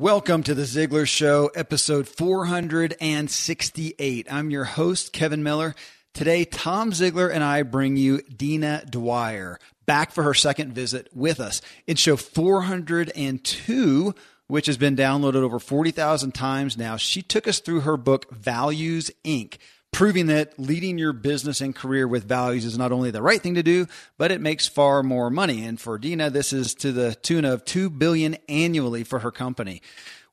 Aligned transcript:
Welcome 0.00 0.42
to 0.44 0.54
the 0.54 0.62
Ziglar 0.62 1.06
Show, 1.06 1.50
episode 1.54 2.08
468. 2.08 4.32
I'm 4.32 4.50
your 4.50 4.64
host, 4.64 5.12
Kevin 5.12 5.42
Miller. 5.42 5.74
Today, 6.14 6.46
Tom 6.46 6.92
Ziglar 6.92 7.30
and 7.30 7.44
I 7.44 7.64
bring 7.64 7.98
you 7.98 8.22
Dina 8.22 8.82
Dwyer 8.88 9.58
back 9.84 10.12
for 10.12 10.22
her 10.22 10.32
second 10.32 10.72
visit 10.72 11.10
with 11.12 11.38
us. 11.38 11.60
In 11.86 11.96
show 11.96 12.16
402, 12.16 14.14
which 14.46 14.64
has 14.64 14.78
been 14.78 14.96
downloaded 14.96 15.42
over 15.42 15.58
40,000 15.58 16.32
times 16.32 16.78
now, 16.78 16.96
she 16.96 17.20
took 17.20 17.46
us 17.46 17.60
through 17.60 17.80
her 17.80 17.98
book, 17.98 18.34
Values 18.34 19.10
Inc 19.22 19.58
proving 19.92 20.26
that 20.26 20.58
leading 20.58 20.98
your 20.98 21.12
business 21.12 21.60
and 21.60 21.74
career 21.74 22.06
with 22.06 22.24
values 22.24 22.64
is 22.64 22.78
not 22.78 22.92
only 22.92 23.10
the 23.10 23.22
right 23.22 23.40
thing 23.40 23.54
to 23.54 23.62
do, 23.62 23.86
but 24.18 24.30
it 24.30 24.40
makes 24.40 24.66
far 24.66 25.02
more 25.02 25.30
money. 25.30 25.64
And 25.64 25.80
for 25.80 25.98
Dina, 25.98 26.30
this 26.30 26.52
is 26.52 26.74
to 26.76 26.92
the 26.92 27.14
tune 27.16 27.44
of 27.44 27.64
2 27.64 27.90
billion 27.90 28.36
annually 28.48 29.04
for 29.04 29.18
her 29.18 29.30
company. 29.30 29.82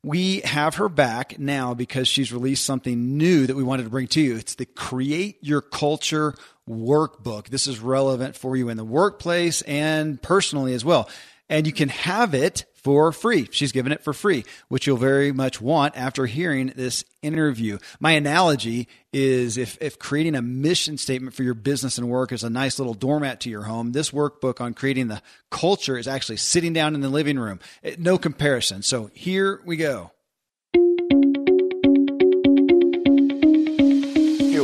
We 0.03 0.39
have 0.41 0.75
her 0.75 0.89
back 0.89 1.39
now 1.39 1.73
because 1.73 2.07
she's 2.07 2.31
released 2.31 2.63
something 2.63 3.17
new 3.17 3.47
that 3.47 3.55
we 3.55 3.63
wanted 3.63 3.83
to 3.83 3.89
bring 3.89 4.07
to 4.09 4.21
you. 4.21 4.37
It's 4.37 4.55
the 4.55 4.65
Create 4.65 5.37
Your 5.41 5.61
Culture 5.61 6.35
workbook. 6.69 7.49
This 7.49 7.67
is 7.67 7.79
relevant 7.79 8.35
for 8.35 8.55
you 8.55 8.69
in 8.69 8.77
the 8.77 8.85
workplace 8.85 9.63
and 9.63 10.21
personally 10.21 10.73
as 10.73 10.85
well. 10.85 11.09
And 11.49 11.65
you 11.65 11.73
can 11.73 11.89
have 11.89 12.33
it 12.33 12.65
for 12.87 13.11
free. 13.11 13.49
She's 13.51 13.73
given 13.73 13.91
it 13.91 14.01
for 14.01 14.13
free, 14.13 14.45
which 14.69 14.87
you'll 14.87 14.95
very 14.95 15.33
much 15.33 15.59
want 15.59 15.97
after 15.97 16.25
hearing 16.25 16.71
this 16.73 17.03
interview. 17.21 17.79
My 17.99 18.11
analogy 18.13 18.87
is 19.11 19.57
if, 19.57 19.77
if 19.81 19.99
creating 19.99 20.35
a 20.35 20.41
mission 20.41 20.97
statement 20.97 21.35
for 21.35 21.43
your 21.43 21.53
business 21.53 21.97
and 21.97 22.07
work 22.07 22.31
is 22.31 22.45
a 22.45 22.49
nice 22.49 22.79
little 22.79 22.93
doormat 22.93 23.41
to 23.41 23.49
your 23.49 23.63
home, 23.63 23.91
this 23.91 24.11
workbook 24.11 24.61
on 24.61 24.73
creating 24.73 25.09
the 25.09 25.21
culture 25.51 25.97
is 25.97 26.07
actually 26.07 26.37
sitting 26.37 26.71
down 26.71 26.95
in 26.95 27.01
the 27.01 27.09
living 27.09 27.37
room. 27.37 27.59
Eh, 27.83 27.97
no 27.99 28.17
comparison. 28.17 28.81
So 28.81 29.11
here 29.13 29.61
we 29.65 29.75
go. 29.75 30.11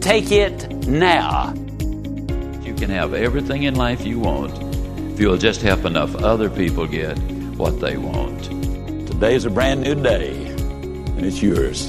Take 0.00 0.32
it 0.32 0.86
now. 0.86 1.52
You 2.62 2.74
can 2.74 2.88
have 2.88 3.12
everything 3.12 3.64
in 3.64 3.74
life 3.74 4.06
you 4.06 4.18
want 4.18 4.50
if 5.12 5.20
you'll 5.20 5.36
just 5.36 5.60
help 5.60 5.84
enough 5.84 6.14
other 6.16 6.48
people 6.48 6.86
get 6.86 7.18
what 7.56 7.80
they 7.80 7.98
want. 7.98 8.44
Today 9.06 9.34
is 9.34 9.44
a 9.44 9.50
brand 9.50 9.82
new 9.82 9.94
day, 9.94 10.34
and 10.46 11.26
it's 11.26 11.42
yours. 11.42 11.88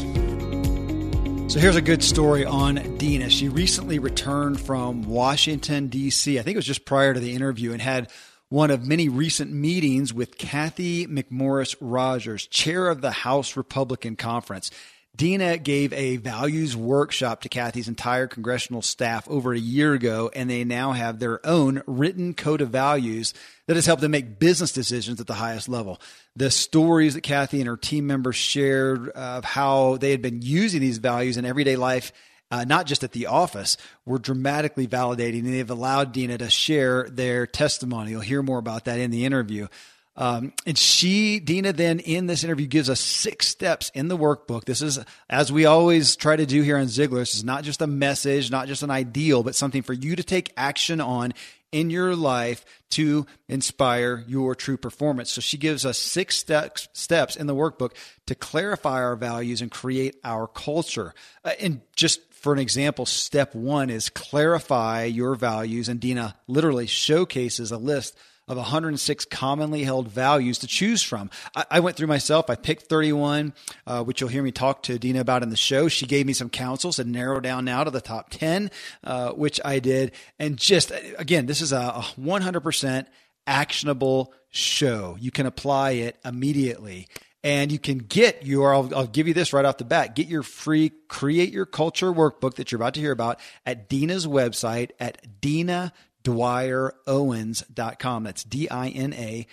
So 1.52 1.60
here's 1.60 1.78
a 1.78 1.82
good 1.82 2.04
story 2.04 2.44
on 2.44 2.98
Dina. 2.98 3.30
She 3.30 3.48
recently 3.48 3.98
returned 3.98 4.60
from 4.60 5.04
Washington, 5.04 5.88
D.C., 5.88 6.38
I 6.38 6.42
think 6.42 6.56
it 6.56 6.58
was 6.58 6.66
just 6.66 6.84
prior 6.84 7.14
to 7.14 7.20
the 7.20 7.34
interview, 7.34 7.72
and 7.72 7.82
had 7.82 8.12
one 8.50 8.72
of 8.72 8.86
many 8.86 9.08
recent 9.08 9.54
meetings 9.54 10.14
with 10.14 10.38
Kathy 10.38 11.08
McMorris 11.08 11.78
Rodgers, 11.80 12.46
chair 12.48 12.90
of 12.90 13.00
the 13.00 13.12
House 13.12 13.56
Republican 13.56 14.18
Conference. 14.18 14.70
Dina 15.16 15.58
gave 15.58 15.92
a 15.94 16.18
values 16.18 16.76
workshop 16.76 17.42
to 17.42 17.50
Kathy's 17.50 17.90
entire 17.90 18.28
congressional 18.28 18.82
staff 18.82 19.28
over 19.30 19.54
a 19.54 19.60
year 19.60 19.94
ago, 19.94 20.32
and 20.34 20.50
they 20.50 20.64
now 20.64 20.94
have 20.94 21.20
their 21.20 21.46
own 21.46 21.84
written 21.86 22.34
code 22.34 22.62
of 22.62 22.70
values 22.70 23.34
that 23.68 23.76
has 23.76 23.86
helped 23.86 24.02
them 24.02 24.12
make 24.12 24.40
business 24.40 24.72
decisions 24.72 25.20
at 25.20 25.28
the 25.28 25.34
highest 25.34 25.68
level. 25.68 26.00
The 26.36 26.50
stories 26.50 27.16
that 27.16 27.22
Kathy 27.22 27.60
and 27.60 27.68
her 27.68 27.78
team 27.78 28.08
members 28.08 28.38
shared 28.38 29.10
of 29.10 29.44
how 29.44 29.98
they 29.98 30.12
had 30.12 30.22
been 30.22 30.42
using 30.42 30.80
these 30.80 30.98
values 30.98 31.38
in 31.38 31.46
everyday 31.46 31.76
life 31.76 32.14
uh, 32.52 32.66
not 32.66 32.86
just 32.86 33.04
at 33.04 33.14
the 33.14 33.28
office, 33.28 33.78
were 34.06 34.20
dramatically 34.20 34.86
validating, 34.86 35.40
and 35.40 35.54
they've 35.54 35.70
allowed 35.70 36.12
Dina 36.12 36.38
to 36.38 36.50
share 36.50 37.08
their 37.10 37.48
testimony. 37.48 38.12
You'll 38.12 38.22
hear 38.22 38.44
more 38.44 38.60
about 38.60 38.86
that 38.86 39.00
in 39.00 39.10
the 39.10 39.26
interview. 39.26 39.68
Um, 40.18 40.54
and 40.66 40.78
she, 40.78 41.40
Dina, 41.40 41.72
then 41.72 42.00
in 42.00 42.28
this 42.28 42.44
interview 42.44 42.68
gives 42.68 42.90
us 42.90 43.00
six 43.00 43.48
steps 43.48 43.90
in 43.96 44.10
the 44.10 44.18
workbook. 44.18 44.66
This 44.66 44.82
is, 44.82 45.00
as 45.30 45.52
we 45.52 45.66
always 45.66 46.16
try 46.16 46.36
to 46.36 46.46
do 46.46 46.62
here 46.62 46.78
on 46.78 46.86
Ziglar, 46.86 47.20
this 47.20 47.36
is 47.36 47.44
not 47.44 47.64
just 47.64 47.82
a 47.82 47.88
message, 47.88 48.52
not 48.52 48.68
just 48.68 48.84
an 48.84 48.92
ideal, 48.92 49.42
but 49.42 49.56
something 49.56 49.82
for 49.82 49.94
you 49.94 50.16
to 50.16 50.24
take 50.24 50.52
action 50.58 51.00
on 51.00 51.34
in 51.72 51.90
your 51.90 52.16
life 52.16 52.66
to 52.90 53.26
inspire 53.48 54.26
your 54.28 54.54
true 54.54 54.76
performance. 54.76 55.32
So 55.32 55.40
she 55.40 55.58
gives 55.58 55.86
us 55.86 55.98
six 55.98 56.36
steps, 56.36 56.90
steps 56.92 57.38
in 57.38 57.48
the 57.48 57.56
workbook 57.56 57.94
to 58.26 58.36
clarify 58.36 59.02
our 59.02 59.16
values 59.16 59.62
and 59.62 59.72
create 59.72 60.18
our 60.26 60.48
culture. 60.48 61.14
Uh, 61.46 61.54
and 61.60 61.82
just 61.96 62.20
for 62.34 62.52
an 62.52 62.60
example, 62.60 63.06
step 63.06 63.56
one 63.56 63.90
is 63.90 64.10
clarify 64.10 65.06
your 65.06 65.36
values. 65.36 65.88
And 65.88 66.00
Dina 66.00 66.36
literally 66.48 66.88
showcases 66.88 67.72
a 67.72 67.78
list 67.78 68.18
of 68.52 68.58
106 68.58 69.26
commonly 69.26 69.84
held 69.84 70.10
values 70.10 70.60
to 70.60 70.68
choose 70.68 71.02
from. 71.02 71.30
I, 71.56 71.66
I 71.72 71.80
went 71.80 71.98
through 71.98 72.08
myself. 72.08 72.50
I 72.50 72.56
picked 72.56 72.84
31, 72.84 73.54
uh, 73.88 74.04
which 74.04 74.22
you'll 74.22 74.30
hear 74.30 74.44
me 74.44 74.52
talk 74.52 74.84
to 74.84 75.00
Dina 75.00 75.22
about 75.22 75.42
in 75.42 75.50
the 75.50 75.56
show. 75.56 75.88
She 75.88 76.06
gave 76.06 76.26
me 76.26 76.34
some 76.34 76.50
counsel, 76.50 76.92
said 76.92 77.08
narrow 77.08 77.40
down 77.40 77.66
now 77.66 77.84
to 77.84 77.92
the 77.92 78.02
top 78.02 78.30
10, 78.30 78.70
uh, 79.04 79.32
which 79.32 79.60
I 79.64 79.80
did. 79.80 80.12
And 80.38 80.58
just, 80.58 80.92
again, 81.18 81.46
this 81.46 81.62
is 81.62 81.72
a, 81.72 81.78
a 81.78 82.06
100% 82.20 83.06
actionable 83.48 84.34
show. 84.50 85.18
You 85.20 85.32
can 85.32 85.46
apply 85.46 85.92
it 85.92 86.18
immediately. 86.24 87.08
And 87.44 87.72
you 87.72 87.80
can 87.80 87.98
get 87.98 88.46
your, 88.46 88.74
I'll, 88.74 88.96
I'll, 88.96 89.08
give 89.08 89.28
you 89.28 89.34
this 89.34 89.52
right 89.52 89.66
off 89.66 89.78
the 89.78 89.86
bat, 89.86 90.16
get 90.16 90.28
your 90.28 90.44
free 90.44 90.92
Create 91.08 91.52
Your 91.52 91.66
Culture 91.66 92.12
workbook 92.14 92.56
that 92.56 92.72
you're 92.72 92.78
about 92.78 92.94
to 92.94 93.00
hear 93.00 93.12
about 93.12 93.40
at 93.66 93.90
Dina's 93.90 94.28
website 94.28 94.92
at 95.00 95.42
Dina 95.42 95.92
DwyerOwens.com. 96.24 98.24
That's 98.24 98.44
D 98.44 98.70
I 98.70 98.90
N 98.90 99.14
A 99.14 99.48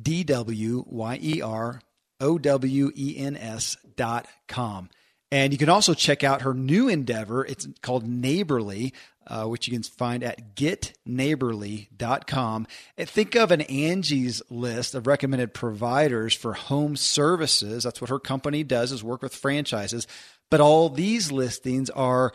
D 0.00 0.22
W 0.24 0.84
Y 0.86 1.18
E 1.22 1.42
R 1.42 1.80
O 2.20 2.38
W 2.38 2.92
E 2.96 3.16
N 3.16 3.36
S.com. 3.36 4.88
And 5.32 5.52
you 5.52 5.58
can 5.58 5.68
also 5.68 5.94
check 5.94 6.22
out 6.22 6.42
her 6.42 6.54
new 6.54 6.88
endeavor. 6.88 7.44
It's 7.44 7.66
called 7.82 8.06
Neighborly, 8.06 8.94
uh, 9.26 9.46
which 9.46 9.66
you 9.66 9.72
can 9.72 9.82
find 9.82 10.22
at 10.22 10.54
getneighborly.com. 10.54 12.68
And 12.96 13.08
think 13.08 13.34
of 13.34 13.50
an 13.50 13.62
Angie's 13.62 14.40
list 14.48 14.94
of 14.94 15.08
recommended 15.08 15.52
providers 15.52 16.32
for 16.32 16.54
home 16.54 16.94
services. 16.94 17.82
That's 17.82 18.00
what 18.00 18.10
her 18.10 18.20
company 18.20 18.62
does 18.62 18.92
is 18.92 19.02
work 19.02 19.20
with 19.20 19.34
franchises. 19.34 20.06
But 20.48 20.60
all 20.60 20.88
these 20.88 21.32
listings 21.32 21.90
are 21.90 22.32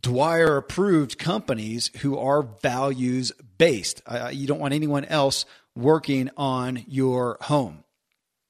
Dwyer 0.00 0.56
approved 0.56 1.18
companies 1.18 1.90
who 2.00 2.18
are 2.18 2.42
values 2.42 3.32
based. 3.56 4.02
Uh, 4.06 4.30
you 4.32 4.46
don't 4.46 4.60
want 4.60 4.74
anyone 4.74 5.04
else 5.06 5.46
working 5.74 6.30
on 6.36 6.84
your 6.86 7.38
home. 7.42 7.84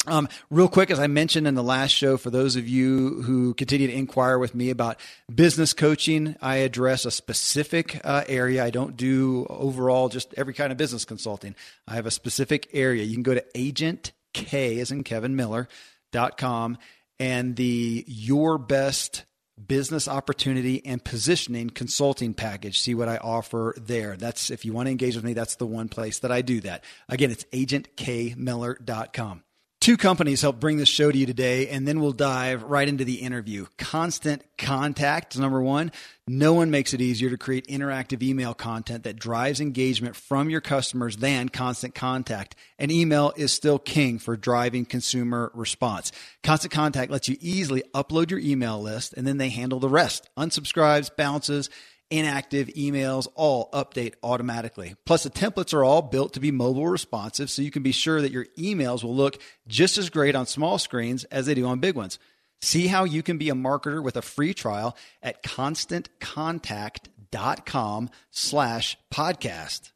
Um, 0.07 0.29
real 0.49 0.69
quick, 0.69 0.91
as 0.91 0.99
I 0.99 1.07
mentioned 1.07 1.47
in 1.47 1.55
the 1.55 1.63
last 1.63 1.91
show, 1.91 2.17
for 2.17 2.31
those 2.31 2.57
of 2.57 2.67
you 2.67 3.23
who 3.23 3.53
continue 3.53 3.89
to 3.89 3.93
inquire 3.93 4.39
with 4.39 4.55
me 4.55 4.71
about 4.71 4.99
business 5.33 5.75
coaching, 5.75 6.35
I 6.41 6.57
address 6.57 7.05
a 7.05 7.11
specific 7.11 8.01
uh, 8.05 8.25
area. 8.27 8.65
I 8.65 8.71
don't 8.71 8.97
do 8.97 9.47
overall 9.51 10.09
just 10.09 10.33
every 10.37 10.55
kind 10.55 10.73
of 10.73 10.79
business 10.79 11.05
consulting. 11.05 11.55
I 11.87 11.97
have 11.97 12.07
a 12.07 12.11
specific 12.11 12.69
area. 12.73 13.03
You 13.03 13.15
can 13.15 13.23
go 13.23 13.35
to 13.35 13.45
agent 13.55 14.13
K 14.33 14.81
as 14.81 14.91
in 14.91 15.05
Kevin 15.05 15.37
Miller 15.37 15.69
dot 16.11 16.39
com 16.39 16.79
and 17.21 17.55
the 17.57 18.05
your 18.07 18.57
best 18.57 19.25
business 19.67 20.07
opportunity 20.09 20.85
and 20.85 21.03
positioning 21.05 21.71
consulting 21.71 22.35
package. 22.35 22.81
See 22.81 22.95
what 22.95 23.09
I 23.09 23.17
offer 23.19 23.75
there. 23.77 24.17
That's 24.17 24.51
if 24.51 24.65
you 24.65 24.73
want 24.73 24.87
to 24.87 24.91
engage 24.91 25.17
with 25.17 25.25
me, 25.25 25.33
that's 25.33 25.57
the 25.57 25.67
one 25.67 25.89
place 25.89 26.21
that 26.21 26.33
I 26.33 26.43
do 26.43 26.61
that. 26.61 26.85
Again, 27.09 27.31
it's 27.31 27.45
agentkmiller.com. 27.45 29.43
Two 29.89 29.97
companies 29.97 30.43
help 30.43 30.61
bring 30.61 30.77
this 30.77 30.87
show 30.87 31.11
to 31.11 31.17
you 31.17 31.25
today, 31.25 31.69
and 31.69 31.89
then 31.89 31.99
we'll 31.99 32.13
dive 32.13 32.63
right 32.65 32.87
into 32.87 33.07
the 33.07 33.23
interview. 33.23 33.65
Constant 33.79 34.45
Contact, 34.59 35.39
number 35.39 35.63
one. 35.63 35.93
No 36.27 36.53
one 36.53 36.71
makes 36.71 36.93
it 36.93 37.01
easier 37.01 37.31
to 37.31 37.39
create 37.39 37.67
interactive 37.69 38.23
email 38.23 38.53
content 38.53 39.05
that 39.05 39.19
drives 39.19 39.63
engagement 39.63 40.15
from 40.15 40.51
your 40.51 40.61
customers 40.61 41.17
than 41.17 41.49
Constant 41.49 41.95
Contact. 41.95 42.55
And 42.79 42.93
email 42.93 43.33
is 43.35 43.51
still 43.51 43.79
king 43.79 44.19
for 44.19 44.37
driving 44.37 44.85
consumer 44.85 45.51
response. 45.55 46.13
Constant 46.43 46.75
Contact 46.75 47.11
lets 47.11 47.31
you 47.31 47.39
easily 47.41 47.83
upload 47.95 48.31
your 48.31 48.41
email 48.41 48.83
list, 48.83 49.15
and 49.15 49.27
then 49.27 49.39
they 49.39 49.49
handle 49.49 49.81
the 49.81 49.89
rest 49.89 50.29
unsubscribes, 50.37 51.09
bounces, 51.17 51.71
inactive 52.11 52.69
emails 52.69 53.29
all 53.35 53.71
update 53.73 54.15
automatically. 54.23 54.95
Plus, 55.05 55.25
the 55.25 55.31
templates 55.31 55.75
are 55.75 55.85
all 55.85 56.01
built 56.03 56.33
to 56.35 56.41
be 56.41 56.51
mobile 56.51 56.89
responsive, 56.89 57.51
so 57.51 57.63
you 57.63 57.71
can 57.71 57.83
be 57.83 57.93
sure 57.93 58.21
that 58.23 58.33
your 58.33 58.47
emails 58.59 59.05
will 59.05 59.15
look 59.15 59.41
just 59.67 59.99
as 59.99 60.09
great 60.11 60.35
on 60.35 60.47
small 60.47 60.79
screens 60.79 61.25
as 61.25 61.47
they 61.47 61.55
do 61.55 61.67
on 61.67 61.81
big 61.81 61.95
ones. 61.95 62.19
See 62.61 62.89
how 62.89 63.05
you 63.05 63.23
can 63.23 63.39
be 63.39 63.51
a 63.51 63.55
marketer 63.55 64.03
with 64.03 64.17
a 64.17 64.23
free 64.23 64.53
trial 64.53 64.97
at 65.23 65.45
constantcontact.com 65.45 68.11
slash 68.31 68.99
podcast. 69.13 69.93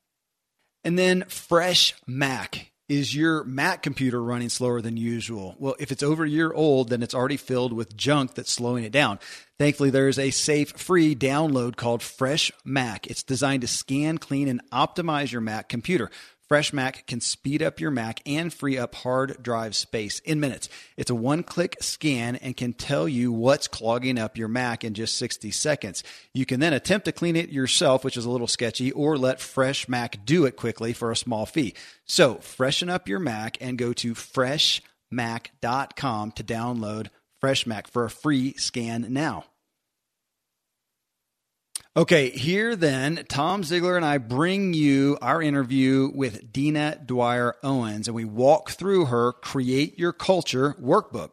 And 0.84 0.96
then 0.98 1.24
Fresh 1.28 1.94
Mac. 2.06 2.68
Is 2.88 3.14
your 3.16 3.44
Mac 3.44 3.82
computer 3.82 4.22
running 4.22 4.50
slower 4.50 4.82
than 4.82 4.98
usual? 4.98 5.56
Well, 5.58 5.74
if 5.78 5.92
it's 5.92 6.02
over 6.02 6.24
a 6.24 6.28
year 6.28 6.52
old, 6.52 6.90
then 6.90 7.02
it's 7.02 7.14
already 7.14 7.38
filled 7.38 7.72
with 7.72 7.96
junk 7.96 8.34
that's 8.34 8.52
slowing 8.52 8.84
it 8.84 8.92
down. 8.92 9.18
Thankfully, 9.62 9.90
there 9.90 10.08
is 10.08 10.18
a 10.18 10.32
safe, 10.32 10.72
free 10.72 11.14
download 11.14 11.76
called 11.76 12.02
Fresh 12.02 12.50
Mac. 12.64 13.06
It's 13.06 13.22
designed 13.22 13.60
to 13.60 13.68
scan, 13.68 14.18
clean, 14.18 14.48
and 14.48 14.60
optimize 14.72 15.30
your 15.30 15.40
Mac 15.40 15.68
computer. 15.68 16.10
Fresh 16.48 16.72
Mac 16.72 17.06
can 17.06 17.20
speed 17.20 17.62
up 17.62 17.78
your 17.78 17.92
Mac 17.92 18.18
and 18.26 18.52
free 18.52 18.76
up 18.76 18.96
hard 18.96 19.40
drive 19.40 19.76
space 19.76 20.18
in 20.18 20.40
minutes. 20.40 20.68
It's 20.96 21.12
a 21.12 21.14
one 21.14 21.44
click 21.44 21.76
scan 21.80 22.34
and 22.34 22.56
can 22.56 22.72
tell 22.72 23.06
you 23.08 23.30
what's 23.30 23.68
clogging 23.68 24.18
up 24.18 24.36
your 24.36 24.48
Mac 24.48 24.82
in 24.82 24.94
just 24.94 25.16
60 25.16 25.52
seconds. 25.52 26.02
You 26.34 26.44
can 26.44 26.58
then 26.58 26.72
attempt 26.72 27.04
to 27.04 27.12
clean 27.12 27.36
it 27.36 27.50
yourself, 27.50 28.02
which 28.02 28.16
is 28.16 28.24
a 28.24 28.30
little 28.30 28.48
sketchy, 28.48 28.90
or 28.90 29.16
let 29.16 29.40
Fresh 29.40 29.88
Mac 29.88 30.24
do 30.24 30.44
it 30.44 30.56
quickly 30.56 30.92
for 30.92 31.12
a 31.12 31.16
small 31.16 31.46
fee. 31.46 31.74
So 32.04 32.34
freshen 32.38 32.90
up 32.90 33.06
your 33.06 33.20
Mac 33.20 33.58
and 33.60 33.78
go 33.78 33.92
to 33.92 34.14
freshmac.com 34.14 34.82
to 36.32 36.42
download 36.42 37.10
Fresh 37.38 37.64
Mac 37.68 37.86
for 37.86 38.04
a 38.04 38.10
free 38.10 38.54
scan 38.54 39.06
now. 39.10 39.44
Okay, 41.94 42.30
here 42.30 42.74
then, 42.74 43.26
Tom 43.28 43.62
Ziglar 43.62 43.96
and 43.96 44.04
I 44.04 44.16
bring 44.16 44.72
you 44.72 45.18
our 45.20 45.42
interview 45.42 46.10
with 46.14 46.50
Dina 46.50 46.98
Dwyer 47.04 47.56
Owens, 47.62 48.08
and 48.08 48.14
we 48.14 48.24
walk 48.24 48.70
through 48.70 49.06
her 49.06 49.34
Create 49.34 49.98
Your 49.98 50.14
Culture 50.14 50.74
workbook. 50.80 51.32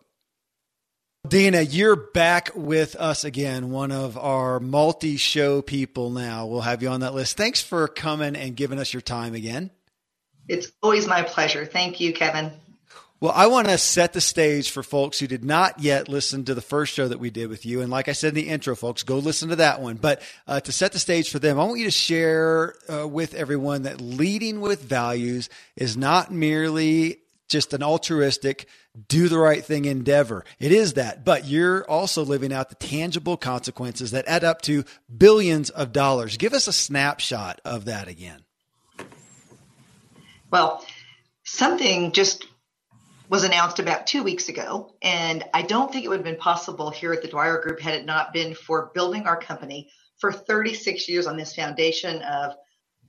Dina, 1.25 1.61
you're 1.61 1.95
back 1.95 2.51
with 2.55 2.97
us 2.97 3.23
again, 3.23 3.71
one 3.71 3.93
of 3.93 4.17
our 4.17 4.59
multi 4.59 5.15
show 5.15 5.61
people 5.61 6.09
now. 6.09 6.45
We'll 6.45 6.59
have 6.59 6.83
you 6.83 6.89
on 6.89 6.99
that 7.01 7.13
list. 7.13 7.37
Thanks 7.37 7.61
for 7.61 7.87
coming 7.87 8.35
and 8.35 8.53
giving 8.53 8.79
us 8.79 8.93
your 8.93 9.01
time 9.01 9.35
again. 9.35 9.71
It's 10.49 10.73
always 10.83 11.07
my 11.07 11.21
pleasure. 11.21 11.65
Thank 11.65 12.01
you, 12.01 12.11
Kevin. 12.11 12.51
Well, 13.21 13.33
I 13.35 13.47
want 13.47 13.67
to 13.67 13.77
set 13.77 14.13
the 14.13 14.21
stage 14.21 14.71
for 14.71 14.81
folks 14.81 15.19
who 15.19 15.27
did 15.27 15.43
not 15.43 15.81
yet 15.81 16.07
listen 16.07 16.45
to 16.45 16.55
the 16.55 16.61
first 16.61 16.93
show 16.93 17.09
that 17.09 17.19
we 17.19 17.29
did 17.29 17.49
with 17.49 17.65
you. 17.65 17.81
And 17.81 17.91
like 17.91 18.07
I 18.07 18.13
said 18.13 18.29
in 18.29 18.35
the 18.35 18.47
intro, 18.47 18.75
folks, 18.75 19.03
go 19.03 19.17
listen 19.17 19.49
to 19.49 19.57
that 19.57 19.81
one. 19.81 19.97
But 19.97 20.21
uh, 20.47 20.61
to 20.61 20.71
set 20.71 20.93
the 20.93 20.99
stage 20.99 21.29
for 21.29 21.37
them, 21.37 21.59
I 21.59 21.65
want 21.65 21.79
you 21.79 21.85
to 21.85 21.91
share 21.91 22.75
uh, 22.89 23.05
with 23.05 23.33
everyone 23.33 23.83
that 23.83 23.99
leading 23.99 24.61
with 24.61 24.81
values 24.81 25.49
is 25.75 25.97
not 25.97 26.31
merely 26.31 27.19
just 27.49 27.73
an 27.73 27.83
altruistic, 27.83 28.69
do 29.09 29.27
the 29.27 29.39
right 29.39 29.65
thing 29.65 29.83
endeavor. 29.83 30.45
It 30.57 30.71
is 30.71 30.93
that, 30.93 31.25
but 31.25 31.45
you're 31.45 31.83
also 31.89 32.23
living 32.23 32.53
out 32.53 32.69
the 32.69 32.75
tangible 32.75 33.35
consequences 33.35 34.11
that 34.11 34.27
add 34.27 34.45
up 34.45 34.61
to 34.63 34.85
billions 35.15 35.69
of 35.71 35.91
dollars. 35.91 36.37
Give 36.37 36.53
us 36.53 36.67
a 36.67 36.73
snapshot 36.73 37.59
of 37.65 37.85
that 37.85 38.07
again. 38.07 38.43
Well, 40.51 40.85
something 41.43 42.13
just 42.13 42.45
was 43.29 43.43
announced 43.43 43.77
about 43.77 44.07
two 44.07 44.23
weeks 44.23 44.49
ago. 44.49 44.95
And 45.03 45.45
I 45.53 45.61
don't 45.61 45.91
think 45.91 46.03
it 46.03 46.07
would 46.09 46.17
have 46.17 46.25
been 46.25 46.35
possible 46.35 46.89
here 46.89 47.13
at 47.13 47.21
the 47.21 47.27
Dwyer 47.27 47.61
Group 47.61 47.79
had 47.79 47.93
it 47.93 48.05
not 48.05 48.33
been 48.33 48.55
for 48.55 48.91
building 48.93 49.27
our 49.27 49.39
company 49.39 49.91
for 50.17 50.33
36 50.33 51.07
years 51.07 51.27
on 51.27 51.37
this 51.37 51.55
foundation 51.55 52.23
of 52.23 52.55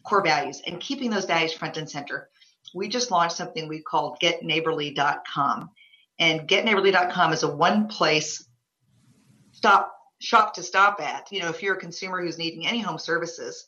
core 0.05 0.23
values 0.23 0.61
and 0.67 0.79
keeping 0.79 1.11
those 1.11 1.25
values 1.25 1.55
front 1.55 1.79
and 1.79 1.91
center. 1.91 2.29
We 2.75 2.89
just 2.89 3.11
launched 3.11 3.37
something 3.37 3.67
we 3.67 3.81
called 3.81 4.19
getneighborly.com. 4.23 5.71
And 6.19 6.47
getneighborly.com 6.47 7.33
is 7.33 7.43
a 7.43 7.51
one 7.51 7.89
place 7.89 8.47
stop 9.53 9.93
shop 10.19 10.53
to 10.55 10.63
stop 10.63 11.01
at. 11.01 11.33
You 11.33 11.41
know, 11.41 11.49
if 11.49 11.63
you're 11.63 11.77
a 11.77 11.81
consumer 11.81 12.21
who's 12.21 12.39
needing 12.39 12.67
any 12.67 12.81
home 12.81 12.99
services. 12.99 13.67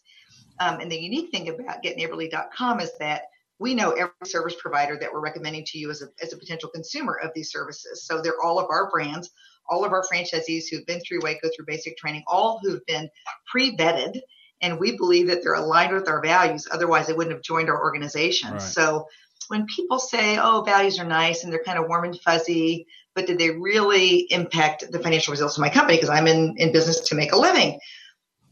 Um, 0.60 0.80
and 0.80 0.92
the 0.92 1.00
unique 1.00 1.30
thing 1.30 1.48
about 1.48 1.82
getneighborly.com 1.82 2.80
is 2.80 2.92
that 2.98 3.22
we 3.62 3.74
know 3.74 3.92
every 3.92 4.12
service 4.24 4.56
provider 4.58 4.98
that 4.98 5.12
we're 5.12 5.20
recommending 5.20 5.64
to 5.66 5.78
you 5.78 5.90
as 5.90 6.02
a, 6.02 6.06
as 6.20 6.32
a 6.32 6.36
potential 6.36 6.68
consumer 6.68 7.14
of 7.22 7.30
these 7.32 7.50
services. 7.52 8.04
So 8.04 8.20
they're 8.20 8.42
all 8.42 8.58
of 8.58 8.68
our 8.68 8.90
brands, 8.90 9.30
all 9.70 9.84
of 9.84 9.92
our 9.92 10.04
franchisees 10.12 10.64
who've 10.68 10.84
been 10.84 11.00
through 11.00 11.20
Waco 11.22 11.48
through 11.54 11.66
basic 11.66 11.96
training, 11.96 12.24
all 12.26 12.58
who've 12.60 12.84
been 12.86 13.08
pre 13.50 13.76
vetted. 13.76 14.20
And 14.60 14.78
we 14.78 14.96
believe 14.96 15.28
that 15.28 15.42
they're 15.42 15.54
aligned 15.54 15.92
with 15.92 16.08
our 16.08 16.20
values. 16.20 16.68
Otherwise, 16.70 17.06
they 17.06 17.12
wouldn't 17.12 17.34
have 17.34 17.42
joined 17.42 17.68
our 17.68 17.80
organization. 17.80 18.52
Right. 18.52 18.62
So 18.62 19.06
when 19.48 19.66
people 19.66 19.98
say, 19.98 20.38
oh, 20.38 20.62
values 20.62 20.98
are 20.98 21.04
nice 21.04 21.44
and 21.44 21.52
they're 21.52 21.64
kind 21.64 21.78
of 21.78 21.88
warm 21.88 22.04
and 22.04 22.20
fuzzy, 22.20 22.86
but 23.14 23.26
did 23.26 23.38
they 23.38 23.50
really 23.50 24.20
impact 24.30 24.90
the 24.90 24.98
financial 24.98 25.32
results 25.32 25.56
of 25.56 25.60
my 25.60 25.70
company? 25.70 25.96
Because 25.96 26.10
I'm 26.10 26.26
in, 26.26 26.54
in 26.58 26.72
business 26.72 27.00
to 27.08 27.14
make 27.14 27.32
a 27.32 27.36
living. 27.36 27.78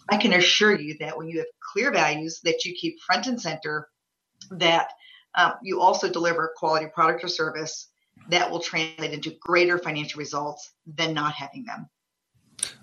I 0.08 0.16
can 0.16 0.32
assure 0.32 0.78
you 0.78 0.96
that 1.00 1.16
when 1.16 1.28
you 1.28 1.38
have 1.38 1.46
clear 1.72 1.92
values 1.92 2.40
that 2.44 2.64
you 2.64 2.74
keep 2.74 3.00
front 3.00 3.26
and 3.26 3.40
center, 3.40 3.88
that 4.50 4.90
um, 5.34 5.52
you 5.62 5.80
also 5.80 6.10
deliver 6.10 6.52
quality 6.56 6.86
product 6.86 7.24
or 7.24 7.28
service 7.28 7.88
that 8.28 8.50
will 8.50 8.60
translate 8.60 9.12
into 9.12 9.30
greater 9.40 9.78
financial 9.78 10.18
results 10.18 10.72
than 10.86 11.14
not 11.14 11.32
having 11.32 11.64
them. 11.64 11.88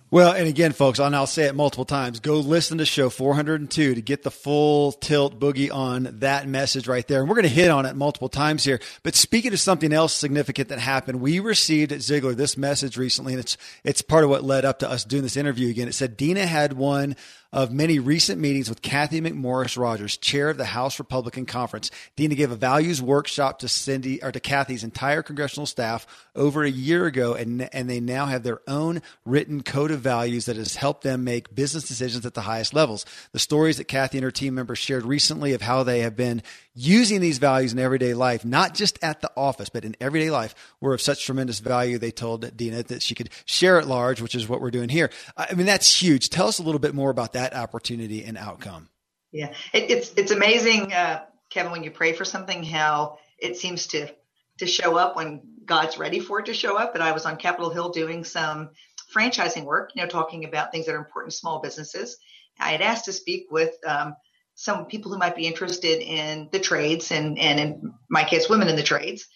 Well, 0.09 0.31
and 0.31 0.47
again, 0.47 0.71
folks, 0.71 0.99
and 0.99 1.13
I'll 1.13 1.27
say 1.27 1.47
it 1.47 1.55
multiple 1.55 1.83
times 1.83 2.21
go 2.21 2.39
listen 2.39 2.77
to 2.77 2.85
show 2.85 3.09
402 3.09 3.95
to 3.95 4.01
get 4.01 4.23
the 4.23 4.31
full 4.31 4.93
tilt 4.93 5.37
boogie 5.37 5.69
on 5.69 6.19
that 6.19 6.47
message 6.47 6.87
right 6.87 7.05
there. 7.05 7.19
And 7.19 7.27
we're 7.27 7.35
going 7.35 7.43
to 7.43 7.49
hit 7.49 7.69
on 7.69 7.85
it 7.85 7.93
multiple 7.93 8.29
times 8.29 8.63
here. 8.63 8.79
But 9.03 9.15
speaking 9.15 9.51
of 9.51 9.59
something 9.59 9.91
else 9.91 10.13
significant 10.13 10.69
that 10.69 10.79
happened, 10.79 11.19
we 11.19 11.41
received 11.41 11.91
at 11.91 11.99
Ziglar 11.99 12.37
this 12.37 12.55
message 12.55 12.95
recently, 12.95 13.33
and 13.33 13.41
it's, 13.41 13.57
it's 13.83 14.01
part 14.01 14.23
of 14.23 14.29
what 14.29 14.45
led 14.45 14.63
up 14.63 14.79
to 14.79 14.89
us 14.89 15.03
doing 15.03 15.23
this 15.23 15.35
interview 15.35 15.69
again. 15.69 15.89
It 15.89 15.93
said 15.93 16.15
Dina 16.15 16.45
had 16.45 16.71
one 16.71 17.17
of 17.57 17.71
many 17.71 17.97
recent 17.97 18.39
meetings 18.39 18.69
with 18.69 18.83
Kathy 18.83 19.19
McMorris 19.19 19.79
Rodgers, 19.79 20.15
chair 20.15 20.49
of 20.49 20.57
the 20.57 20.65
House 20.65 20.99
Republican 20.99 21.47
Conference. 21.47 21.89
Dina 22.15 22.35
gave 22.35 22.51
a 22.51 22.55
values 22.55 23.01
workshop 23.01 23.57
to 23.59 23.67
Cindy 23.67 24.21
or 24.21 24.31
to 24.31 24.39
Cathy's 24.39 24.83
entire 24.83 25.23
congressional 25.23 25.65
staff 25.65 26.05
over 26.35 26.63
a 26.63 26.69
year 26.69 27.07
ago, 27.07 27.33
and 27.33 27.67
and 27.73 27.89
they 27.89 27.99
now 27.99 28.27
have 28.27 28.43
their 28.43 28.61
own 28.67 29.01
written 29.25 29.63
code 29.63 29.89
of 29.89 30.01
values 30.01 30.45
that 30.45 30.55
has 30.55 30.75
helped 30.75 31.01
them 31.01 31.23
make 31.23 31.55
business 31.55 31.87
decisions 31.87 32.27
at 32.27 32.35
the 32.35 32.41
highest 32.41 32.75
levels. 32.75 33.07
The 33.31 33.39
stories 33.39 33.77
that 33.77 33.85
Kathy 33.85 34.19
and 34.19 34.23
her 34.23 34.29
team 34.29 34.53
members 34.53 34.77
shared 34.77 35.03
recently 35.03 35.53
of 35.53 35.63
how 35.63 35.81
they 35.81 36.01
have 36.01 36.15
been 36.15 36.43
using 36.77 37.19
these 37.21 37.39
values 37.39 37.73
in 37.73 37.79
everyday 37.79 38.13
life, 38.13 38.45
not 38.45 38.75
just 38.75 39.03
at 39.03 39.19
the 39.19 39.31
office, 39.35 39.67
but 39.67 39.83
in 39.83 39.95
everyday 39.99 40.29
life, 40.29 40.53
were 40.79 40.93
of 40.93 41.01
such 41.01 41.25
tremendous 41.25 41.59
value. 41.59 41.97
They 41.97 42.11
told 42.11 42.55
Dina 42.55 42.83
that 42.83 43.01
she 43.01 43.15
could 43.15 43.31
share 43.45 43.79
at 43.79 43.87
large, 43.87 44.21
which 44.21 44.35
is 44.35 44.47
what 44.47 44.61
we're 44.61 44.69
doing 44.69 44.89
here. 44.89 45.09
I 45.35 45.55
mean, 45.55 45.65
that's 45.65 45.99
huge. 45.99 46.29
Tell 46.29 46.47
us 46.47 46.59
a 46.59 46.63
little 46.63 46.79
bit 46.79 46.93
more 46.93 47.09
about 47.09 47.33
that 47.33 47.55
opportunity 47.55 48.23
and 48.23 48.37
outcome. 48.37 48.89
Yeah, 49.31 49.53
it, 49.73 49.89
it's 49.89 50.13
it's 50.15 50.31
amazing, 50.31 50.93
uh, 50.93 51.23
Kevin, 51.49 51.71
when 51.71 51.83
you 51.83 51.89
pray 51.91 52.13
for 52.13 52.23
something, 52.23 52.63
how 52.63 53.17
it 53.39 53.57
seems 53.57 53.87
to 53.87 54.13
to 54.59 54.67
show 54.67 54.97
up 54.97 55.15
when 55.15 55.41
God's 55.65 55.97
ready 55.97 56.19
for 56.19 56.39
it 56.39 56.45
to 56.45 56.53
show 56.53 56.77
up. 56.77 56.93
And 56.93 57.03
I 57.03 57.11
was 57.11 57.25
on 57.25 57.37
Capitol 57.37 57.71
Hill 57.71 57.89
doing 57.89 58.23
some 58.23 58.69
franchising 59.13 59.63
work, 59.63 59.91
you 59.95 60.01
know, 60.03 60.07
talking 60.07 60.45
about 60.45 60.71
things 60.71 60.85
that 60.85 60.93
are 60.93 60.99
important 60.99 61.31
to 61.31 61.37
small 61.37 61.59
businesses. 61.59 62.17
I 62.59 62.71
had 62.71 62.81
asked 62.81 63.05
to 63.05 63.13
speak 63.13 63.47
with 63.51 63.75
um, 63.85 64.15
some 64.59 64.87
people 64.87 65.11
who 65.11 65.19
might 65.19 65.35
be 65.35 65.45
interested 65.45 66.01
in 66.01 66.49
the 66.51 66.59
trades 66.59 67.11
and, 67.11 67.37
and 67.37 67.59
in 67.59 67.93
my 68.09 68.23
case, 68.23 68.49
women 68.49 68.67
in 68.67 68.75
the 68.75 68.81
trades. 68.81 69.27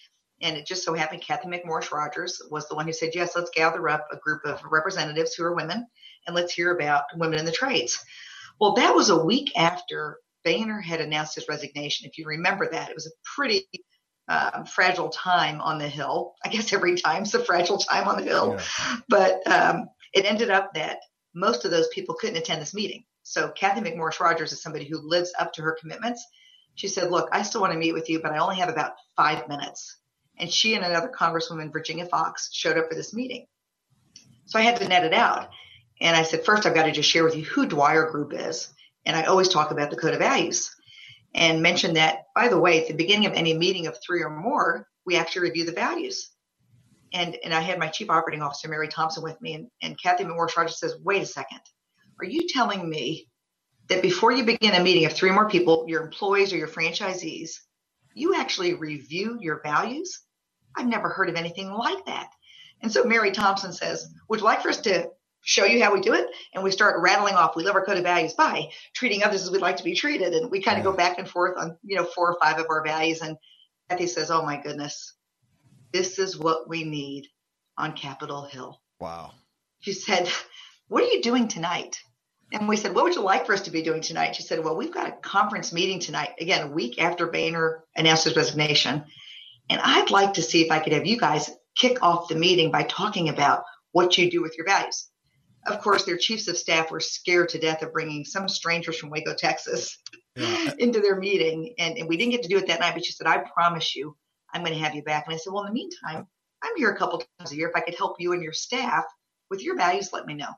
And 0.42 0.58
it 0.58 0.66
just 0.66 0.84
so 0.84 0.96
happened 0.96 1.22
Cathy 1.22 1.48
McMorris 1.48 1.92
Rodgers 1.92 2.42
was 2.50 2.68
the 2.68 2.74
one 2.74 2.88
who 2.88 2.92
said, 2.92 3.12
yes, 3.14 3.36
let's 3.36 3.52
gather 3.52 3.88
up 3.88 4.08
a 4.12 4.18
group 4.18 4.44
of 4.46 4.60
representatives 4.64 5.36
who 5.36 5.44
are 5.44 5.54
women 5.54 5.86
and 6.26 6.36
let's 6.36 6.52
hear 6.52 6.76
about 6.76 7.04
women 7.16 7.38
in 7.38 7.46
the 7.46 7.52
trades. 7.52 8.04
Well, 8.60 8.74
that 8.74 8.96
was 8.96 9.12
a 9.12 9.24
week 9.24 9.52
after 9.56 10.18
Boehner 10.44 10.82
had 10.82 11.02
announced 11.02 11.36
his 11.36 11.48
resignation. 11.48 12.10
If 12.10 12.18
you 12.18 12.26
remember 12.26 12.68
that, 12.72 12.90
it 12.90 12.96
was 12.96 13.06
a 13.06 13.12
pretty 13.24 13.68
uh, 14.28 14.64
fragile 14.64 15.10
time 15.10 15.62
on 15.62 15.78
the 15.78 15.88
Hill. 15.88 16.34
I 16.44 16.50
guess 16.50 16.74
every 16.74 16.96
time's 16.96 17.36
a 17.36 17.46
fragile 17.46 17.78
time 17.78 18.08
on 18.08 18.18
the 18.18 18.24
Hill. 18.24 18.58
Yeah. 18.58 18.98
But 19.08 19.48
um, 19.48 19.88
it 20.14 20.26
ended 20.26 20.50
up 20.50 20.74
that 20.74 20.98
most 21.36 21.64
of 21.64 21.70
those 21.70 21.90
people 21.90 22.16
couldn't 22.16 22.38
attend 22.38 22.60
this 22.60 22.74
meeting. 22.74 23.04
So 23.32 23.48
Kathy 23.48 23.80
McMorris 23.80 24.20
Rodgers 24.20 24.52
is 24.52 24.62
somebody 24.62 24.84
who 24.84 25.08
lives 25.08 25.34
up 25.40 25.54
to 25.54 25.62
her 25.62 25.78
commitments. 25.80 26.22
She 26.76 26.90
said, 26.90 27.10
Look, 27.10 27.30
I 27.32 27.44
still 27.44 27.62
want 27.62 27.72
to 27.72 27.80
meet 27.80 27.94
with 27.94 28.10
you, 28.10 28.22
but 28.22 28.34
I 28.34 28.40
only 28.40 28.58
have 28.58 28.68
about 28.68 28.96
five 29.16 29.48
minutes. 29.48 30.00
And 30.38 30.52
she 30.52 30.76
and 30.76 30.84
another 30.84 31.10
Congresswoman, 31.18 31.72
Virginia 31.72 32.06
Foxx, 32.06 32.50
showed 32.52 32.78
up 32.78 32.90
for 32.90 32.96
this 32.96 33.14
meeting. 33.14 33.48
So 34.48 34.60
I 34.60 34.64
had 34.64 34.76
to 34.82 34.88
net 34.88 35.06
it 35.06 35.14
out. 35.14 35.50
And 36.02 36.14
I 36.14 36.24
said, 36.24 36.44
First, 36.44 36.66
I've 36.66 36.74
got 36.74 36.88
to 36.88 36.92
just 36.92 37.10
share 37.10 37.24
with 37.24 37.38
you 37.38 37.46
who 37.46 37.66
Dwyer 37.66 38.12
Group 38.12 38.34
is. 38.34 38.68
And 39.06 39.16
I 39.16 39.24
always 39.24 39.48
talk 39.48 39.72
about 39.72 39.92
the 39.92 39.96
Code 39.96 40.14
of 40.14 40.20
Values 40.20 40.70
and 41.34 41.62
mention 41.62 41.94
that, 41.94 42.26
by 42.36 42.50
the 42.50 42.60
way, 42.60 42.82
at 42.82 42.90
the 42.90 42.94
beginning 42.96 43.28
of 43.28 43.34
any 43.34 43.54
meeting 43.54 43.88
of 43.88 43.98
three 44.06 44.24
or 44.24 44.30
more, 44.30 44.90
we 45.06 45.16
actually 45.16 45.44
review 45.44 45.64
the 45.64 45.72
values. 45.72 46.32
And, 47.14 47.38
and 47.46 47.54
I 47.54 47.62
had 47.62 47.80
my 47.80 47.88
chief 47.88 48.10
operating 48.10 48.42
officer, 48.42 48.68
Mary 48.68 48.90
Thompson, 48.90 49.24
with 49.24 49.42
me. 49.42 49.54
And, 49.54 49.68
and 49.82 50.02
Cathy 50.02 50.26
McMorris 50.26 50.58
Rodgers 50.58 50.80
says, 50.82 50.98
Wait 51.02 51.22
a 51.22 51.26
second 51.26 51.62
are 52.22 52.26
you 52.26 52.48
telling 52.48 52.88
me 52.90 53.28
that 53.90 54.02
before 54.02 54.32
you 54.32 54.46
begin 54.46 54.74
a 54.76 54.84
meeting 54.84 55.06
of 55.06 55.14
three 55.14 55.32
more 55.32 55.50
people, 55.50 55.86
your 55.88 56.04
employees 56.04 56.54
or 56.54 56.58
your 56.58 56.68
franchisees, 56.68 57.52
you 58.14 58.36
actually 58.36 58.76
review 58.76 59.38
your 59.42 59.62
values? 59.64 60.22
I've 60.78 60.88
never 60.88 61.10
heard 61.10 61.30
of 61.30 61.36
anything 61.36 61.72
like 61.72 62.06
that. 62.06 62.30
And 62.82 62.92
so 62.92 63.04
Mary 63.04 63.32
Thompson 63.32 63.74
says, 63.74 64.08
Would 64.30 64.40
you 64.40 64.46
like 64.46 64.62
for 64.62 64.70
us 64.70 64.82
to 64.82 65.10
show 65.44 65.66
you 65.66 65.84
how 65.84 65.94
we 65.94 66.02
do 66.02 66.14
it? 66.14 66.28
And 66.54 66.64
we 66.64 66.72
start 66.72 67.02
rattling 67.02 67.36
off, 67.36 67.56
we 67.56 67.64
live 67.64 67.76
our 67.76 67.86
code 67.86 67.98
of 67.98 68.04
values 68.04 68.34
by 68.34 68.70
treating 68.94 69.24
others 69.24 69.44
as 69.44 69.52
we'd 69.52 69.62
like 69.62 69.78
to 69.78 69.84
be 69.84 69.96
treated. 69.96 70.34
And 70.34 70.52
we 70.52 70.62
kind 70.62 70.78
of 70.78 70.84
go 70.84 70.94
back 70.94 71.18
and 71.18 71.28
forth 71.30 71.58
on, 71.58 71.78
you 71.84 71.96
know, 71.96 72.06
four 72.06 72.32
or 72.32 72.38
five 72.42 72.60
of 72.60 72.68
our 72.70 72.84
values. 72.84 73.22
And 73.22 73.38
Kathy 73.90 74.08
says, 74.08 74.32
Oh 74.32 74.44
my 74.44 74.62
goodness, 74.62 75.14
this 75.92 76.20
is 76.20 76.38
what 76.38 76.70
we 76.70 76.84
need 76.84 77.28
on 77.78 77.94
Capitol 77.94 78.44
Hill. 78.44 78.80
Wow. 79.00 79.32
She 79.82 79.94
said, 79.94 80.30
What 80.88 81.04
are 81.04 81.08
you 81.08 81.22
doing 81.22 81.48
tonight? 81.48 81.98
And 82.52 82.68
we 82.68 82.76
said, 82.76 82.94
What 82.94 83.06
would 83.06 83.16
you 83.16 83.22
like 83.22 83.46
for 83.46 83.54
us 83.54 83.62
to 83.62 83.72
be 83.72 83.82
doing 83.82 84.02
tonight? 84.02 84.36
She 84.36 84.44
said, 84.44 84.64
Well, 84.64 84.76
we've 84.76 84.94
got 84.94 85.08
a 85.08 85.14
conference 85.14 85.72
meeting 85.72 86.00
tonight, 86.00 86.32
again, 86.40 86.68
a 86.68 86.72
week 86.72 87.02
after 87.02 87.28
Boehner 87.28 87.84
announced 87.96 88.26
his 88.26 88.36
resignation. 88.36 89.04
And 89.70 89.82
I'd 89.82 90.12
like 90.12 90.34
to 90.34 90.42
see 90.42 90.62
if 90.62 90.72
I 90.72 90.80
could 90.80 90.94
have 90.94 91.06
you 91.06 91.18
guys 91.18 91.50
kick 91.78 92.04
off 92.04 92.28
the 92.28 92.36
meeting 92.36 92.72
by 92.72 92.84
talking 92.84 93.30
about 93.30 93.64
what 93.94 94.18
you 94.18 94.30
do 94.30 94.42
with 94.42 94.58
your 94.58 94.66
values. 94.66 95.08
Of 95.66 95.80
course, 95.82 96.06
their 96.06 96.18
chiefs 96.18 96.48
of 96.48 96.58
staff 96.58 96.92
were 96.92 97.00
scared 97.00 97.50
to 97.50 97.60
death 97.60 97.84
of 97.84 97.94
bringing 97.94 98.26
some 98.26 98.50
strangers 98.50 98.98
from 98.98 99.12
Waco, 99.12 99.34
Texas 99.34 100.00
yeah. 100.36 100.74
into 100.80 101.00
their 101.00 101.18
meeting. 101.18 101.76
And, 101.78 101.98
and 101.98 102.10
we 102.10 102.18
didn't 102.18 102.32
get 102.32 102.44
to 102.44 102.50
do 102.50 102.58
it 102.58 102.68
that 102.68 102.80
night, 102.80 102.96
but 102.96 103.06
she 103.06 103.14
said, 103.14 103.28
I 103.28 103.38
promise 103.38 103.96
you, 103.96 104.16
I'm 104.54 104.64
going 104.64 104.74
to 104.74 104.84
have 104.84 104.96
you 104.96 105.04
back. 105.04 105.26
And 105.26 105.34
I 105.34 105.38
said, 105.38 105.54
Well, 105.54 105.64
in 105.64 105.68
the 105.68 105.74
meantime, 105.74 106.28
I'm 106.64 106.76
here 106.76 106.92
a 106.92 106.98
couple 106.98 107.24
times 107.40 107.52
a 107.52 107.56
year. 107.56 107.70
If 107.70 107.76
I 107.76 107.82
could 107.82 107.96
help 107.96 108.18
you 108.20 108.34
and 108.34 108.44
your 108.44 108.54
staff 108.54 109.06
with 109.50 109.64
your 109.64 109.78
values, 109.78 110.12
let 110.12 110.26
me 110.26 110.34
know. 110.34 110.52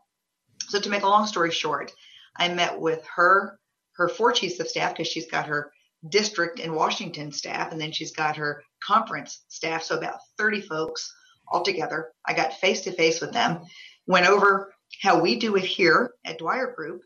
So 0.70 0.80
to 0.80 0.90
make 0.90 1.04
a 1.04 1.08
long 1.08 1.28
story 1.28 1.52
short, 1.52 1.92
I 2.36 2.50
met 2.50 2.80
with 2.80 3.06
her, 3.16 3.60
her 3.94 4.10
four 4.10 4.32
chiefs 4.32 4.60
of 4.60 4.68
staff, 4.68 4.94
because 4.94 5.08
she's 5.08 5.30
got 5.30 5.48
her 5.48 5.72
district 6.10 6.60
in 6.60 6.76
Washington 6.76 7.32
staff, 7.32 7.72
and 7.72 7.80
then 7.80 7.92
she's 7.92 8.12
got 8.12 8.38
her 8.38 8.64
conference 8.86 9.44
staff. 9.48 9.84
So 9.84 9.98
about 9.98 10.20
30 10.38 10.62
folks 10.62 11.14
all 11.48 11.64
together. 11.64 12.12
I 12.26 12.34
got 12.34 12.54
face 12.54 12.82
to 12.82 12.92
face 12.92 13.22
with 13.22 13.32
them, 13.32 13.62
went 14.08 14.28
over 14.28 14.74
how 15.02 15.20
we 15.20 15.36
do 15.38 15.56
it 15.56 15.64
here 15.64 16.14
at 16.26 16.40
Dwyer 16.40 16.74
Group, 16.76 17.02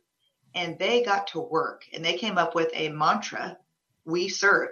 and 0.56 0.78
they 0.80 1.04
got 1.04 1.28
to 1.28 1.40
work 1.40 1.84
and 1.94 2.04
they 2.04 2.18
came 2.18 2.38
up 2.38 2.56
with 2.56 2.70
a 2.74 2.90
mantra 2.90 3.58
we 4.06 4.30
serve. 4.30 4.70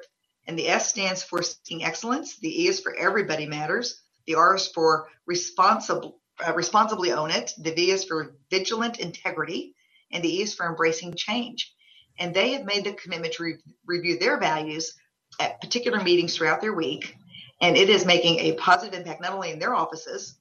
And 0.48 0.58
the 0.58 0.70
S 0.70 0.90
stands 0.90 1.24
for 1.24 1.42
seeking 1.42 1.84
excellence, 1.84 2.38
the 2.40 2.64
E 2.64 2.68
is 2.68 2.80
for 2.80 2.96
everybody 2.96 3.46
matters, 3.46 4.02
the 4.28 4.36
R 4.36 4.56
is 4.56 4.68
for 4.68 5.08
responsible 5.26 6.20
uh, 6.46 6.54
responsibly 6.54 7.12
own 7.12 7.32
it. 7.32 7.54
The 7.58 7.74
V 7.74 7.92
is 7.92 8.04
for 8.04 8.36
vigilant 8.50 9.00
integrity, 9.00 9.76
and 10.12 10.24
the 10.24 10.38
E 10.38 10.42
is 10.42 10.54
for 10.54 10.68
embracing 10.68 11.14
change. 11.16 11.74
And 12.20 12.34
they 12.34 12.54
have 12.54 12.66
made 12.66 12.86
the 12.86 12.94
commitment 12.94 13.34
to 13.36 13.44
re- 13.44 13.58
review 13.86 14.18
their 14.18 14.40
values 14.40 14.94
at 15.40 15.62
particular 15.62 16.02
meetings 16.02 16.36
throughout 16.36 16.62
their 16.62 16.74
week. 16.74 17.16
And 17.62 17.78
it 17.78 17.90
is 17.90 18.06
making 18.06 18.40
a 18.40 18.54
positive 18.54 18.98
impact 18.98 19.22
not 19.22 19.34
only 19.34 19.52
in 19.52 19.60
their 19.60 19.76
offices, 19.76 20.38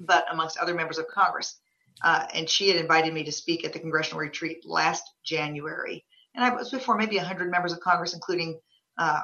but 0.00 0.26
amongst 0.30 0.58
other 0.58 0.74
members 0.74 0.98
of 0.98 1.08
Congress. 1.08 1.58
Uh, 2.02 2.26
and 2.34 2.48
she 2.48 2.68
had 2.68 2.76
invited 2.76 3.14
me 3.14 3.24
to 3.24 3.32
speak 3.32 3.64
at 3.64 3.72
the 3.72 3.78
congressional 3.78 4.20
retreat 4.20 4.64
last 4.64 5.04
January. 5.24 6.04
And 6.34 6.44
I 6.44 6.54
was 6.54 6.70
before 6.70 6.96
maybe 6.96 7.16
100 7.16 7.50
members 7.50 7.72
of 7.72 7.80
Congress, 7.80 8.14
including 8.14 8.58
uh, 8.98 9.20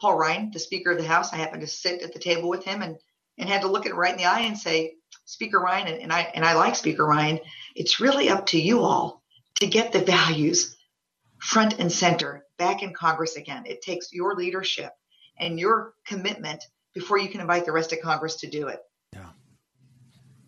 Paul 0.00 0.16
Ryan, 0.18 0.50
the 0.52 0.58
Speaker 0.58 0.92
of 0.92 0.98
the 0.98 1.06
House. 1.06 1.32
I 1.32 1.36
happened 1.36 1.60
to 1.60 1.66
sit 1.66 2.02
at 2.02 2.12
the 2.12 2.18
table 2.18 2.48
with 2.48 2.64
him 2.64 2.82
and, 2.82 2.96
and 3.38 3.48
had 3.48 3.62
to 3.62 3.68
look 3.68 3.86
it 3.86 3.94
right 3.94 4.12
in 4.12 4.18
the 4.18 4.24
eye 4.24 4.40
and 4.40 4.56
say, 4.56 4.94
Speaker 5.24 5.58
Ryan, 5.58 6.00
and, 6.00 6.12
I 6.12 6.22
and 6.34 6.44
I 6.44 6.54
like 6.54 6.76
Speaker 6.76 7.06
Ryan. 7.06 7.40
It's 7.74 8.00
really 8.00 8.28
up 8.28 8.46
to 8.46 8.60
you 8.60 8.82
all 8.82 9.22
to 9.60 9.66
get 9.66 9.92
the 9.92 10.00
values 10.00 10.76
front 11.38 11.78
and 11.78 11.90
center 11.90 12.44
back 12.58 12.82
in 12.82 12.92
Congress 12.92 13.36
again. 13.36 13.64
It 13.66 13.82
takes 13.82 14.12
your 14.12 14.34
leadership 14.34 14.92
and 15.38 15.58
your 15.58 15.94
commitment 16.06 16.64
before 16.94 17.18
you 17.18 17.28
can 17.28 17.40
invite 17.40 17.64
the 17.64 17.72
rest 17.72 17.92
of 17.92 18.00
Congress 18.00 18.36
to 18.36 18.48
do 18.48 18.68
it. 18.68 18.80
Yeah. 19.12 19.26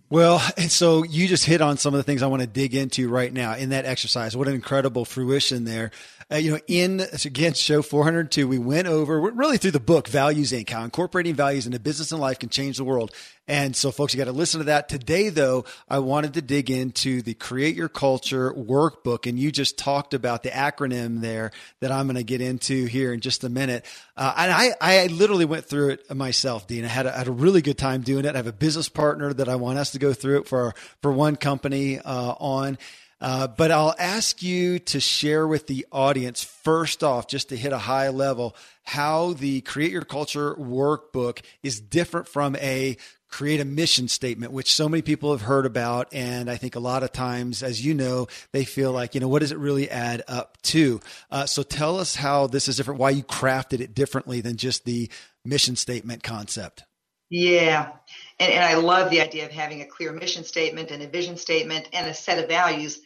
Well, 0.08 0.42
and 0.56 0.70
so 0.70 1.02
you 1.02 1.26
just 1.26 1.44
hit 1.44 1.60
on 1.60 1.78
some 1.78 1.92
of 1.94 1.98
the 1.98 2.04
things 2.04 2.22
I 2.22 2.28
want 2.28 2.42
to 2.42 2.46
dig 2.46 2.74
into 2.74 3.08
right 3.08 3.32
now 3.32 3.56
in 3.56 3.70
that 3.70 3.84
exercise. 3.84 4.36
What 4.36 4.46
an 4.46 4.54
incredible 4.54 5.04
fruition 5.04 5.64
there 5.64 5.90
uh, 6.30 6.36
you 6.36 6.50
know, 6.52 6.60
in 6.66 7.00
again 7.24 7.54
show 7.54 7.82
402, 7.82 8.48
we 8.48 8.58
went 8.58 8.88
over 8.88 9.20
really 9.20 9.58
through 9.58 9.70
the 9.70 9.80
book 9.80 10.08
Values 10.08 10.50
Inc. 10.50 10.68
How 10.68 10.82
incorporating 10.82 11.34
values 11.34 11.66
into 11.66 11.78
business 11.78 12.10
and 12.10 12.20
life 12.20 12.38
can 12.40 12.48
change 12.48 12.78
the 12.78 12.84
world. 12.84 13.12
And 13.48 13.76
so, 13.76 13.92
folks, 13.92 14.12
you 14.12 14.18
got 14.18 14.24
to 14.24 14.32
listen 14.32 14.58
to 14.58 14.64
that 14.64 14.88
today. 14.88 15.28
Though 15.28 15.64
I 15.88 16.00
wanted 16.00 16.34
to 16.34 16.42
dig 16.42 16.70
into 16.70 17.22
the 17.22 17.34
Create 17.34 17.76
Your 17.76 17.88
Culture 17.88 18.52
workbook, 18.52 19.28
and 19.28 19.38
you 19.38 19.52
just 19.52 19.78
talked 19.78 20.14
about 20.14 20.42
the 20.42 20.50
acronym 20.50 21.20
there 21.20 21.52
that 21.80 21.92
I'm 21.92 22.06
going 22.06 22.16
to 22.16 22.24
get 22.24 22.40
into 22.40 22.86
here 22.86 23.12
in 23.12 23.20
just 23.20 23.44
a 23.44 23.48
minute. 23.48 23.84
Uh, 24.16 24.34
and 24.36 24.52
I, 24.52 24.74
I 24.80 25.06
literally 25.06 25.44
went 25.44 25.64
through 25.64 25.90
it 25.90 26.14
myself, 26.14 26.66
Dean. 26.66 26.84
I 26.84 26.88
had 26.88 27.06
a, 27.06 27.12
had 27.12 27.28
a 27.28 27.32
really 27.32 27.62
good 27.62 27.78
time 27.78 28.02
doing 28.02 28.24
it. 28.24 28.34
I 28.34 28.38
have 28.38 28.48
a 28.48 28.52
business 28.52 28.88
partner 28.88 29.32
that 29.32 29.48
I 29.48 29.54
want 29.54 29.78
us 29.78 29.92
to 29.92 30.00
go 30.00 30.12
through 30.12 30.40
it 30.40 30.48
for 30.48 30.74
for 31.00 31.12
one 31.12 31.36
company 31.36 32.00
uh, 32.00 32.34
on. 32.40 32.78
Uh, 33.18 33.46
but 33.46 33.70
I'll 33.70 33.94
ask 33.98 34.42
you 34.42 34.78
to 34.80 35.00
share 35.00 35.46
with 35.46 35.66
the 35.68 35.86
audience 35.90 36.44
first 36.44 37.02
off, 37.02 37.26
just 37.26 37.48
to 37.48 37.56
hit 37.56 37.72
a 37.72 37.78
high 37.78 38.10
level, 38.10 38.54
how 38.82 39.32
the 39.32 39.62
Create 39.62 39.90
Your 39.90 40.02
Culture 40.02 40.54
workbook 40.54 41.40
is 41.62 41.80
different 41.80 42.28
from 42.28 42.56
a 42.56 42.98
create 43.28 43.60
a 43.60 43.64
mission 43.64 44.08
statement, 44.08 44.52
which 44.52 44.72
so 44.72 44.88
many 44.88 45.02
people 45.02 45.32
have 45.32 45.42
heard 45.42 45.66
about. 45.66 46.08
And 46.12 46.50
I 46.50 46.56
think 46.56 46.76
a 46.76 46.80
lot 46.80 47.02
of 47.02 47.12
times, 47.12 47.62
as 47.62 47.84
you 47.84 47.94
know, 47.94 48.28
they 48.52 48.64
feel 48.64 48.92
like, 48.92 49.14
you 49.14 49.20
know, 49.20 49.28
what 49.28 49.40
does 49.40 49.52
it 49.52 49.58
really 49.58 49.90
add 49.90 50.22
up 50.28 50.60
to? 50.62 51.00
Uh, 51.30 51.46
so 51.46 51.62
tell 51.62 51.98
us 51.98 52.14
how 52.14 52.46
this 52.46 52.68
is 52.68 52.76
different, 52.76 53.00
why 53.00 53.10
you 53.10 53.22
crafted 53.22 53.80
it 53.80 53.94
differently 53.94 54.40
than 54.40 54.56
just 54.56 54.84
the 54.84 55.10
mission 55.44 55.76
statement 55.76 56.22
concept. 56.22 56.84
Yeah. 57.28 57.90
And, 58.38 58.52
and 58.52 58.64
I 58.64 58.74
love 58.74 59.10
the 59.10 59.20
idea 59.20 59.44
of 59.46 59.50
having 59.50 59.82
a 59.82 59.86
clear 59.86 60.12
mission 60.12 60.44
statement 60.44 60.90
and 60.90 61.02
a 61.02 61.08
vision 61.08 61.36
statement 61.36 61.88
and 61.92 62.06
a 62.06 62.14
set 62.14 62.38
of 62.38 62.48
values. 62.48 63.00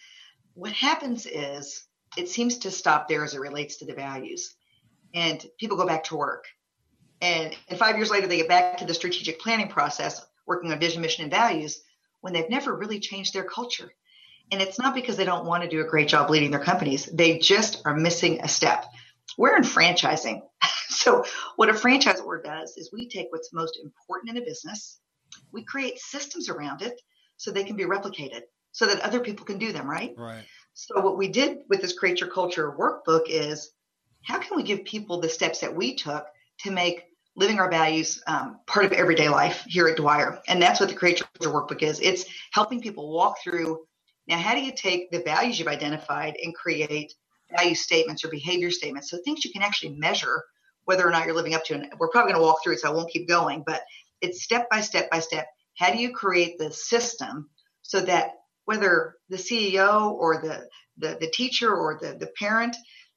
What 0.55 0.73
happens 0.73 1.27
is 1.27 1.87
it 2.17 2.29
seems 2.29 2.59
to 2.59 2.71
stop 2.71 3.09
there 3.09 3.25
as 3.25 3.35
it 3.35 3.41
relates 3.41 3.77
to 3.77 3.87
the 3.87 3.95
values. 3.95 4.55
And 5.15 5.45
people 5.59 5.77
go 5.77 5.87
back 5.87 6.05
to 6.05 6.17
work. 6.17 6.45
And, 7.21 7.57
and 7.69 7.79
five 7.79 7.97
years 7.97 8.11
later, 8.11 8.27
they 8.27 8.39
get 8.39 8.49
back 8.49 8.79
to 8.79 8.85
the 8.87 8.95
strategic 8.95 9.41
planning 9.41 9.69
process, 9.69 10.25
working 10.47 10.73
on 10.73 10.81
vision, 10.81 11.03
mission, 11.03 11.25
and 11.25 11.31
values 11.31 11.83
when 12.21 12.33
they've 12.33 12.50
never 12.50 12.75
really 12.75 13.00
changed 13.00 13.35
their 13.35 13.45
culture. 13.45 13.91
And 14.53 14.61
it's 14.61 14.79
not 14.79 14.95
because 14.95 15.17
they 15.17 15.25
don't 15.25 15.47
want 15.47 15.62
to 15.62 15.69
do 15.69 15.81
a 15.81 15.89
great 15.89 16.09
job 16.09 16.31
leading 16.31 16.50
their 16.50 16.65
companies, 16.65 17.07
they 17.07 17.39
just 17.39 17.83
are 17.85 17.95
missing 17.95 18.41
a 18.41 18.49
step. 18.49 18.85
We're 19.39 19.57
in 19.57 19.62
franchising. 19.62 20.43
so, 20.89 21.25
what 21.57 21.69
a 21.69 21.73
franchisor 21.73 22.43
does 22.43 22.77
is 22.77 22.91
we 22.93 23.09
take 23.09 23.29
what's 23.31 23.53
most 23.53 23.79
important 23.83 24.31
in 24.31 24.43
a 24.43 24.45
business, 24.45 24.99
we 25.53 25.62
create 25.62 25.99
systems 25.99 26.49
around 26.49 26.83
it 26.83 27.00
so 27.37 27.50
they 27.50 27.65
can 27.65 27.77
be 27.77 27.85
replicated 27.85 28.43
so 28.73 28.87
that 28.87 29.00
other 29.00 29.21
people 29.21 29.47
can 29.47 29.59
do 29.59 29.73
them, 29.73 29.89
right? 29.89 30.15
Right. 30.17 30.45
So 30.75 31.00
what 31.00 31.19
we 31.19 31.29
did 31.29 31.59
with 31.69 31.81
this 31.81 31.99
Create 31.99 32.21
Your 32.21 32.31
Culture 32.31 32.73
workbook 32.73 33.25
is 33.29 33.73
how 34.25 34.39
can 34.39 34.57
we 34.57 34.62
give 34.62 34.85
people 34.85 35.21
the 35.21 35.29
steps 35.29 35.61
that 35.61 35.75
we 35.75 35.95
took 35.95 36.27
to 36.61 36.71
make 36.71 37.05
living 37.41 37.59
our 37.59 37.71
values 37.71 38.23
um, 38.27 38.61
part 38.67 38.85
of 38.85 38.93
everyday 38.93 39.29
life 39.29 39.65
here 39.67 39.89
at 39.89 39.97
Dwyer? 39.97 40.41
And 40.47 40.63
that's 40.63 40.79
what 40.79 40.91
the 40.91 40.95
Create 40.95 41.23
Your 41.41 41.53
workbook 41.53 41.83
is. 41.83 41.99
It's 42.01 42.27
helping 42.53 42.81
people 42.81 43.13
walk 43.13 43.39
through 43.43 43.81
now 44.31 44.39
how 44.39 44.55
do 44.55 44.61
you 44.61 44.73
take 44.73 45.11
the 45.11 45.23
values 45.23 45.59
you've 45.59 45.67
identified 45.67 46.37
and 46.43 46.55
create 46.55 47.13
value 47.57 47.75
statements 47.75 48.25
or 48.25 48.29
behavior 48.29 48.71
statements? 48.71 49.11
So 49.11 49.19
things 49.19 49.45
you 49.45 49.51
can 49.51 49.63
actually 49.63 49.97
measure 49.97 50.45
whether 50.85 51.07
or 51.07 51.11
not 51.11 51.27
you're 51.27 51.35
living 51.35 51.55
up 51.55 51.65
to. 51.65 51.75
And 51.75 51.93
we're 51.99 52.11
probably 52.11 52.33
going 52.33 52.41
to 52.41 52.47
walk 52.47 52.63
through 52.63 52.75
it, 52.75 52.81
so 52.81 52.91
I 52.91 52.95
won't 52.95 53.11
keep 53.11 53.27
going, 53.27 53.65
but 53.67 53.83
it's 54.21 54.45
step 54.45 54.71
by 54.71 54.83
step 54.83 55.11
by 55.11 55.19
step. 55.19 55.49
How 55.77 55.91
do 55.91 55.99
you 55.99 56.15
create 56.15 56.59
the 56.59 56.71
system 56.71 57.51
so 57.83 58.01
that 58.03 58.35
whether 58.67 59.17
the 59.29 59.37
CEO 59.37 60.13
or 60.13 60.41
the, 60.41 60.69
the, 60.99 61.17
the 61.21 61.31
teacher 61.31 61.75
or 61.75 61.99
the, 62.01 62.15
the 62.15 62.31
parent, 62.39 62.77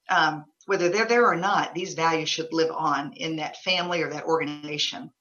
um, 0.09 0.45
whether 0.65 0.89
they're 0.89 1.07
there 1.07 1.27
or 1.27 1.35
not, 1.35 1.73
these 1.73 1.93
values 1.93 2.29
should 2.29 2.51
live 2.51 2.71
on 2.71 3.13
in 3.13 3.37
that 3.37 3.57
family 3.57 4.01
or 4.01 4.09
that 4.09 4.25
organization. 4.25 5.11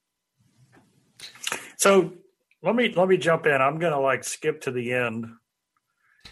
So 1.77 2.13
let 2.61 2.75
me 2.75 2.93
let 2.95 3.07
me 3.07 3.17
jump 3.17 3.45
in. 3.45 3.61
I'm 3.61 3.79
going 3.79 3.93
to 3.93 3.99
like 3.99 4.23
skip 4.23 4.61
to 4.61 4.71
the 4.71 4.93
end 4.93 5.25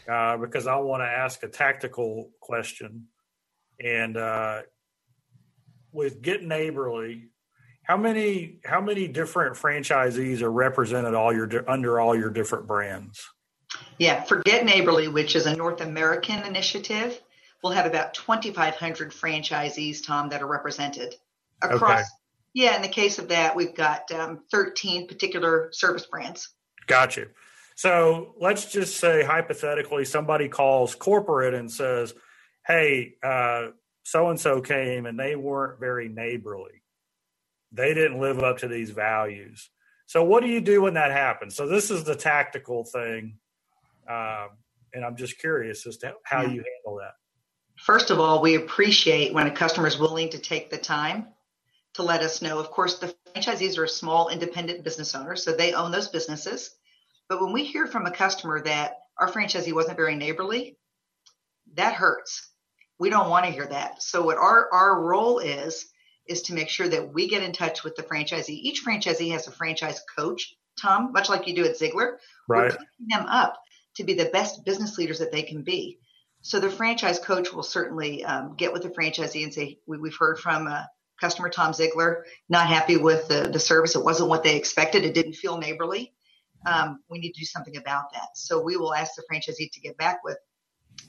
uh, 0.09 0.37
because 0.37 0.67
I 0.67 0.75
want 0.77 1.01
to 1.01 1.07
ask 1.07 1.43
a 1.43 1.47
tactical 1.47 2.31
question. 2.39 3.07
And 3.83 4.15
uh, 4.15 4.61
with 5.91 6.21
Get 6.21 6.43
Neighborly, 6.43 7.29
how 7.83 7.97
many 7.97 8.59
how 8.63 8.79
many 8.79 9.07
different 9.07 9.55
franchisees 9.55 10.41
are 10.41 10.51
represented 10.51 11.13
all 11.13 11.33
your 11.33 11.69
under 11.69 11.99
all 11.99 12.15
your 12.15 12.29
different 12.29 12.67
brands? 12.67 13.21
Yeah, 13.97 14.23
Forget 14.23 14.65
Neighborly, 14.65 15.07
which 15.07 15.35
is 15.35 15.45
a 15.45 15.55
North 15.55 15.81
American 15.81 16.43
initiative, 16.43 17.21
we'll 17.63 17.73
have 17.73 17.85
about 17.85 18.13
2,500 18.13 19.11
franchisees, 19.11 20.05
Tom, 20.05 20.29
that 20.29 20.41
are 20.41 20.47
represented 20.47 21.15
across. 21.61 21.99
Okay. 21.99 22.07
Yeah, 22.53 22.75
in 22.75 22.81
the 22.81 22.89
case 22.89 23.17
of 23.17 23.29
that, 23.29 23.55
we've 23.55 23.75
got 23.75 24.11
um, 24.11 24.41
13 24.51 25.07
particular 25.07 25.69
service 25.71 26.05
brands. 26.05 26.49
Gotcha. 26.87 27.27
So 27.75 28.35
let's 28.39 28.71
just 28.71 28.97
say 28.97 29.23
hypothetically, 29.23 30.05
somebody 30.05 30.49
calls 30.49 30.93
corporate 30.93 31.53
and 31.53 31.71
says, 31.71 32.13
"Hey, 32.67 33.15
so 33.23 34.29
and 34.29 34.39
so 34.39 34.61
came 34.61 35.05
and 35.05 35.17
they 35.17 35.35
weren't 35.35 35.79
very 35.79 36.09
neighborly. 36.09 36.83
They 37.71 37.93
didn't 37.93 38.19
live 38.19 38.39
up 38.39 38.59
to 38.59 38.67
these 38.67 38.91
values." 38.91 39.69
So, 40.05 40.23
what 40.25 40.43
do 40.43 40.49
you 40.49 40.59
do 40.59 40.81
when 40.81 40.95
that 40.95 41.11
happens? 41.11 41.55
So, 41.55 41.67
this 41.67 41.89
is 41.89 42.03
the 42.03 42.15
tactical 42.15 42.83
thing, 42.83 43.37
um, 44.09 44.49
and 44.93 45.05
I'm 45.05 45.15
just 45.15 45.39
curious 45.39 45.87
as 45.87 45.95
to 45.99 46.15
how 46.23 46.41
yeah. 46.41 46.49
you 46.49 46.63
handle 46.63 46.99
that. 46.99 47.13
First 47.77 48.11
of 48.11 48.19
all, 48.19 48.41
we 48.41 48.55
appreciate 48.55 49.33
when 49.33 49.47
a 49.47 49.51
customer 49.51 49.87
is 49.87 49.97
willing 49.97 50.29
to 50.29 50.39
take 50.39 50.69
the 50.69 50.77
time 50.77 51.27
to 51.93 52.03
let 52.03 52.21
us 52.21 52.41
know. 52.41 52.59
Of 52.59 52.71
course, 52.71 52.99
the 52.99 53.13
franchisees 53.35 53.77
are 53.77 53.87
small 53.87 54.29
independent 54.29 54.83
business 54.83 55.15
owners, 55.15 55.43
so 55.43 55.51
they 55.51 55.73
own 55.73 55.91
those 55.91 56.07
businesses. 56.07 56.75
But 57.27 57.41
when 57.41 57.53
we 57.53 57.63
hear 57.63 57.87
from 57.87 58.05
a 58.05 58.11
customer 58.11 58.61
that 58.63 58.99
our 59.17 59.29
franchisee 59.29 59.73
wasn't 59.73 59.97
very 59.97 60.15
neighborly, 60.15 60.77
that 61.73 61.93
hurts. 61.93 62.49
We 62.99 63.09
don't 63.09 63.29
want 63.29 63.45
to 63.45 63.51
hear 63.51 63.67
that. 63.67 64.01
So 64.01 64.21
what 64.21 64.37
our, 64.37 64.69
our 64.71 65.01
role 65.01 65.39
is, 65.39 65.87
is 66.27 66.43
to 66.43 66.53
make 66.53 66.69
sure 66.69 66.87
that 66.87 67.13
we 67.13 67.27
get 67.27 67.43
in 67.43 67.51
touch 67.51 67.83
with 67.83 67.95
the 67.95 68.03
franchisee. 68.03 68.49
Each 68.49 68.83
franchisee 68.85 69.31
has 69.31 69.47
a 69.47 69.51
franchise 69.51 70.01
coach, 70.15 70.55
Tom, 70.79 71.11
much 71.11 71.29
like 71.29 71.47
you 71.47 71.55
do 71.55 71.65
at 71.65 71.79
Ziglar. 71.79 72.17
Right. 72.47 72.63
We're 72.63 72.69
picking 72.69 73.07
them 73.09 73.25
up 73.25 73.57
to 73.95 74.03
be 74.03 74.13
the 74.13 74.25
best 74.25 74.63
business 74.65 74.97
leaders 74.97 75.19
that 75.19 75.31
they 75.31 75.43
can 75.43 75.63
be. 75.63 75.99
So 76.41 76.59
the 76.59 76.69
franchise 76.69 77.19
coach 77.19 77.53
will 77.53 77.63
certainly 77.63 78.23
um, 78.25 78.55
get 78.55 78.73
with 78.73 78.83
the 78.83 78.89
franchisee 78.89 79.43
and 79.43 79.53
say, 79.53 79.79
we, 79.85 79.97
have 80.09 80.17
heard 80.17 80.39
from 80.39 80.67
uh, 80.67 80.83
customer 81.19 81.49
Tom 81.49 81.71
Ziglar, 81.71 82.23
not 82.49 82.67
happy 82.67 82.97
with 82.97 83.27
the, 83.27 83.49
the 83.51 83.59
service. 83.59 83.95
It 83.95 84.03
wasn't 84.03 84.29
what 84.29 84.43
they 84.43 84.57
expected. 84.57 85.03
It 85.03 85.13
didn't 85.13 85.33
feel 85.33 85.57
neighborly. 85.57 86.13
Um, 86.65 86.99
we 87.09 87.19
need 87.19 87.33
to 87.33 87.41
do 87.41 87.45
something 87.45 87.77
about 87.77 88.11
that. 88.13 88.29
So 88.35 88.61
we 88.61 88.75
will 88.75 88.93
ask 88.93 89.15
the 89.15 89.23
franchisee 89.31 89.71
to 89.71 89.79
get 89.79 89.97
back 89.97 90.23
with 90.23 90.37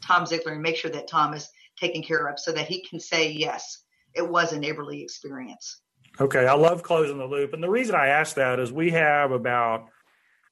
Tom 0.07 0.25
Ziglar 0.25 0.53
and 0.53 0.63
make 0.63 0.77
sure 0.77 0.91
that 0.91 1.09
Tom 1.09 1.35
is 1.35 1.49
taken 1.79 2.03
care 2.03 2.27
of 2.27 2.39
so 2.39 2.53
that 2.53 2.67
he 2.67 2.83
can 2.85 3.01
say, 3.01 3.31
yes, 3.31 3.85
it 4.15 4.29
was 4.29 4.53
a 4.53 4.59
neighborly 4.59 5.03
experience. 5.03 5.81
Okay. 6.21 6.47
I 6.47 6.55
love 6.55 6.83
closing 6.83 7.19
the 7.19 7.25
loop. 7.25 7.55
And 7.55 7.63
the 7.63 7.71
reason 7.71 7.95
I 7.95 8.09
ask 8.09 8.37
that 8.37 8.61
is 8.61 8.71
we 8.71 8.91
have 8.91 9.33
about 9.33 9.87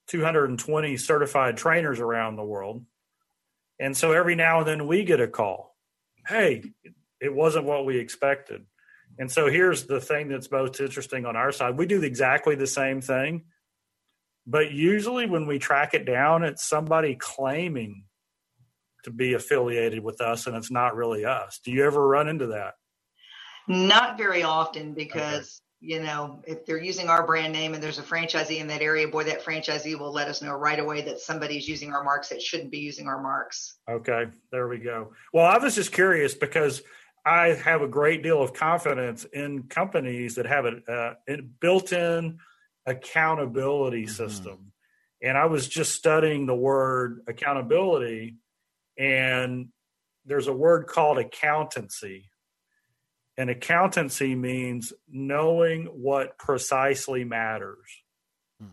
220 0.06 0.96
certified 0.96 1.56
trainers 1.56 2.00
around 2.00 2.36
the 2.36 2.44
world. 2.44 2.84
And 3.80 3.96
so 3.96 4.12
every 4.12 4.34
now 4.36 4.58
and 4.58 4.68
then 4.68 4.86
we 4.86 5.04
get 5.04 5.20
a 5.20 5.26
call. 5.26 5.74
Hey, 6.26 6.62
it 7.18 7.34
wasn't 7.34 7.64
what 7.64 7.86
we 7.86 7.98
expected. 7.98 8.66
And 9.18 9.32
so 9.32 9.48
here's 9.48 9.84
the 9.84 10.00
thing 10.00 10.28
that's 10.28 10.50
most 10.50 10.78
interesting 10.80 11.24
on 11.24 11.34
our 11.34 11.50
side. 11.50 11.78
We 11.78 11.86
do 11.86 12.02
exactly 12.02 12.54
the 12.54 12.66
same 12.66 13.00
thing, 13.00 13.44
but 14.46 14.70
usually 14.70 15.26
when 15.26 15.46
we 15.46 15.58
track 15.58 15.94
it 15.94 16.04
down, 16.04 16.44
it's 16.44 16.62
somebody 16.62 17.16
claiming 17.16 18.04
to 19.04 19.10
be 19.10 19.32
affiliated 19.32 20.04
with 20.04 20.20
us 20.20 20.46
and 20.46 20.54
it's 20.54 20.70
not 20.70 20.94
really 20.94 21.24
us. 21.24 21.58
Do 21.64 21.72
you 21.72 21.84
ever 21.86 22.06
run 22.06 22.28
into 22.28 22.48
that? 22.48 22.74
Not 23.66 24.18
very 24.18 24.42
often 24.42 24.92
because. 24.94 25.62
You 25.80 26.00
know, 26.00 26.42
if 26.46 26.66
they're 26.66 26.82
using 26.82 27.08
our 27.08 27.26
brand 27.26 27.52
name 27.52 27.72
and 27.72 27.82
there's 27.82 27.98
a 27.98 28.02
franchisee 28.02 28.58
in 28.58 28.66
that 28.66 28.82
area, 28.82 29.08
boy, 29.08 29.24
that 29.24 29.42
franchisee 29.42 29.98
will 29.98 30.12
let 30.12 30.28
us 30.28 30.42
know 30.42 30.54
right 30.54 30.78
away 30.78 31.00
that 31.02 31.20
somebody's 31.20 31.66
using 31.66 31.92
our 31.92 32.04
marks 32.04 32.28
that 32.28 32.42
shouldn't 32.42 32.70
be 32.70 32.78
using 32.78 33.08
our 33.08 33.20
marks. 33.22 33.78
Okay, 33.88 34.26
there 34.52 34.68
we 34.68 34.78
go. 34.78 35.12
Well, 35.32 35.46
I 35.46 35.56
was 35.56 35.74
just 35.74 35.92
curious 35.92 36.34
because 36.34 36.82
I 37.24 37.48
have 37.48 37.80
a 37.80 37.88
great 37.88 38.22
deal 38.22 38.42
of 38.42 38.52
confidence 38.52 39.24
in 39.24 39.64
companies 39.64 40.34
that 40.34 40.46
have 40.46 40.66
a, 40.66 41.16
uh, 41.28 41.36
built-in 41.60 42.38
accountability 42.86 44.04
mm-hmm. 44.04 44.10
system. 44.10 44.72
And 45.22 45.36
I 45.36 45.46
was 45.46 45.66
just 45.66 45.94
studying 45.94 46.46
the 46.46 46.54
word 46.54 47.22
accountability, 47.26 48.36
and 48.98 49.68
there's 50.26 50.46
a 50.46 50.52
word 50.52 50.86
called 50.86 51.18
accountancy. 51.18 52.30
And 53.40 53.48
accountancy 53.48 54.34
means 54.34 54.92
knowing 55.10 55.86
what 55.86 56.36
precisely 56.36 57.24
matters. 57.24 57.88
Hmm. 58.60 58.66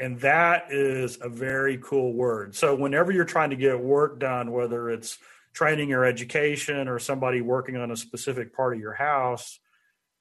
And 0.00 0.20
that 0.22 0.72
is 0.72 1.16
a 1.20 1.28
very 1.28 1.78
cool 1.78 2.12
word. 2.12 2.56
So, 2.56 2.74
whenever 2.74 3.12
you're 3.12 3.24
trying 3.24 3.50
to 3.50 3.56
get 3.56 3.78
work 3.78 4.18
done, 4.18 4.50
whether 4.50 4.90
it's 4.90 5.16
training 5.54 5.92
or 5.92 6.04
education 6.04 6.88
or 6.88 6.98
somebody 6.98 7.40
working 7.40 7.76
on 7.76 7.92
a 7.92 7.96
specific 7.96 8.52
part 8.52 8.74
of 8.74 8.80
your 8.80 8.94
house 8.94 9.60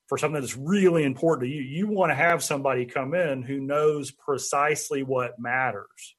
for 0.05 0.19
something 0.19 0.39
that's 0.39 0.55
really 0.55 1.03
important 1.03 1.49
to 1.49 1.55
you, 1.55 1.63
you 1.63 1.87
want 1.87 2.11
to 2.11 2.15
have 2.15 2.43
somebody 2.43 2.85
come 2.85 3.15
in 3.15 3.41
who 3.41 3.59
knows 3.59 4.11
precisely 4.11 5.01
what 5.01 5.39
matters. 5.39 6.15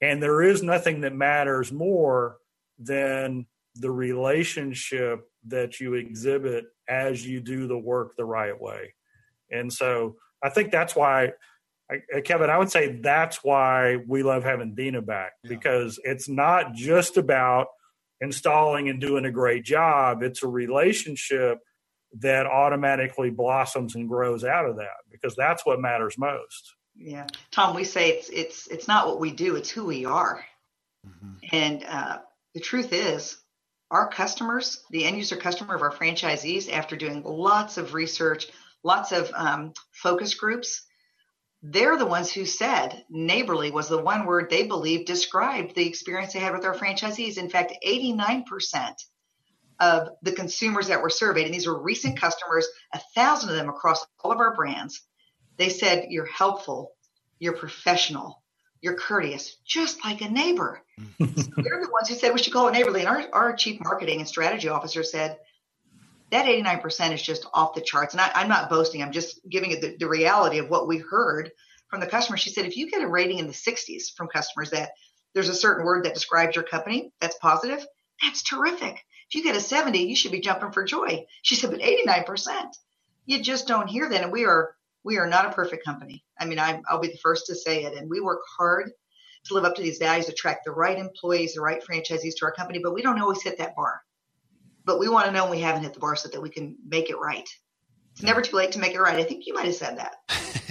And 0.00 0.22
there 0.22 0.40
is 0.40 0.62
nothing 0.62 1.02
that 1.02 1.14
matters 1.14 1.70
more 1.70 2.38
than 2.78 3.44
the 3.74 3.90
relationship 3.90 5.28
that 5.48 5.80
you 5.80 5.94
exhibit 5.94 6.66
as 6.88 7.26
you 7.26 7.40
do 7.40 7.66
the 7.66 7.78
work 7.78 8.16
the 8.16 8.24
right 8.24 8.58
way. 8.58 8.94
And 9.50 9.72
so 9.72 10.16
I 10.42 10.48
think 10.48 10.70
that's 10.70 10.96
why, 10.96 11.32
Kevin, 12.24 12.50
I 12.50 12.58
would 12.58 12.70
say 12.70 13.00
that's 13.00 13.42
why 13.42 13.96
we 14.06 14.22
love 14.22 14.44
having 14.44 14.74
Dina 14.74 15.02
back 15.02 15.32
yeah. 15.42 15.48
because 15.48 16.00
it's 16.04 16.28
not 16.28 16.74
just 16.74 17.16
about 17.16 17.68
installing 18.20 18.88
and 18.88 19.00
doing 19.00 19.24
a 19.24 19.30
great 19.30 19.64
job. 19.64 20.22
It's 20.22 20.42
a 20.42 20.48
relationship 20.48 21.58
that 22.20 22.46
automatically 22.46 23.30
blossoms 23.30 23.94
and 23.94 24.08
grows 24.08 24.44
out 24.44 24.66
of 24.66 24.76
that 24.76 25.02
because 25.10 25.34
that's 25.34 25.64
what 25.66 25.80
matters 25.80 26.16
most. 26.18 26.74
Yeah, 26.94 27.26
Tom, 27.50 27.74
we 27.74 27.84
say 27.84 28.10
it's 28.10 28.28
it's 28.28 28.66
it's 28.66 28.86
not 28.86 29.06
what 29.06 29.18
we 29.18 29.30
do; 29.30 29.56
it's 29.56 29.70
who 29.70 29.86
we 29.86 30.04
are. 30.04 30.44
Mm-hmm. 31.06 31.32
And 31.50 31.84
uh, 31.88 32.18
the 32.54 32.60
truth 32.60 32.92
is, 32.92 33.38
our 33.92 34.08
customers, 34.08 34.82
the 34.90 35.04
end 35.04 35.18
user 35.18 35.36
customer 35.36 35.74
of 35.74 35.82
our 35.82 35.92
franchisees, 35.92 36.72
after 36.72 36.96
doing 36.96 37.22
lots 37.22 37.76
of 37.76 37.92
research, 37.92 38.46
lots 38.82 39.12
of 39.12 39.30
um, 39.34 39.74
focus 39.92 40.34
groups, 40.34 40.82
they're 41.62 41.98
the 41.98 42.06
ones 42.06 42.32
who 42.32 42.44
said 42.44 43.04
neighborly 43.08 43.70
was 43.70 43.88
the 43.88 44.02
one 44.02 44.24
word 44.24 44.50
they 44.50 44.66
believed 44.66 45.06
described 45.06 45.76
the 45.76 45.86
experience 45.86 46.32
they 46.32 46.40
had 46.40 46.54
with 46.54 46.64
our 46.64 46.74
franchisees. 46.74 47.36
In 47.36 47.50
fact, 47.50 47.74
89% 47.86 48.94
of 49.78 50.08
the 50.22 50.32
consumers 50.32 50.88
that 50.88 51.02
were 51.02 51.10
surveyed, 51.10 51.44
and 51.44 51.54
these 51.54 51.66
were 51.66 51.80
recent 51.80 52.18
customers, 52.18 52.66
a 52.94 53.00
thousand 53.14 53.50
of 53.50 53.56
them 53.56 53.68
across 53.68 54.04
all 54.24 54.32
of 54.32 54.38
our 54.38 54.56
brands, 54.56 55.02
they 55.58 55.68
said, 55.68 56.06
You're 56.08 56.26
helpful, 56.26 56.92
you're 57.38 57.56
professional, 57.56 58.41
you're 58.82 58.96
courteous, 58.96 59.56
just 59.64 60.04
like 60.04 60.20
a 60.20 60.28
neighbor. 60.28 60.82
so 60.98 61.26
they're 61.26 61.80
the 61.80 61.90
ones 61.90 62.08
who 62.08 62.14
said 62.14 62.32
we 62.32 62.42
should 62.42 62.52
call 62.52 62.68
it 62.68 62.72
neighborly. 62.72 63.00
And 63.00 63.08
our, 63.08 63.24
our 63.32 63.56
chief 63.56 63.80
marketing 63.80 64.18
and 64.18 64.28
strategy 64.28 64.68
officer 64.68 65.02
said, 65.02 65.38
that 66.32 66.46
89% 66.46 67.12
is 67.12 67.22
just 67.22 67.46
off 67.52 67.74
the 67.74 67.82
charts. 67.82 68.14
And 68.14 68.20
I, 68.20 68.42
am 68.42 68.48
not 68.48 68.70
boasting, 68.70 69.02
I'm 69.02 69.12
just 69.12 69.40
giving 69.48 69.70
it 69.70 69.80
the, 69.80 69.96
the 69.98 70.08
reality 70.08 70.58
of 70.58 70.68
what 70.68 70.88
we 70.88 70.98
heard 70.98 71.52
from 71.88 72.00
the 72.00 72.06
customer. 72.06 72.38
She 72.38 72.50
said, 72.50 72.64
if 72.64 72.76
you 72.76 72.90
get 72.90 73.02
a 73.02 73.06
rating 73.06 73.38
in 73.38 73.46
the 73.46 73.52
60s 73.52 74.14
from 74.16 74.28
customers 74.28 74.70
that 74.70 74.90
there's 75.34 75.50
a 75.50 75.54
certain 75.54 75.84
word 75.84 76.04
that 76.04 76.14
describes 76.14 76.56
your 76.56 76.64
company 76.64 77.12
that's 77.20 77.36
positive, 77.36 77.86
that's 78.20 78.42
terrific. 78.42 79.04
If 79.28 79.34
you 79.34 79.44
get 79.44 79.56
a 79.56 79.60
70, 79.60 79.98
you 79.98 80.16
should 80.16 80.32
be 80.32 80.40
jumping 80.40 80.72
for 80.72 80.84
joy. 80.84 81.26
She 81.42 81.54
said, 81.54 81.70
but 81.70 81.80
89%, 81.80 82.48
you 83.26 83.42
just 83.42 83.68
don't 83.68 83.88
hear 83.88 84.08
that. 84.08 84.22
And 84.22 84.32
we 84.32 84.46
are 84.46 84.74
we 85.04 85.18
are 85.18 85.26
not 85.26 85.46
a 85.46 85.52
perfect 85.52 85.84
company. 85.84 86.24
I 86.38 86.44
mean, 86.44 86.58
I, 86.58 86.80
I'll 86.88 87.00
be 87.00 87.08
the 87.08 87.18
first 87.18 87.46
to 87.46 87.54
say 87.54 87.84
it. 87.84 87.96
And 87.96 88.08
we 88.08 88.20
work 88.20 88.40
hard 88.56 88.90
to 89.46 89.54
live 89.54 89.64
up 89.64 89.74
to 89.74 89.82
these 89.82 89.98
values, 89.98 90.28
attract 90.28 90.64
the 90.64 90.70
right 90.70 90.98
employees, 90.98 91.54
the 91.54 91.60
right 91.60 91.82
franchisees 91.82 92.34
to 92.36 92.44
our 92.44 92.52
company, 92.52 92.78
but 92.82 92.94
we 92.94 93.02
don't 93.02 93.20
always 93.20 93.42
hit 93.42 93.58
that 93.58 93.74
bar 93.74 94.02
but 94.84 94.98
we 94.98 95.08
want 95.08 95.26
to 95.26 95.32
know 95.32 95.48
we 95.48 95.60
haven't 95.60 95.82
hit 95.82 95.94
the 95.94 96.00
bar 96.00 96.16
so 96.16 96.28
that 96.28 96.40
we 96.40 96.50
can 96.50 96.76
make 96.86 97.10
it 97.10 97.18
right. 97.18 97.48
It's 98.12 98.22
never 98.22 98.42
too 98.42 98.56
late 98.56 98.72
to 98.72 98.78
make 98.78 98.94
it 98.94 99.00
right. 99.00 99.16
I 99.16 99.24
think 99.24 99.46
you 99.46 99.54
might 99.54 99.66
have 99.66 99.74
said 99.74 99.98
that. 99.98 100.16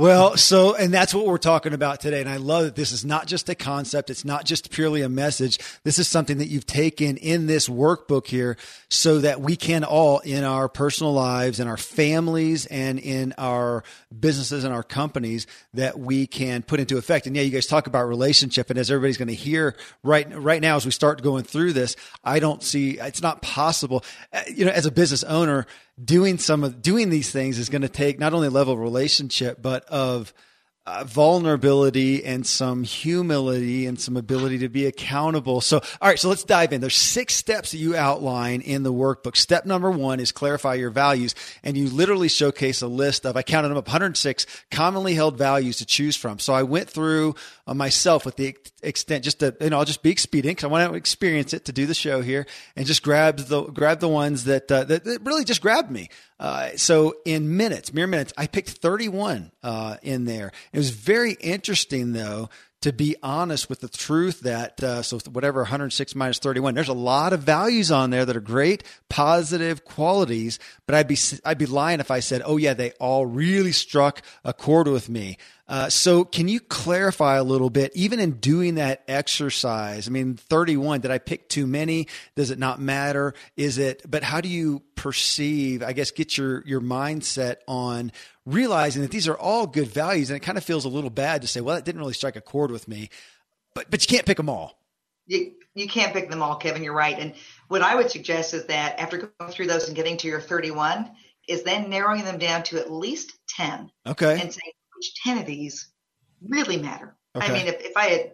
Well, 0.00 0.38
so, 0.38 0.74
and 0.74 0.94
that's 0.94 1.12
what 1.12 1.26
we're 1.26 1.36
talking 1.36 1.74
about 1.74 2.00
today. 2.00 2.22
And 2.22 2.30
I 2.30 2.38
love 2.38 2.64
that 2.64 2.74
this 2.74 2.90
is 2.90 3.04
not 3.04 3.26
just 3.26 3.50
a 3.50 3.54
concept. 3.54 4.08
It's 4.08 4.24
not 4.24 4.46
just 4.46 4.70
purely 4.70 5.02
a 5.02 5.10
message. 5.10 5.58
This 5.84 5.98
is 5.98 6.08
something 6.08 6.38
that 6.38 6.46
you've 6.46 6.64
taken 6.64 7.18
in 7.18 7.46
this 7.46 7.68
workbook 7.68 8.26
here 8.26 8.56
so 8.88 9.18
that 9.18 9.42
we 9.42 9.56
can 9.56 9.84
all 9.84 10.20
in 10.20 10.42
our 10.42 10.70
personal 10.70 11.12
lives 11.12 11.60
and 11.60 11.68
our 11.68 11.76
families 11.76 12.64
and 12.64 12.98
in 12.98 13.34
our 13.36 13.84
businesses 14.18 14.64
and 14.64 14.72
our 14.72 14.82
companies 14.82 15.46
that 15.74 15.98
we 15.98 16.26
can 16.26 16.62
put 16.62 16.80
into 16.80 16.96
effect. 16.96 17.26
And 17.26 17.36
yeah, 17.36 17.42
you 17.42 17.50
guys 17.50 17.66
talk 17.66 17.86
about 17.86 18.08
relationship. 18.08 18.70
And 18.70 18.78
as 18.78 18.90
everybody's 18.90 19.18
going 19.18 19.28
to 19.28 19.34
hear 19.34 19.76
right, 20.02 20.26
right 20.34 20.62
now, 20.62 20.76
as 20.76 20.86
we 20.86 20.92
start 20.92 21.20
going 21.20 21.44
through 21.44 21.74
this, 21.74 21.94
I 22.24 22.38
don't 22.38 22.62
see, 22.62 22.92
it's 22.92 23.20
not 23.20 23.42
possible. 23.42 24.02
Uh, 24.32 24.40
you 24.48 24.64
know, 24.64 24.72
as 24.72 24.86
a 24.86 24.90
business 24.90 25.24
owner, 25.24 25.66
doing 26.02 26.38
some 26.38 26.64
of 26.64 26.82
doing 26.82 27.10
these 27.10 27.30
things 27.30 27.58
is 27.58 27.68
going 27.68 27.82
to 27.82 27.88
take 27.88 28.18
not 28.18 28.32
only 28.32 28.48
level 28.48 28.76
relationship 28.76 29.60
but 29.60 29.84
of 29.86 30.32
uh, 30.86 31.04
vulnerability 31.04 32.24
and 32.24 32.46
some 32.46 32.84
humility 32.84 33.86
and 33.86 34.00
some 34.00 34.16
ability 34.16 34.58
to 34.58 34.68
be 34.68 34.86
accountable. 34.86 35.60
So, 35.60 35.78
all 36.00 36.08
right, 36.08 36.18
so 36.18 36.28
let's 36.28 36.42
dive 36.42 36.72
in. 36.72 36.80
There's 36.80 36.96
six 36.96 37.34
steps 37.34 37.72
that 37.72 37.76
you 37.78 37.94
outline 37.94 38.62
in 38.62 38.82
the 38.82 38.92
workbook. 38.92 39.36
Step 39.36 39.66
number 39.66 39.90
one 39.90 40.20
is 40.20 40.32
clarify 40.32 40.74
your 40.74 40.90
values. 40.90 41.34
And 41.62 41.76
you 41.76 41.88
literally 41.88 42.28
showcase 42.28 42.80
a 42.80 42.88
list 42.88 43.26
of, 43.26 43.36
I 43.36 43.42
counted 43.42 43.68
them 43.68 43.76
up, 43.76 43.86
106 43.86 44.46
commonly 44.70 45.14
held 45.14 45.36
values 45.36 45.78
to 45.78 45.86
choose 45.86 46.16
from. 46.16 46.38
So 46.38 46.54
I 46.54 46.62
went 46.62 46.88
through 46.88 47.34
uh, 47.66 47.74
myself 47.74 48.24
with 48.24 48.36
the 48.36 48.56
extent, 48.82 49.22
just 49.22 49.40
to, 49.40 49.54
you 49.60 49.70
know, 49.70 49.78
I'll 49.78 49.84
just 49.84 50.02
be 50.02 50.10
expedient 50.10 50.56
because 50.56 50.64
I 50.64 50.72
want 50.72 50.90
to 50.90 50.96
experience 50.96 51.52
it 51.52 51.66
to 51.66 51.72
do 51.72 51.84
the 51.84 51.94
show 51.94 52.22
here 52.22 52.46
and 52.74 52.86
just 52.86 53.02
grab 53.02 53.36
the, 53.36 53.64
grab 53.64 54.00
the 54.00 54.08
ones 54.08 54.44
that, 54.44 54.72
uh, 54.72 54.84
that, 54.84 55.04
that 55.04 55.20
really 55.22 55.44
just 55.44 55.60
grabbed 55.60 55.90
me. 55.90 56.08
Uh, 56.40 56.70
so 56.76 57.16
in 57.26 57.58
minutes, 57.58 57.92
mere 57.92 58.06
minutes, 58.06 58.32
I 58.36 58.46
picked 58.46 58.70
31 58.70 59.52
uh, 59.62 59.98
in 60.02 60.24
there. 60.24 60.52
It 60.72 60.78
was 60.78 60.88
very 60.88 61.32
interesting, 61.32 62.14
though, 62.14 62.48
to 62.82 62.92
be 62.92 63.14
honest 63.22 63.68
with 63.68 63.80
the 63.80 63.88
truth 63.88 64.40
that 64.40 64.82
uh, 64.82 65.02
so 65.02 65.18
whatever 65.30 65.60
106 65.60 66.14
minus 66.14 66.38
31 66.38 66.74
there's 66.74 66.88
a 66.88 66.94
lot 66.94 67.32
of 67.32 67.40
values 67.40 67.90
on 67.90 68.10
there 68.10 68.24
that 68.24 68.36
are 68.36 68.40
great 68.40 68.84
positive 69.08 69.84
qualities 69.84 70.58
but 70.86 70.94
i'd 70.94 71.08
be 71.08 71.18
i'd 71.44 71.58
be 71.58 71.66
lying 71.66 72.00
if 72.00 72.10
i 72.10 72.20
said 72.20 72.42
oh 72.44 72.56
yeah 72.56 72.74
they 72.74 72.90
all 72.92 73.26
really 73.26 73.72
struck 73.72 74.22
a 74.44 74.52
chord 74.52 74.88
with 74.88 75.08
me. 75.08 75.36
Uh, 75.68 75.88
so 75.88 76.24
can 76.24 76.48
you 76.48 76.58
clarify 76.58 77.36
a 77.36 77.44
little 77.44 77.70
bit 77.70 77.92
even 77.94 78.18
in 78.18 78.32
doing 78.32 78.74
that 78.74 79.04
exercise 79.06 80.08
i 80.08 80.10
mean 80.10 80.34
31 80.36 81.00
did 81.00 81.10
i 81.10 81.18
pick 81.18 81.48
too 81.48 81.66
many? 81.66 82.08
Does 82.34 82.50
it 82.50 82.58
not 82.58 82.80
matter? 82.80 83.34
Is 83.56 83.78
it 83.78 84.02
but 84.08 84.24
how 84.24 84.40
do 84.40 84.48
you 84.48 84.82
perceive 84.96 85.82
i 85.82 85.92
guess 85.92 86.10
get 86.10 86.36
your 86.36 86.66
your 86.66 86.80
mindset 86.80 87.56
on 87.68 88.10
realizing 88.46 89.02
that 89.02 89.10
these 89.10 89.28
are 89.28 89.36
all 89.36 89.66
good 89.66 89.88
values 89.88 90.30
and 90.30 90.36
it 90.36 90.40
kind 90.40 90.58
of 90.58 90.64
feels 90.64 90.84
a 90.84 90.88
little 90.88 91.10
bad 91.10 91.42
to 91.42 91.48
say 91.48 91.60
well 91.60 91.74
that 91.74 91.84
didn't 91.84 92.00
really 92.00 92.14
strike 92.14 92.36
a 92.36 92.40
chord 92.40 92.70
with 92.70 92.88
me. 92.88 93.10
But 93.74 93.90
but 93.90 94.02
you 94.02 94.14
can't 94.14 94.26
pick 94.26 94.36
them 94.36 94.48
all. 94.48 94.78
You, 95.26 95.52
you 95.74 95.86
can't 95.86 96.12
pick 96.12 96.28
them 96.28 96.42
all 96.42 96.56
kevin 96.56 96.82
you're 96.82 96.94
right. 96.94 97.18
And 97.18 97.34
what 97.68 97.82
i 97.82 97.94
would 97.94 98.10
suggest 98.10 98.54
is 98.54 98.66
that 98.66 98.98
after 98.98 99.32
going 99.38 99.52
through 99.52 99.66
those 99.66 99.86
and 99.86 99.96
getting 99.96 100.16
to 100.18 100.28
your 100.28 100.40
31 100.40 101.10
is 101.48 101.62
then 101.62 101.90
narrowing 101.90 102.24
them 102.24 102.38
down 102.38 102.62
to 102.64 102.78
at 102.78 102.90
least 102.90 103.38
10 103.48 103.90
okay. 104.06 104.32
And 104.40 104.52
saying 104.52 104.72
which 104.96 105.14
10 105.24 105.38
of 105.38 105.46
these 105.46 105.88
really 106.46 106.76
matter? 106.76 107.16
Okay. 107.36 107.46
i 107.46 107.52
mean 107.52 107.66
if, 107.66 107.80
if 107.80 107.96
i 107.96 108.06
had 108.06 108.32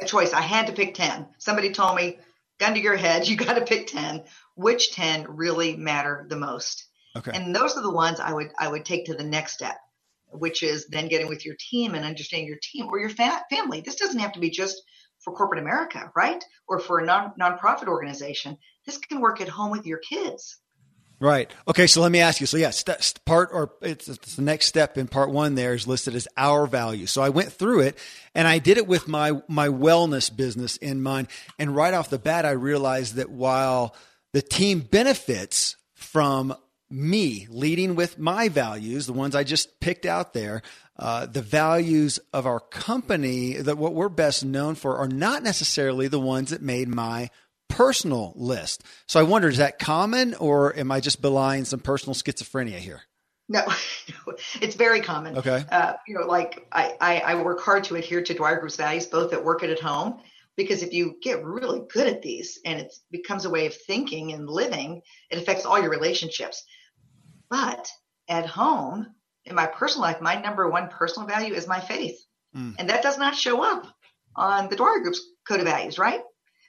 a 0.00 0.06
choice 0.06 0.32
i 0.32 0.40
had 0.40 0.66
to 0.66 0.72
pick 0.72 0.94
10 0.94 1.26
somebody 1.38 1.70
told 1.70 1.96
me 1.96 2.18
gun 2.58 2.74
to 2.74 2.80
your 2.80 2.96
head 2.96 3.28
you 3.28 3.36
got 3.36 3.54
to 3.54 3.64
pick 3.64 3.86
10 3.86 4.24
which 4.56 4.92
10 4.92 5.26
really 5.28 5.76
matter 5.76 6.26
the 6.28 6.36
most 6.36 6.86
okay 7.16 7.32
and 7.34 7.54
those 7.54 7.76
are 7.76 7.82
the 7.82 7.90
ones 7.90 8.20
I 8.20 8.32
would 8.32 8.52
I 8.58 8.68
would 8.68 8.84
take 8.84 9.06
to 9.06 9.14
the 9.14 9.24
next 9.24 9.54
step, 9.54 9.76
which 10.28 10.62
is 10.62 10.86
then 10.88 11.08
getting 11.08 11.28
with 11.28 11.44
your 11.44 11.56
team 11.58 11.94
and 11.94 12.04
understanding 12.04 12.48
your 12.48 12.58
team 12.62 12.86
or 12.86 12.98
your 12.98 13.10
fa- 13.10 13.44
family. 13.50 13.80
This 13.80 13.96
doesn't 13.96 14.20
have 14.20 14.32
to 14.32 14.40
be 14.40 14.50
just 14.50 14.82
for 15.20 15.34
corporate 15.34 15.60
America, 15.60 16.10
right? 16.14 16.44
Or 16.68 16.78
for 16.78 16.98
a 16.98 17.04
non 17.04 17.32
nonprofit 17.40 17.88
organization. 17.88 18.58
This 18.86 18.98
can 18.98 19.20
work 19.20 19.40
at 19.40 19.48
home 19.48 19.70
with 19.70 19.86
your 19.86 19.98
kids. 19.98 20.58
Right. 21.20 21.50
Okay. 21.68 21.86
So 21.86 22.02
let 22.02 22.12
me 22.12 22.20
ask 22.20 22.40
you. 22.40 22.46
So 22.46 22.56
yeah, 22.56 22.70
st- 22.70 23.24
part 23.24 23.50
or 23.52 23.72
it's, 23.80 24.08
it's 24.08 24.36
the 24.36 24.42
next 24.42 24.66
step 24.66 24.98
in 24.98 25.06
part 25.06 25.30
one 25.30 25.54
there 25.54 25.72
is 25.72 25.86
listed 25.86 26.14
as 26.14 26.28
our 26.36 26.66
value. 26.66 27.06
So 27.06 27.22
I 27.22 27.28
went 27.28 27.52
through 27.52 27.80
it 27.80 27.98
and 28.34 28.48
I 28.48 28.58
did 28.58 28.76
it 28.78 28.86
with 28.86 29.08
my 29.08 29.40
my 29.48 29.68
wellness 29.68 30.34
business 30.34 30.76
in 30.76 31.02
mind. 31.02 31.28
And 31.58 31.74
right 31.74 31.94
off 31.94 32.10
the 32.10 32.18
bat, 32.18 32.44
I 32.44 32.50
realized 32.50 33.14
that 33.14 33.30
while 33.30 33.94
the 34.32 34.42
team 34.42 34.80
benefits 34.80 35.76
from 35.94 36.56
me 36.94 37.46
leading 37.50 37.96
with 37.96 38.18
my 38.18 38.48
values, 38.48 39.06
the 39.06 39.12
ones 39.12 39.34
I 39.34 39.42
just 39.42 39.80
picked 39.80 40.06
out 40.06 40.32
there, 40.32 40.62
uh, 40.98 41.26
the 41.26 41.42
values 41.42 42.20
of 42.32 42.46
our 42.46 42.60
company, 42.60 43.54
that 43.54 43.76
what 43.76 43.94
we're 43.94 44.08
best 44.08 44.44
known 44.44 44.76
for, 44.76 44.96
are 44.96 45.08
not 45.08 45.42
necessarily 45.42 46.08
the 46.08 46.20
ones 46.20 46.50
that 46.50 46.62
made 46.62 46.88
my 46.88 47.30
personal 47.68 48.32
list. 48.36 48.84
So 49.06 49.18
I 49.18 49.24
wonder, 49.24 49.48
is 49.48 49.58
that 49.58 49.78
common 49.78 50.34
or 50.34 50.76
am 50.76 50.92
I 50.92 51.00
just 51.00 51.20
belying 51.20 51.64
some 51.64 51.80
personal 51.80 52.14
schizophrenia 52.14 52.78
here? 52.78 53.02
No, 53.48 53.64
it's 54.60 54.76
very 54.76 55.00
common. 55.00 55.36
Okay. 55.38 55.64
Uh, 55.70 55.94
you 56.06 56.14
know, 56.14 56.26
like 56.26 56.66
I, 56.70 56.96
I, 57.00 57.20
I 57.20 57.42
work 57.42 57.60
hard 57.60 57.84
to 57.84 57.96
adhere 57.96 58.22
to 58.22 58.34
Dwyer 58.34 58.60
Group's 58.60 58.76
values, 58.76 59.06
both 59.06 59.32
at 59.32 59.44
work 59.44 59.62
and 59.62 59.72
at 59.72 59.80
home, 59.80 60.20
because 60.56 60.82
if 60.82 60.92
you 60.92 61.16
get 61.20 61.44
really 61.44 61.82
good 61.92 62.06
at 62.06 62.22
these 62.22 62.60
and 62.64 62.80
it 62.80 62.94
becomes 63.10 63.44
a 63.44 63.50
way 63.50 63.66
of 63.66 63.74
thinking 63.74 64.32
and 64.32 64.48
living, 64.48 65.02
it 65.30 65.38
affects 65.38 65.66
all 65.66 65.80
your 65.80 65.90
relationships. 65.90 66.64
But 67.48 67.88
at 68.28 68.46
home, 68.46 69.14
in 69.44 69.54
my 69.54 69.66
personal 69.66 70.02
life, 70.02 70.20
my 70.20 70.40
number 70.40 70.68
one 70.68 70.88
personal 70.88 71.28
value 71.28 71.54
is 71.54 71.66
my 71.66 71.80
faith. 71.80 72.24
Mm. 72.56 72.76
And 72.78 72.90
that 72.90 73.02
does 73.02 73.18
not 73.18 73.34
show 73.34 73.62
up 73.62 73.86
on 74.36 74.68
the 74.68 74.76
Dwyer 74.76 75.00
Group's 75.00 75.20
code 75.46 75.60
of 75.60 75.66
values, 75.66 75.98
right? 75.98 76.22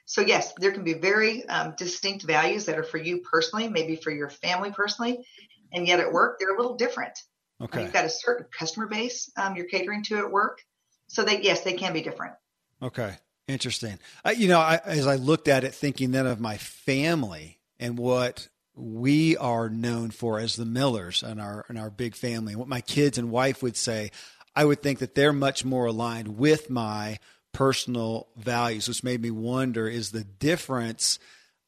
So, 0.04 0.20
yes, 0.20 0.52
there 0.58 0.70
can 0.70 0.84
be 0.84 0.94
very 0.94 1.44
um, 1.48 1.74
distinct 1.76 2.24
values 2.24 2.66
that 2.66 2.78
are 2.78 2.84
for 2.84 2.98
you 2.98 3.22
personally, 3.30 3.68
maybe 3.68 3.96
for 3.96 4.10
your 4.10 4.30
family 4.30 4.70
personally, 4.70 5.26
and 5.72 5.86
yet 5.86 5.98
at 5.98 6.12
work, 6.12 6.38
they're 6.38 6.54
a 6.54 6.56
little 6.56 6.76
different. 6.76 7.18
Okay. 7.60 7.82
You've 7.82 7.92
got 7.92 8.04
a 8.04 8.10
certain 8.10 8.46
customer 8.56 8.86
base 8.86 9.30
um, 9.36 9.56
you're 9.56 9.66
catering 9.66 10.04
to 10.04 10.18
at 10.18 10.30
work. 10.30 10.60
So, 11.08 11.24
that 11.24 11.42
yes, 11.42 11.62
they 11.62 11.72
can 11.72 11.92
be 11.92 12.02
different. 12.02 12.34
Okay. 12.80 13.16
Interesting. 13.48 13.98
I, 14.24 14.32
you 14.32 14.48
know, 14.48 14.60
I, 14.60 14.80
as 14.84 15.06
I 15.06 15.16
looked 15.16 15.48
at 15.48 15.64
it, 15.64 15.72
thinking 15.72 16.10
then 16.10 16.26
of 16.26 16.40
my 16.40 16.56
family 16.56 17.60
and 17.78 17.96
what 17.96 18.48
we 18.76 19.36
are 19.38 19.70
known 19.70 20.10
for 20.10 20.38
as 20.38 20.54
the 20.54 20.66
Millers 20.66 21.22
and 21.22 21.40
our 21.40 21.64
and 21.68 21.78
our 21.78 21.90
big 21.90 22.14
family, 22.14 22.52
and 22.52 22.60
what 22.60 22.68
my 22.68 22.82
kids 22.82 23.18
and 23.18 23.30
wife 23.30 23.62
would 23.62 23.76
say, 23.76 24.10
I 24.54 24.64
would 24.64 24.82
think 24.82 24.98
that 25.00 25.14
they're 25.14 25.32
much 25.32 25.64
more 25.64 25.86
aligned 25.86 26.38
with 26.38 26.70
my 26.70 27.18
personal 27.52 28.28
values, 28.36 28.86
which 28.86 29.02
made 29.02 29.22
me 29.22 29.30
wonder: 29.30 29.88
is 29.88 30.10
the 30.10 30.24
difference? 30.24 31.18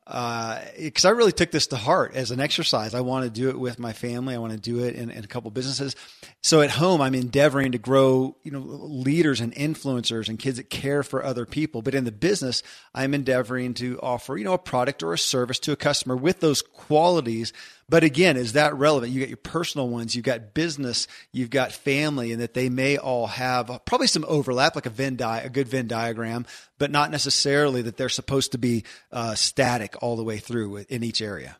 Uh, 0.09 0.64
because 0.79 1.05
I 1.05 1.11
really 1.11 1.33
took 1.33 1.51
this 1.51 1.66
to 1.66 1.77
heart 1.77 2.14
as 2.14 2.31
an 2.31 2.40
exercise. 2.40 2.94
I 2.94 3.03
want 3.03 3.25
to 3.25 3.31
do 3.31 3.51
it 3.51 3.59
with 3.59 3.79
my 3.79 3.92
family. 3.92 4.35
I 4.35 4.38
want 4.38 4.55
to 4.55 4.59
do 4.59 4.83
it 4.83 4.94
in, 4.94 5.11
in 5.11 5.23
a 5.23 5.27
couple 5.27 5.51
businesses. 5.51 5.94
So 6.42 6.62
at 6.62 6.71
home, 6.71 7.03
I'm 7.03 7.14
endeavoring 7.14 7.73
to 7.73 7.79
grow, 7.79 8.35
you 8.42 8.51
know, 8.51 8.61
leaders 8.61 9.42
and 9.42 9.55
influencers 9.55 10.31
and 10.31 10.38
kids 10.38 10.57
that 10.57 10.71
care 10.71 11.03
for 11.03 11.23
other 11.23 11.44
people. 11.44 11.83
But 11.83 11.94
in 11.94 12.05
the 12.05 12.12
business, 12.12 12.62
I'm 12.94 13.12
endeavoring 13.12 13.75
to 13.75 14.01
offer, 14.01 14.38
you 14.38 14.44
know, 14.44 14.55
a 14.55 14.59
product 14.59 15.03
or 15.03 15.12
a 15.12 15.18
service 15.18 15.59
to 15.61 15.73
a 15.73 15.77
customer 15.77 16.16
with 16.16 16.40
those 16.40 16.62
qualities. 16.62 17.53
But 17.90 18.05
again, 18.05 18.37
is 18.37 18.53
that 18.53 18.74
relevant? 18.77 19.12
You 19.12 19.20
got 19.20 19.31
your 19.31 19.38
personal 19.38 19.88
ones, 19.88 20.14
you've 20.14 20.24
got 20.24 20.53
business, 20.53 21.09
you've 21.33 21.48
got 21.48 21.72
family, 21.72 22.33
and 22.33 22.42
that 22.42 22.53
they 22.53 22.68
may 22.68 22.98
all 22.98 23.27
have 23.27 23.81
probably 23.87 24.09
some 24.09 24.27
overlap, 24.29 24.74
like 24.74 24.85
a 24.85 24.90
Venn 24.90 25.16
di- 25.16 25.40
a 25.40 25.48
good 25.48 25.68
Venn 25.68 25.87
diagram, 25.87 26.44
but 26.77 26.90
not 26.90 27.11
necessarily 27.11 27.81
that 27.83 27.96
they're 27.96 28.11
supposed 28.11 28.53
to 28.53 28.59
be 28.59 28.85
uh, 29.11 29.35
static 29.35 29.96
all 30.03 30.16
the 30.16 30.24
way 30.24 30.37
through 30.37 30.85
in 30.88 31.03
each 31.03 31.22
area. 31.22 31.57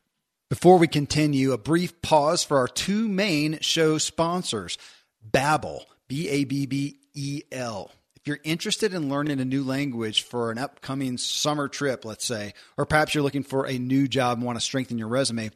Before 0.51 0.79
we 0.79 0.87
continue, 0.87 1.53
a 1.53 1.59
brief 1.59 2.01
pause 2.03 2.45
for 2.45 2.59
our 2.59 2.69
two 2.69 3.09
main 3.09 3.59
show 3.61 3.99
sponsors, 3.99 4.77
Babbel, 5.31 5.83
B 6.09 6.29
A 6.29 6.45
B 6.45 6.67
B 6.67 6.99
E 7.15 7.43
L. 7.53 7.91
If 8.17 8.27
you're 8.27 8.41
interested 8.45 8.93
in 8.93 9.09
learning 9.09 9.41
a 9.41 9.45
new 9.45 9.63
language 9.63 10.23
for 10.23 10.51
an 10.51 10.59
upcoming 10.59 11.19
summer 11.19 11.69
trip, 11.69 12.05
let's 12.05 12.25
say, 12.25 12.55
or 12.77 12.85
perhaps 12.85 13.15
you're 13.15 13.23
looking 13.23 13.43
for 13.45 13.67
a 13.67 13.79
new 13.79 14.09
job 14.09 14.39
and 14.39 14.47
want 14.47 14.59
to 14.59 14.65
strengthen 14.65 14.99
your 14.99 15.09
resume, 15.09 15.51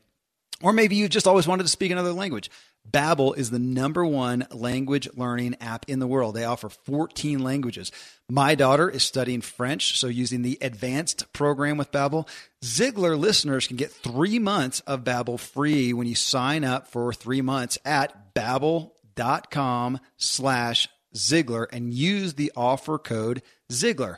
or 0.62 0.72
maybe 0.72 0.96
you 0.96 1.08
just 1.08 1.26
always 1.26 1.46
wanted 1.46 1.64
to 1.64 1.68
speak 1.68 1.90
another 1.90 2.12
language. 2.12 2.50
Babbel 2.90 3.36
is 3.36 3.50
the 3.50 3.58
number 3.60 4.04
one 4.04 4.46
language 4.50 5.08
learning 5.14 5.56
app 5.60 5.84
in 5.88 6.00
the 6.00 6.06
world. 6.06 6.34
They 6.34 6.44
offer 6.44 6.68
14 6.68 7.42
languages. 7.42 7.92
My 8.28 8.54
daughter 8.54 8.90
is 8.90 9.04
studying 9.04 9.40
French, 9.40 9.98
so 9.98 10.08
using 10.08 10.42
the 10.42 10.58
advanced 10.60 11.32
program 11.32 11.76
with 11.76 11.92
Babbel, 11.92 12.28
Ziglar 12.64 13.18
listeners 13.18 13.68
can 13.68 13.76
get 13.76 13.92
3 13.92 14.38
months 14.40 14.80
of 14.80 15.04
Babbel 15.04 15.38
free 15.38 15.92
when 15.92 16.08
you 16.08 16.14
sign 16.14 16.64
up 16.64 16.88
for 16.88 17.12
3 17.12 17.40
months 17.40 17.78
at 17.84 18.34
babbel.com 18.34 20.00
slash 20.16 20.88
Ziglar 21.14 21.66
and 21.72 21.94
use 21.94 22.34
the 22.34 22.50
offer 22.56 22.98
code 22.98 23.42
Ziglar. 23.70 24.16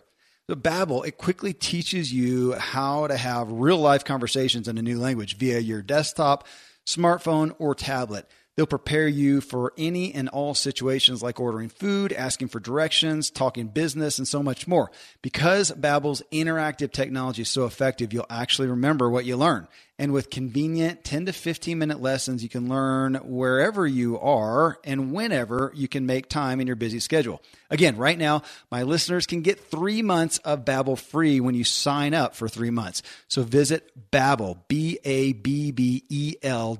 So 0.49 0.55
Babbel, 0.55 1.07
it 1.07 1.17
quickly 1.17 1.55
teaches 1.55 2.13
you 2.13 2.53
how 2.53 3.07
to 3.07 3.17
have 3.17 3.51
real 3.51 3.79
life 3.79 4.05
conversations 4.05 4.69
in 4.69 4.77
a 4.77 4.83
new 4.83 4.99
language 4.99 5.39
via 5.39 5.59
your 5.59 5.81
desktop, 5.81 6.47
smartphone, 6.87 7.55
or 7.59 7.75
tablet. 7.75 8.29
They'll 8.55 8.67
prepare 8.67 9.09
you 9.09 9.41
for 9.41 9.73
any 9.79 10.13
and 10.13 10.29
all 10.29 10.53
situations 10.53 11.23
like 11.23 11.41
ordering 11.41 11.71
food, 11.71 12.13
asking 12.13 12.49
for 12.49 12.61
directions, 12.61 13.31
talking 13.31 13.69
business, 13.69 14.19
and 14.19 14.29
so 14.29 14.43
much 14.43 14.69
more. 14.69 14.91
Because 15.23 15.73
Babbel's 15.73 16.23
interactive 16.31 16.93
technology 16.93 17.43
is 17.43 17.49
so 17.49 17.65
effective, 17.65 18.13
you'll 18.13 18.27
actually 18.29 18.69
remember 18.69 19.09
what 19.09 19.25
you 19.25 19.37
learn. 19.37 19.67
And 19.97 20.13
with 20.13 20.29
convenient 20.29 21.05
10 21.05 21.27
to 21.27 21.33
15 21.33 21.79
minute 21.79 22.01
lessons, 22.03 22.43
you 22.43 22.49
can 22.49 22.69
learn 22.69 23.15
wherever 23.15 23.87
you 23.87 24.19
are 24.19 24.77
and 24.83 25.13
whenever 25.13 25.71
you 25.73 25.87
can 25.87 26.05
make 26.05 26.29
time 26.29 26.61
in 26.61 26.67
your 26.67 26.75
busy 26.75 26.99
schedule. 26.99 27.41
Again, 27.71 27.97
right 27.97 28.19
now, 28.19 28.43
my 28.73 28.83
listeners 28.83 29.25
can 29.25 29.43
get 29.43 29.71
three 29.71 30.03
months 30.03 30.39
of 30.39 30.65
Babbel 30.65 30.99
free 30.99 31.39
when 31.39 31.55
you 31.55 31.63
sign 31.63 32.13
up 32.13 32.35
for 32.35 32.49
three 32.49 32.71
months. 32.71 33.03
So 33.29 33.45
visit 33.45 34.11
Babbel, 34.11 34.59
B-A-B-B-E-L 34.67 35.15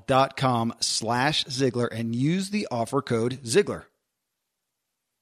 dot 0.09 0.37
com 0.37 0.75
slash 0.81 1.45
Ziglar 1.45 1.89
and 1.93 2.17
use 2.17 2.51
the 2.51 2.67
offer 2.69 3.01
code 3.01 3.45
Ziglar. 3.45 3.85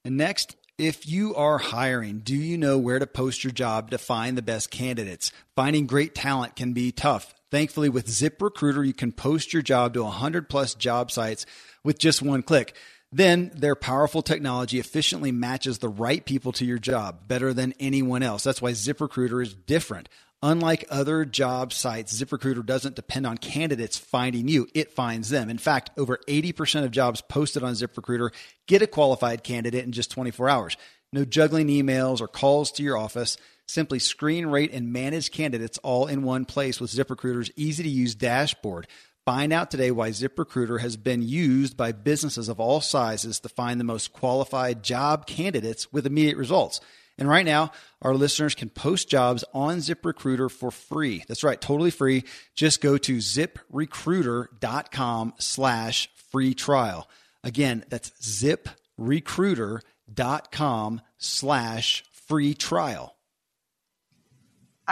And 0.02 0.16
next, 0.16 0.56
if 0.78 1.06
you 1.06 1.34
are 1.34 1.58
hiring, 1.58 2.20
do 2.20 2.34
you 2.34 2.56
know 2.56 2.78
where 2.78 2.98
to 2.98 3.06
post 3.06 3.44
your 3.44 3.52
job 3.52 3.90
to 3.90 3.98
find 3.98 4.38
the 4.38 4.42
best 4.42 4.70
candidates? 4.70 5.30
Finding 5.54 5.86
great 5.86 6.14
talent 6.14 6.56
can 6.56 6.72
be 6.72 6.90
tough. 6.90 7.34
Thankfully, 7.52 7.90
with 7.90 8.06
ZipRecruiter, 8.06 8.86
you 8.86 8.94
can 8.94 9.12
post 9.12 9.52
your 9.52 9.60
job 9.60 9.92
to 9.92 10.04
100 10.04 10.48
plus 10.48 10.74
job 10.74 11.10
sites 11.10 11.44
with 11.84 11.98
just 11.98 12.22
one 12.22 12.42
click. 12.42 12.74
Then 13.12 13.52
their 13.54 13.74
powerful 13.74 14.22
technology 14.22 14.78
efficiently 14.78 15.32
matches 15.32 15.78
the 15.78 15.90
right 15.90 16.24
people 16.24 16.52
to 16.52 16.64
your 16.64 16.78
job 16.78 17.28
better 17.28 17.52
than 17.52 17.74
anyone 17.78 18.22
else. 18.22 18.42
That's 18.42 18.62
why 18.62 18.72
ZipRecruiter 18.72 19.42
is 19.42 19.52
different. 19.52 20.08
Unlike 20.42 20.86
other 20.88 21.26
job 21.26 21.74
sites, 21.74 22.18
ZipRecruiter 22.18 22.64
doesn't 22.64 22.96
depend 22.96 23.26
on 23.26 23.36
candidates 23.36 23.98
finding 23.98 24.48
you, 24.48 24.66
it 24.72 24.92
finds 24.92 25.28
them. 25.28 25.50
In 25.50 25.58
fact, 25.58 25.90
over 25.98 26.20
80% 26.26 26.84
of 26.84 26.90
jobs 26.90 27.20
posted 27.20 27.62
on 27.62 27.74
ZipRecruiter 27.74 28.30
get 28.66 28.80
a 28.80 28.86
qualified 28.86 29.44
candidate 29.44 29.84
in 29.84 29.92
just 29.92 30.10
24 30.10 30.48
hours. 30.48 30.78
No 31.12 31.26
juggling 31.26 31.68
emails 31.68 32.22
or 32.22 32.28
calls 32.28 32.72
to 32.72 32.82
your 32.82 32.96
office. 32.96 33.36
Simply 33.72 33.98
screen, 34.00 34.48
rate, 34.48 34.74
and 34.74 34.92
manage 34.92 35.30
candidates 35.30 35.78
all 35.78 36.06
in 36.06 36.24
one 36.24 36.44
place 36.44 36.78
with 36.78 36.90
ZipRecruiter's 36.90 37.50
easy 37.56 37.82
to 37.82 37.88
use 37.88 38.14
dashboard. 38.14 38.86
Find 39.24 39.50
out 39.50 39.70
today 39.70 39.90
why 39.90 40.10
ZipRecruiter 40.10 40.80
has 40.80 40.98
been 40.98 41.22
used 41.22 41.74
by 41.74 41.92
businesses 41.92 42.50
of 42.50 42.60
all 42.60 42.82
sizes 42.82 43.40
to 43.40 43.48
find 43.48 43.80
the 43.80 43.84
most 43.84 44.12
qualified 44.12 44.82
job 44.82 45.26
candidates 45.26 45.90
with 45.90 46.04
immediate 46.04 46.36
results. 46.36 46.82
And 47.16 47.26
right 47.26 47.46
now, 47.46 47.72
our 48.02 48.14
listeners 48.14 48.54
can 48.54 48.68
post 48.68 49.08
jobs 49.08 49.42
on 49.54 49.78
ZipRecruiter 49.78 50.50
for 50.50 50.70
free. 50.70 51.24
That's 51.26 51.42
right, 51.42 51.58
totally 51.58 51.90
free. 51.90 52.24
Just 52.54 52.82
go 52.82 52.98
to 52.98 53.16
ziprecruiter.com 53.16 55.34
slash 55.38 56.10
free 56.30 56.52
trial. 56.52 57.08
Again, 57.42 57.86
that's 57.88 58.10
ziprecruiter.com 58.20 61.00
slash 61.16 62.04
free 62.12 62.52
trial. 62.52 63.16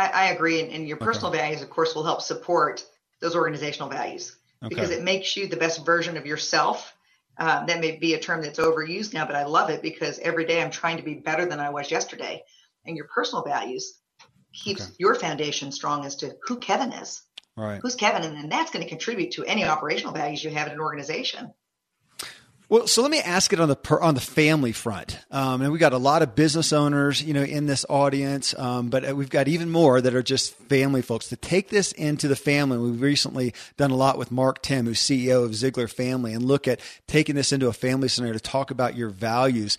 I, 0.00 0.08
I 0.08 0.24
agree. 0.30 0.60
And, 0.60 0.72
and, 0.72 0.88
your 0.88 0.96
personal 0.96 1.30
okay. 1.30 1.38
values, 1.38 1.62
of 1.62 1.70
course, 1.70 1.94
will 1.94 2.04
help 2.04 2.22
support 2.22 2.84
those 3.20 3.34
organizational 3.34 3.88
values 3.88 4.36
okay. 4.62 4.68
because 4.68 4.90
it 4.90 5.02
makes 5.02 5.36
you 5.36 5.46
the 5.46 5.56
best 5.56 5.84
version 5.84 6.16
of 6.16 6.26
yourself 6.26 6.94
uh, 7.38 7.64
that 7.66 7.80
may 7.80 7.96
be 7.96 8.14
a 8.14 8.18
term 8.18 8.42
that's 8.42 8.58
overused 8.58 9.14
now, 9.14 9.26
but 9.26 9.34
I 9.34 9.44
love 9.44 9.70
it 9.70 9.82
because 9.82 10.18
every 10.18 10.44
day 10.44 10.62
I'm 10.62 10.70
trying 10.70 10.98
to 10.98 11.02
be 11.02 11.14
better 11.14 11.46
than 11.46 11.60
I 11.60 11.70
was 11.70 11.90
yesterday. 11.90 12.42
And 12.84 12.96
your 12.96 13.06
personal 13.06 13.44
values 13.44 14.00
keeps 14.52 14.82
okay. 14.82 14.92
your 14.98 15.14
foundation 15.14 15.72
strong 15.72 16.04
as 16.04 16.16
to 16.16 16.36
who 16.42 16.58
Kevin 16.58 16.92
is. 16.92 17.22
Right. 17.56 17.80
Who's 17.80 17.94
Kevin? 17.94 18.22
And 18.22 18.36
then 18.36 18.48
that's 18.48 18.70
going 18.70 18.82
to 18.82 18.88
contribute 18.88 19.32
to 19.32 19.44
any 19.44 19.64
operational 19.64 20.12
values 20.12 20.42
you 20.42 20.50
have 20.50 20.66
in 20.66 20.74
an 20.74 20.80
organization. 20.80 21.52
Well, 22.70 22.87
so 22.87 23.02
let 23.02 23.11
me 23.11 23.18
ask 23.18 23.52
it 23.52 23.59
on 23.59 23.68
the 23.68 23.74
per, 23.74 23.98
on 23.98 24.14
the 24.14 24.20
family 24.20 24.70
front, 24.70 25.18
um, 25.33 25.61
and 25.61 25.72
we 25.72 25.80
got 25.80 25.92
a 25.92 25.98
lot 25.98 26.22
of 26.22 26.37
business 26.37 26.72
owners, 26.72 27.20
you 27.20 27.35
know, 27.35 27.42
in 27.42 27.66
this 27.66 27.85
audience, 27.88 28.56
um, 28.56 28.90
but 28.90 29.16
we've 29.16 29.28
got 29.28 29.48
even 29.48 29.70
more 29.70 30.00
that 30.00 30.14
are 30.14 30.22
just 30.22 30.54
family 30.68 31.02
folks. 31.02 31.30
To 31.30 31.37
take 31.37 31.68
this 31.68 31.90
into 31.90 32.28
the 32.28 32.37
family, 32.37 32.78
we've 32.78 33.00
recently 33.00 33.54
done 33.76 33.90
a 33.90 33.96
lot 33.96 34.18
with 34.18 34.30
Mark 34.30 34.62
Timm, 34.62 34.87
who's 34.87 35.00
CEO 35.00 35.44
of 35.44 35.50
Ziglar 35.50 35.92
Family, 35.92 36.33
and 36.33 36.44
look 36.44 36.68
at 36.68 36.78
taking 37.09 37.35
this 37.35 37.50
into 37.50 37.66
a 37.66 37.72
family 37.72 38.06
scenario 38.06 38.35
to 38.35 38.40
talk 38.40 38.70
about 38.70 38.94
your 38.94 39.11
values. 39.11 39.76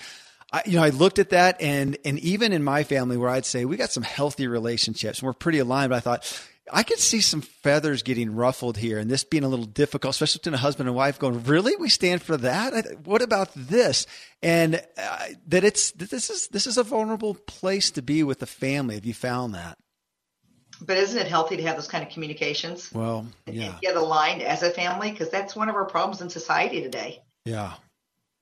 I, 0.51 0.61
you 0.65 0.75
know, 0.75 0.83
I 0.83 0.89
looked 0.89 1.17
at 1.17 1.29
that, 1.29 1.61
and 1.61 1.97
and 2.03 2.19
even 2.19 2.51
in 2.51 2.61
my 2.61 2.83
family, 2.83 3.15
where 3.15 3.29
I'd 3.29 3.45
say 3.45 3.63
we 3.63 3.77
got 3.77 3.91
some 3.91 4.03
healthy 4.03 4.47
relationships, 4.47 5.19
and 5.19 5.27
we're 5.27 5.33
pretty 5.33 5.59
aligned. 5.59 5.91
But 5.91 5.95
I 5.95 5.99
thought 6.01 6.49
I 6.73 6.83
could 6.83 6.99
see 6.99 7.19
some 7.19 7.41
feathers 7.41 8.01
getting 8.01 8.33
ruffled 8.33 8.77
here 8.77 8.97
and 8.97 9.09
this 9.09 9.23
being 9.23 9.43
a 9.43 9.49
little 9.49 9.65
difficult, 9.65 10.15
especially 10.15 10.39
between 10.39 10.53
a 10.53 10.57
husband 10.57 10.87
and 10.87 10.95
wife 10.95 11.19
going, 11.19 11.43
really? 11.43 11.75
We 11.75 11.89
stand 11.89 12.21
for 12.21 12.37
that? 12.37 13.05
What 13.05 13.21
about 13.21 13.49
this? 13.55 14.07
And 14.41 14.81
uh, 14.97 15.25
that 15.47 15.63
it's, 15.63 15.91
that 15.91 16.09
this 16.09 16.29
is, 16.29 16.47
this 16.47 16.67
is 16.67 16.77
a 16.77 16.83
vulnerable 16.83 17.35
place 17.35 17.91
to 17.91 18.01
be 18.01 18.23
with 18.23 18.39
the 18.39 18.45
family. 18.45 18.95
Have 18.95 19.05
you 19.05 19.13
found 19.13 19.53
that? 19.53 19.77
But 20.79 20.97
isn't 20.97 21.19
it 21.19 21.27
healthy 21.27 21.57
to 21.57 21.63
have 21.63 21.75
those 21.75 21.89
kind 21.89 22.03
of 22.03 22.09
communications? 22.09 22.91
Well, 22.91 23.27
yeah. 23.45 23.73
And 23.73 23.81
get 23.81 23.95
aligned 23.97 24.41
as 24.41 24.63
a 24.63 24.71
family 24.71 25.11
because 25.11 25.29
that's 25.29 25.55
one 25.55 25.69
of 25.69 25.75
our 25.75 25.85
problems 25.85 26.21
in 26.21 26.29
society 26.29 26.81
today. 26.81 27.21
Yeah. 27.45 27.73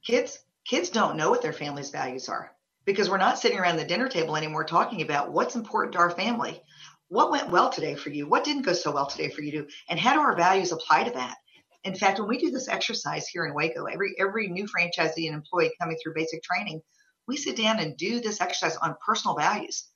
Kids, 0.05 0.39
kids 0.65 0.89
don't 0.89 1.17
know 1.17 1.31
what 1.31 1.41
their 1.41 1.51
family's 1.51 1.89
values 1.89 2.29
are 2.29 2.51
because 2.85 3.09
we're 3.09 3.17
not 3.17 3.39
sitting 3.39 3.59
around 3.59 3.77
the 3.77 3.85
dinner 3.85 4.07
table 4.07 4.37
anymore 4.37 4.63
talking 4.63 5.01
about 5.01 5.31
what's 5.31 5.55
important 5.55 5.93
to 5.93 5.99
our 5.99 6.11
family 6.11 6.61
what 7.09 7.31
went 7.31 7.49
well 7.49 7.69
today 7.69 7.95
for 7.95 8.09
you? 8.09 8.27
What 8.27 8.43
didn't 8.43 8.61
go 8.61 8.73
so 8.73 8.91
well 8.91 9.07
today 9.07 9.29
for 9.29 9.41
you? 9.41 9.67
And 9.89 9.99
how 9.99 10.13
do 10.13 10.19
our 10.19 10.35
values 10.35 10.71
apply 10.71 11.03
to 11.05 11.11
that? 11.11 11.35
In 11.83 11.95
fact, 11.95 12.19
when 12.19 12.27
we 12.27 12.37
do 12.37 12.51
this 12.51 12.67
exercise 12.67 13.27
here 13.27 13.45
in 13.45 13.53
Waco, 13.53 13.85
every 13.85 14.13
every 14.19 14.47
new 14.47 14.65
franchisee 14.65 15.27
and 15.27 15.35
employee 15.35 15.71
coming 15.79 15.97
through 16.01 16.13
basic 16.13 16.43
training, 16.43 16.81
we 17.27 17.35
sit 17.35 17.55
down 17.55 17.79
and 17.79 17.97
do 17.97 18.19
this 18.19 18.41
exercise 18.41 18.77
on 18.77 18.95
personal 19.05 19.35
values. 19.35 19.87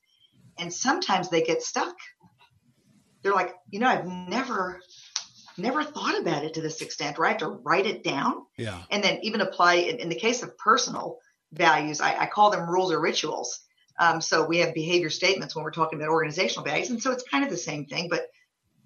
And 0.58 0.72
sometimes 0.72 1.28
they 1.28 1.42
get 1.42 1.62
stuck. 1.62 1.94
They're 3.22 3.34
like, 3.34 3.54
you 3.70 3.80
know, 3.80 3.88
I've 3.88 4.06
never 4.06 4.80
never 5.56 5.84
thought 5.84 6.18
about 6.18 6.44
it 6.44 6.54
to 6.54 6.60
this 6.60 6.80
extent, 6.80 7.18
right? 7.18 7.38
To 7.38 7.48
write 7.48 7.86
it 7.86 8.02
down. 8.02 8.44
Yeah. 8.58 8.82
And 8.90 9.04
then 9.04 9.20
even 9.22 9.40
apply 9.40 9.74
in, 9.74 9.98
in 9.98 10.08
the 10.08 10.16
case 10.16 10.42
of 10.42 10.56
personal 10.58 11.18
values, 11.52 12.00
I, 12.00 12.22
I 12.22 12.26
call 12.26 12.50
them 12.50 12.68
rules 12.68 12.90
or 12.90 13.00
rituals 13.00 13.63
um, 13.98 14.20
so 14.20 14.44
we 14.44 14.58
have 14.58 14.74
behavior 14.74 15.10
statements 15.10 15.54
when 15.54 15.64
we're 15.64 15.70
talking 15.70 15.98
about 15.98 16.10
organizational 16.10 16.64
values. 16.64 16.90
And 16.90 17.02
so 17.02 17.12
it's 17.12 17.28
kind 17.28 17.44
of 17.44 17.50
the 17.50 17.56
same 17.56 17.86
thing, 17.86 18.08
but 18.08 18.26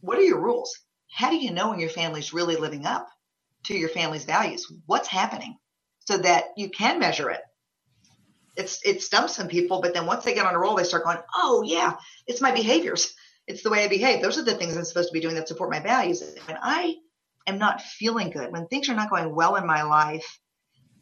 what 0.01 0.19
are 0.19 0.23
your 0.23 0.41
rules? 0.41 0.79
How 1.11 1.31
do 1.31 1.37
you 1.37 1.51
know 1.51 1.71
when 1.71 1.81
your 1.81 1.89
family's 1.89 2.33
really 2.33 2.57
living 2.57 2.87
up 2.87 3.09
to 3.65 3.77
your 3.77 3.89
family's 3.89 4.25
values? 4.25 4.71
What's 4.87 5.09
happening 5.09 5.57
so 6.01 6.19
that 6.19 6.47
you 6.57 6.69
can 6.69 6.99
measure 6.99 7.31
it? 7.31 7.41
It's, 8.57 8.81
it 8.85 9.03
stumps 9.03 9.37
some 9.37 9.49
people, 9.49 9.81
but 9.81 9.95
then 9.95 10.07
once 10.07 10.25
they 10.25 10.35
get 10.35 10.47
on 10.47 10.55
a 10.55 10.59
roll, 10.59 10.77
they 10.77 10.85
start 10.85 11.05
going, 11.05 11.19
oh, 11.35 11.63
yeah, 11.65 11.95
it's 12.27 12.41
my 12.41 12.53
behaviors. 12.53 13.15
It's 13.47 13.63
the 13.63 13.71
way 13.71 13.85
I 13.85 13.89
behave. 13.89 14.21
Those 14.21 14.37
are 14.37 14.45
the 14.45 14.55
things 14.55 14.77
I'm 14.77 14.85
supposed 14.85 15.09
to 15.09 15.13
be 15.13 15.21
doing 15.21 15.37
that 15.37 15.49
support 15.49 15.71
my 15.71 15.81
values. 15.81 16.23
When 16.45 16.59
I 16.61 16.97
am 17.47 17.59
not 17.59 17.81
feeling 17.81 18.31
good, 18.31 18.53
when 18.53 18.67
things 18.67 18.89
are 18.89 18.95
not 18.95 19.11
going 19.11 19.35
well 19.35 19.57
in 19.57 19.67
my 19.67 19.83
life, 19.83 20.39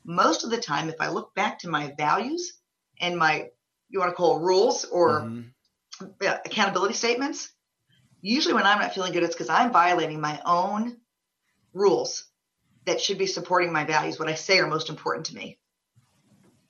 most 0.04 0.44
of 0.44 0.50
the 0.50 0.58
time, 0.58 0.88
if 0.88 1.00
I 1.00 1.08
look 1.08 1.34
back 1.34 1.58
to 1.60 1.68
my 1.68 1.92
values 1.96 2.60
and 3.00 3.18
my 3.18 3.48
you 3.88 3.98
want 3.98 4.10
to 4.10 4.16
call 4.16 4.40
rules 4.40 4.84
or 4.84 5.22
mm-hmm. 5.22 6.26
accountability 6.44 6.94
statements. 6.94 7.50
Usually, 8.20 8.54
when 8.54 8.64
I'm 8.64 8.80
not 8.80 8.94
feeling 8.94 9.12
good, 9.12 9.22
it's 9.22 9.34
because 9.34 9.48
I'm 9.48 9.72
violating 9.72 10.20
my 10.20 10.40
own 10.44 10.96
rules 11.72 12.24
that 12.86 13.00
should 13.00 13.18
be 13.18 13.26
supporting 13.26 13.72
my 13.72 13.84
values, 13.84 14.18
what 14.18 14.28
I 14.28 14.34
say 14.34 14.58
are 14.58 14.66
most 14.66 14.88
important 14.88 15.26
to 15.26 15.34
me. 15.34 15.58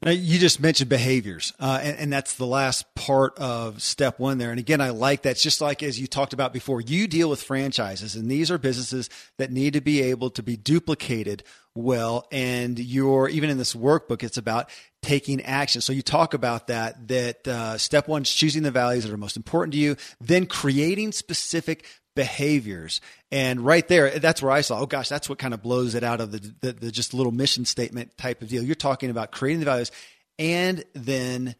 Now, 0.07 0.13
you 0.13 0.39
just 0.39 0.61
mentioned 0.61 0.89
behaviors, 0.89 1.53
uh, 1.59 1.81
and, 1.83 1.99
and, 1.99 2.13
that's 2.13 2.37
the 2.37 2.47
last 2.47 2.95
part 2.95 3.37
of 3.41 3.83
step 3.83 4.21
one 4.21 4.39
there. 4.39 4.53
And 4.53 4.61
again, 4.61 4.81
I 4.81 4.91
like 4.91 5.23
that. 5.23 5.31
It's 5.31 5.43
just 5.43 5.61
like 5.61 5.83
as 5.83 5.99
you 5.99 6.07
talked 6.07 6.33
about 6.33 6.53
before, 6.53 6.81
you 6.81 7.09
deal 7.09 7.29
with 7.29 7.43
franchises, 7.43 8.15
and 8.15 8.31
these 8.31 8.49
are 8.49 8.57
businesses 8.57 9.11
that 9.39 9.51
need 9.51 9.73
to 9.73 9.81
be 9.81 10.03
able 10.03 10.31
to 10.31 10.45
be 10.45 10.57
duplicated 10.57 11.43
well. 11.75 12.29
And 12.31 12.79
you're 12.79 13.29
even 13.29 13.51
in 13.51 13.59
this 13.59 13.75
workbook, 13.75 14.23
it's 14.23 14.37
about 14.37 14.71
taking 15.03 15.43
action. 15.43 15.81
So 15.81 15.93
you 15.93 16.03
talk 16.03 16.35
about 16.35 16.69
that. 16.69 17.09
That 17.09 17.49
uh, 17.49 17.77
step 17.77 18.07
one 18.07 18.23
is 18.23 18.33
choosing 18.33 18.63
the 18.63 18.71
values 18.71 19.03
that 19.03 19.13
are 19.13 19.17
most 19.17 19.37
important 19.37 19.73
to 19.73 19.81
you, 19.81 19.97
then 20.21 20.47
creating 20.47 21.11
specific 21.11 21.85
behaviors. 22.17 23.01
And 23.31 23.61
right 23.61 23.87
there, 23.87 24.19
that's 24.19 24.43
where 24.43 24.51
I 24.51 24.63
saw, 24.63 24.81
oh 24.81 24.87
gosh, 24.87 25.09
that's 25.09 25.29
what 25.29 25.39
kind 25.39 25.55
of 25.55 25.63
blows 25.63 25.95
it 25.95 26.03
out 26.03 26.21
of 26.21 26.33
the, 26.33 26.55
the, 26.61 26.73
the 26.73 26.91
just 26.91 27.15
little 27.15 27.31
mission 27.31 27.65
statement 27.65 28.17
type 28.19 28.43
of 28.43 28.49
deal. 28.49 28.65
You're 28.65 28.75
talking 28.75 29.11
about 29.11 29.31
creating 29.31 29.61
the 29.61 29.67
values 29.67 29.93
and 30.41 30.85
then 30.95 31.55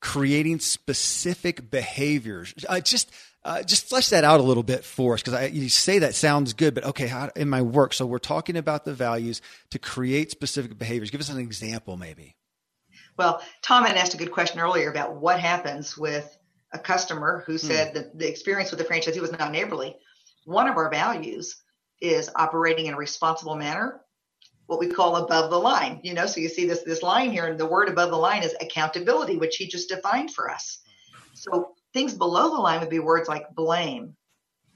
creating 0.00 0.60
specific 0.60 1.70
behaviors. 1.70 2.54
Uh, 2.66 2.80
just, 2.80 3.10
uh, 3.44 3.62
just 3.62 3.88
flesh 3.88 4.08
that 4.08 4.24
out 4.24 4.40
a 4.40 4.42
little 4.42 4.62
bit 4.62 4.84
for 4.84 5.14
us 5.14 5.22
because 5.22 5.52
you 5.52 5.68
say 5.68 5.98
that 5.98 6.14
sounds 6.14 6.54
good, 6.54 6.74
but 6.74 6.84
okay, 6.84 7.08
how, 7.08 7.30
in 7.36 7.50
my 7.50 7.60
work. 7.60 7.92
So 7.92 8.06
we're 8.06 8.18
talking 8.18 8.56
about 8.56 8.86
the 8.86 8.94
values 8.94 9.42
to 9.70 9.78
create 9.78 10.30
specific 10.30 10.78
behaviors. 10.78 11.10
Give 11.10 11.20
us 11.20 11.28
an 11.28 11.38
example, 11.38 11.98
maybe. 11.98 12.36
Well, 13.18 13.42
Tom 13.62 13.84
had 13.84 13.96
asked 13.96 14.14
a 14.14 14.16
good 14.16 14.30
question 14.30 14.60
earlier 14.60 14.90
about 14.90 15.16
what 15.16 15.40
happens 15.40 15.98
with 15.98 16.38
a 16.72 16.78
customer 16.78 17.42
who 17.46 17.52
hmm. 17.52 17.58
said 17.58 17.94
that 17.94 18.18
the 18.18 18.28
experience 18.28 18.70
with 18.70 18.78
the 18.78 18.84
franchisee 18.84 19.20
was 19.20 19.32
not 19.32 19.52
neighborly. 19.52 19.96
One 20.44 20.68
of 20.68 20.76
our 20.76 20.90
values 20.90 21.56
is 22.00 22.30
operating 22.36 22.86
in 22.86 22.94
a 22.94 22.98
responsible 22.98 23.56
manner, 23.56 24.00
what 24.66 24.78
we 24.78 24.88
call 24.88 25.16
above 25.16 25.50
the 25.50 25.58
line. 25.58 26.00
You 26.02 26.14
know, 26.14 26.26
so 26.26 26.40
you 26.40 26.48
see 26.48 26.66
this 26.66 26.82
this 26.82 27.02
line 27.02 27.30
here, 27.30 27.46
and 27.46 27.58
the 27.58 27.66
word 27.66 27.88
above 27.88 28.10
the 28.10 28.16
line 28.16 28.42
is 28.42 28.54
accountability, 28.60 29.36
which 29.36 29.56
he 29.56 29.66
just 29.66 29.88
defined 29.88 30.32
for 30.32 30.50
us. 30.50 30.80
So 31.34 31.74
things 31.92 32.14
below 32.14 32.50
the 32.50 32.60
line 32.60 32.80
would 32.80 32.90
be 32.90 32.98
words 32.98 33.28
like 33.28 33.54
blame 33.54 34.16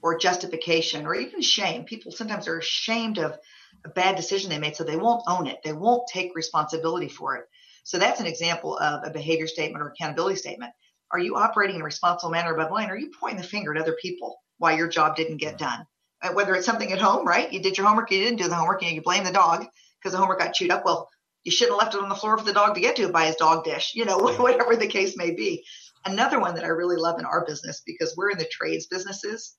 or 0.01 0.17
justification 0.17 1.05
or 1.05 1.15
even 1.15 1.41
shame. 1.41 1.85
People 1.85 2.11
sometimes 2.11 2.47
are 2.47 2.59
ashamed 2.59 3.17
of 3.17 3.37
a 3.85 3.89
bad 3.89 4.15
decision 4.15 4.49
they 4.49 4.59
made, 4.59 4.75
so 4.75 4.83
they 4.83 4.97
won't 4.97 5.23
own 5.27 5.47
it. 5.47 5.59
They 5.63 5.73
won't 5.73 6.07
take 6.07 6.35
responsibility 6.35 7.07
for 7.07 7.37
it. 7.37 7.45
So 7.83 7.97
that's 7.97 8.19
an 8.19 8.27
example 8.27 8.77
of 8.77 9.03
a 9.03 9.11
behavior 9.11 9.47
statement 9.47 9.83
or 9.83 9.89
accountability 9.89 10.37
statement. 10.37 10.73
Are 11.13 11.19
you 11.19 11.35
operating 11.35 11.75
in 11.75 11.81
a 11.81 11.85
responsible 11.85 12.31
manner 12.31 12.53
above 12.53 12.71
line? 12.71 12.89
Are 12.89 12.97
you 12.97 13.11
pointing 13.19 13.39
the 13.39 13.47
finger 13.47 13.73
at 13.73 13.81
other 13.81 13.95
people 14.01 14.37
why 14.57 14.75
your 14.75 14.87
job 14.87 15.15
didn't 15.15 15.37
get 15.37 15.59
done? 15.59 15.85
Uh, 16.21 16.33
whether 16.33 16.55
it's 16.55 16.65
something 16.65 16.91
at 16.91 16.99
home, 16.99 17.27
right? 17.27 17.53
You 17.53 17.61
did 17.61 17.77
your 17.77 17.85
homework, 17.85 18.09
you 18.11 18.19
didn't 18.19 18.39
do 18.39 18.47
the 18.47 18.55
homework, 18.55 18.81
and 18.81 18.95
you 18.95 19.01
blame 19.01 19.23
the 19.23 19.31
dog 19.31 19.65
because 19.99 20.13
the 20.13 20.17
homework 20.17 20.39
got 20.39 20.53
chewed 20.53 20.71
up. 20.71 20.83
Well, 20.83 21.07
you 21.43 21.51
shouldn't 21.51 21.79
have 21.79 21.85
left 21.85 21.95
it 21.95 22.01
on 22.01 22.09
the 22.09 22.15
floor 22.15 22.37
for 22.37 22.45
the 22.45 22.53
dog 22.53 22.73
to 22.75 22.81
get 22.81 22.95
to 22.95 23.09
by 23.09 23.27
his 23.27 23.35
dog 23.35 23.63
dish, 23.63 23.91
you 23.93 24.05
know, 24.05 24.17
whatever 24.37 24.75
the 24.75 24.87
case 24.87 25.15
may 25.15 25.31
be. 25.31 25.63
Another 26.05 26.39
one 26.39 26.55
that 26.55 26.63
I 26.63 26.69
really 26.69 26.95
love 26.95 27.19
in 27.19 27.25
our 27.25 27.45
business 27.45 27.83
because 27.85 28.15
we're 28.17 28.31
in 28.31 28.37
the 28.37 28.45
trades 28.45 28.87
businesses, 28.87 29.55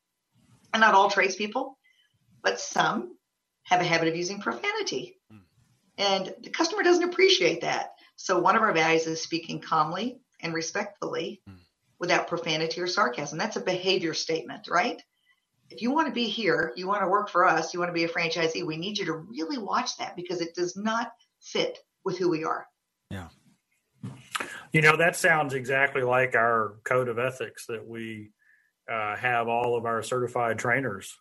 and 0.73 0.81
not 0.81 0.95
all 0.95 1.09
tradespeople, 1.09 1.79
but 2.43 2.59
some 2.59 3.17
have 3.65 3.81
a 3.81 3.85
habit 3.85 4.09
of 4.09 4.17
using 4.17 4.41
profanity. 4.41 5.19
And 5.97 6.35
the 6.43 6.51
customer 6.51 6.83
doesn't 6.83 7.09
appreciate 7.09 7.61
that. 7.61 7.91
So 8.17 8.41
one 8.41 8.57
of 8.57 8.63
our 8.63 8.73
values 8.73 9.07
is 9.07 9.23
speaking 9.23 9.61
calmly 9.61 10.21
and 10.45 10.55
respectfully 10.55 11.41
mm. 11.49 11.57
without 11.99 12.29
profanity 12.29 12.81
or 12.81 12.87
sarcasm. 12.87 13.39
That's 13.39 13.57
a 13.57 13.61
behavior 13.61 14.15
statement, 14.15 14.69
right? 14.69 15.03
If 15.71 15.83
you 15.83 15.91
want 15.91 16.07
to 16.07 16.13
be 16.13 16.27
here, 16.27 16.73
you 16.77 16.87
want 16.87 17.03
to 17.03 17.09
work 17.09 17.31
for 17.31 17.45
us, 17.45 17.73
you 17.73 17.81
want 17.81 17.89
to 17.89 17.95
be 17.95 18.05
a 18.05 18.09
franchisee, 18.09 18.65
we 18.65 18.77
need 18.77 18.99
you 18.99 19.07
to 19.07 19.15
really 19.15 19.59
watch 19.59 19.97
that 19.97 20.15
because 20.15 20.41
it 20.41 20.55
does 20.55 20.77
not 20.77 21.11
fit 21.41 21.79
with 22.05 22.19
who 22.19 22.29
we 22.29 22.45
are. 22.45 22.67
Yeah. 23.11 23.29
You 24.73 24.83
know, 24.83 24.97
that 24.99 25.17
sounds 25.17 25.55
exactly 25.55 26.03
like 26.03 26.35
our 26.35 26.77
code 26.85 27.09
of 27.09 27.19
ethics 27.19 27.67
that 27.67 27.87
we 27.87 28.31
uh, 28.91 29.17
have 29.17 29.49
all 29.49 29.77
of 29.77 29.87
our 29.87 30.03
certified 30.03 30.59
trainers. 30.59 31.17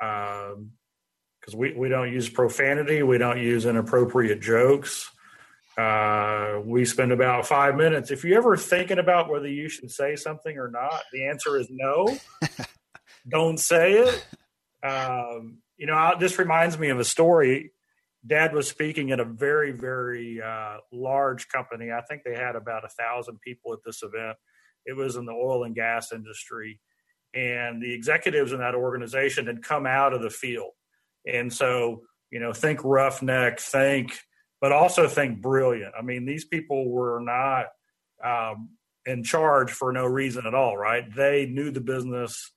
Because 0.00 0.54
um, 0.54 1.58
we, 1.58 1.74
we 1.74 1.88
don't 1.88 2.12
use 2.12 2.28
profanity, 2.28 3.04
we 3.04 3.18
don't 3.18 3.40
use 3.40 3.66
inappropriate 3.66 4.40
jokes. 4.40 5.08
Uh, 5.78 6.60
we 6.64 6.84
spend 6.84 7.12
about 7.12 7.46
five 7.46 7.76
minutes. 7.76 8.10
If 8.10 8.24
you're 8.24 8.38
ever 8.38 8.56
thinking 8.56 8.98
about 8.98 9.30
whether 9.30 9.46
you 9.46 9.68
should 9.68 9.92
say 9.92 10.16
something 10.16 10.58
or 10.58 10.68
not, 10.68 11.02
the 11.12 11.26
answer 11.26 11.56
is 11.56 11.68
no. 11.70 12.18
don't 13.28 13.60
say 13.60 13.92
it. 13.92 14.26
Um, 14.84 15.58
you 15.76 15.86
know, 15.86 16.14
this 16.18 16.36
reminds 16.36 16.78
me 16.78 16.88
of 16.88 16.98
a 16.98 17.04
story. 17.04 17.72
Dad 18.26 18.52
was 18.52 18.66
speaking 18.66 19.12
at 19.12 19.20
a 19.20 19.24
very, 19.24 19.70
very 19.70 20.42
uh, 20.42 20.78
large 20.92 21.48
company. 21.48 21.92
I 21.92 22.00
think 22.00 22.22
they 22.24 22.34
had 22.34 22.56
about 22.56 22.84
a 22.84 22.88
thousand 22.88 23.40
people 23.40 23.72
at 23.72 23.78
this 23.86 24.02
event. 24.02 24.36
It 24.84 24.96
was 24.96 25.14
in 25.14 25.26
the 25.26 25.32
oil 25.32 25.62
and 25.62 25.76
gas 25.76 26.12
industry, 26.12 26.80
and 27.34 27.80
the 27.80 27.94
executives 27.94 28.50
in 28.52 28.58
that 28.58 28.74
organization 28.74 29.46
had 29.46 29.62
come 29.62 29.86
out 29.86 30.12
of 30.12 30.22
the 30.22 30.30
field. 30.30 30.72
And 31.24 31.52
so, 31.52 32.02
you 32.30 32.40
know, 32.40 32.52
think 32.52 32.82
roughneck, 32.82 33.60
think 33.60 34.18
but 34.60 34.72
also 34.72 35.08
think 35.08 35.40
brilliant. 35.40 35.94
I 35.98 36.02
mean, 36.02 36.26
these 36.26 36.44
people 36.44 36.90
were 36.90 37.20
not 37.20 37.66
um, 38.24 38.70
in 39.06 39.22
charge 39.22 39.70
for 39.70 39.92
no 39.92 40.04
reason 40.04 40.46
at 40.46 40.54
all, 40.54 40.76
right? 40.76 41.04
They 41.14 41.46
knew 41.46 41.70
the 41.70 41.80
business. 41.80 42.52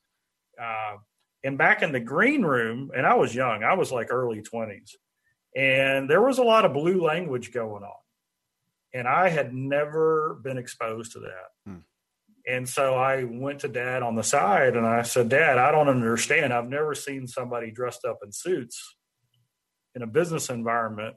Uh, 0.61 0.97
and 1.43 1.57
back 1.57 1.81
in 1.81 1.91
the 1.91 1.99
green 1.99 2.43
room, 2.43 2.91
and 2.95 3.05
I 3.05 3.15
was 3.15 3.33
young, 3.33 3.63
I 3.63 3.73
was 3.73 3.91
like 3.91 4.11
early 4.11 4.41
20s, 4.41 4.91
and 5.55 6.09
there 6.09 6.21
was 6.21 6.37
a 6.37 6.43
lot 6.43 6.65
of 6.65 6.73
blue 6.73 7.03
language 7.03 7.51
going 7.51 7.83
on. 7.83 7.95
And 8.93 9.07
I 9.07 9.29
had 9.29 9.53
never 9.53 10.39
been 10.43 10.57
exposed 10.57 11.13
to 11.13 11.19
that. 11.19 11.49
Hmm. 11.65 11.79
And 12.45 12.67
so 12.67 12.95
I 12.95 13.23
went 13.23 13.59
to 13.59 13.67
dad 13.67 14.03
on 14.03 14.15
the 14.15 14.23
side 14.23 14.75
and 14.75 14.85
I 14.85 15.03
said, 15.03 15.29
Dad, 15.29 15.57
I 15.57 15.71
don't 15.71 15.87
understand. 15.87 16.51
I've 16.51 16.67
never 16.67 16.95
seen 16.95 17.27
somebody 17.27 17.71
dressed 17.71 18.03
up 18.03 18.19
in 18.23 18.31
suits 18.31 18.95
in 19.93 20.01
a 20.01 20.07
business 20.07 20.49
environment 20.49 21.15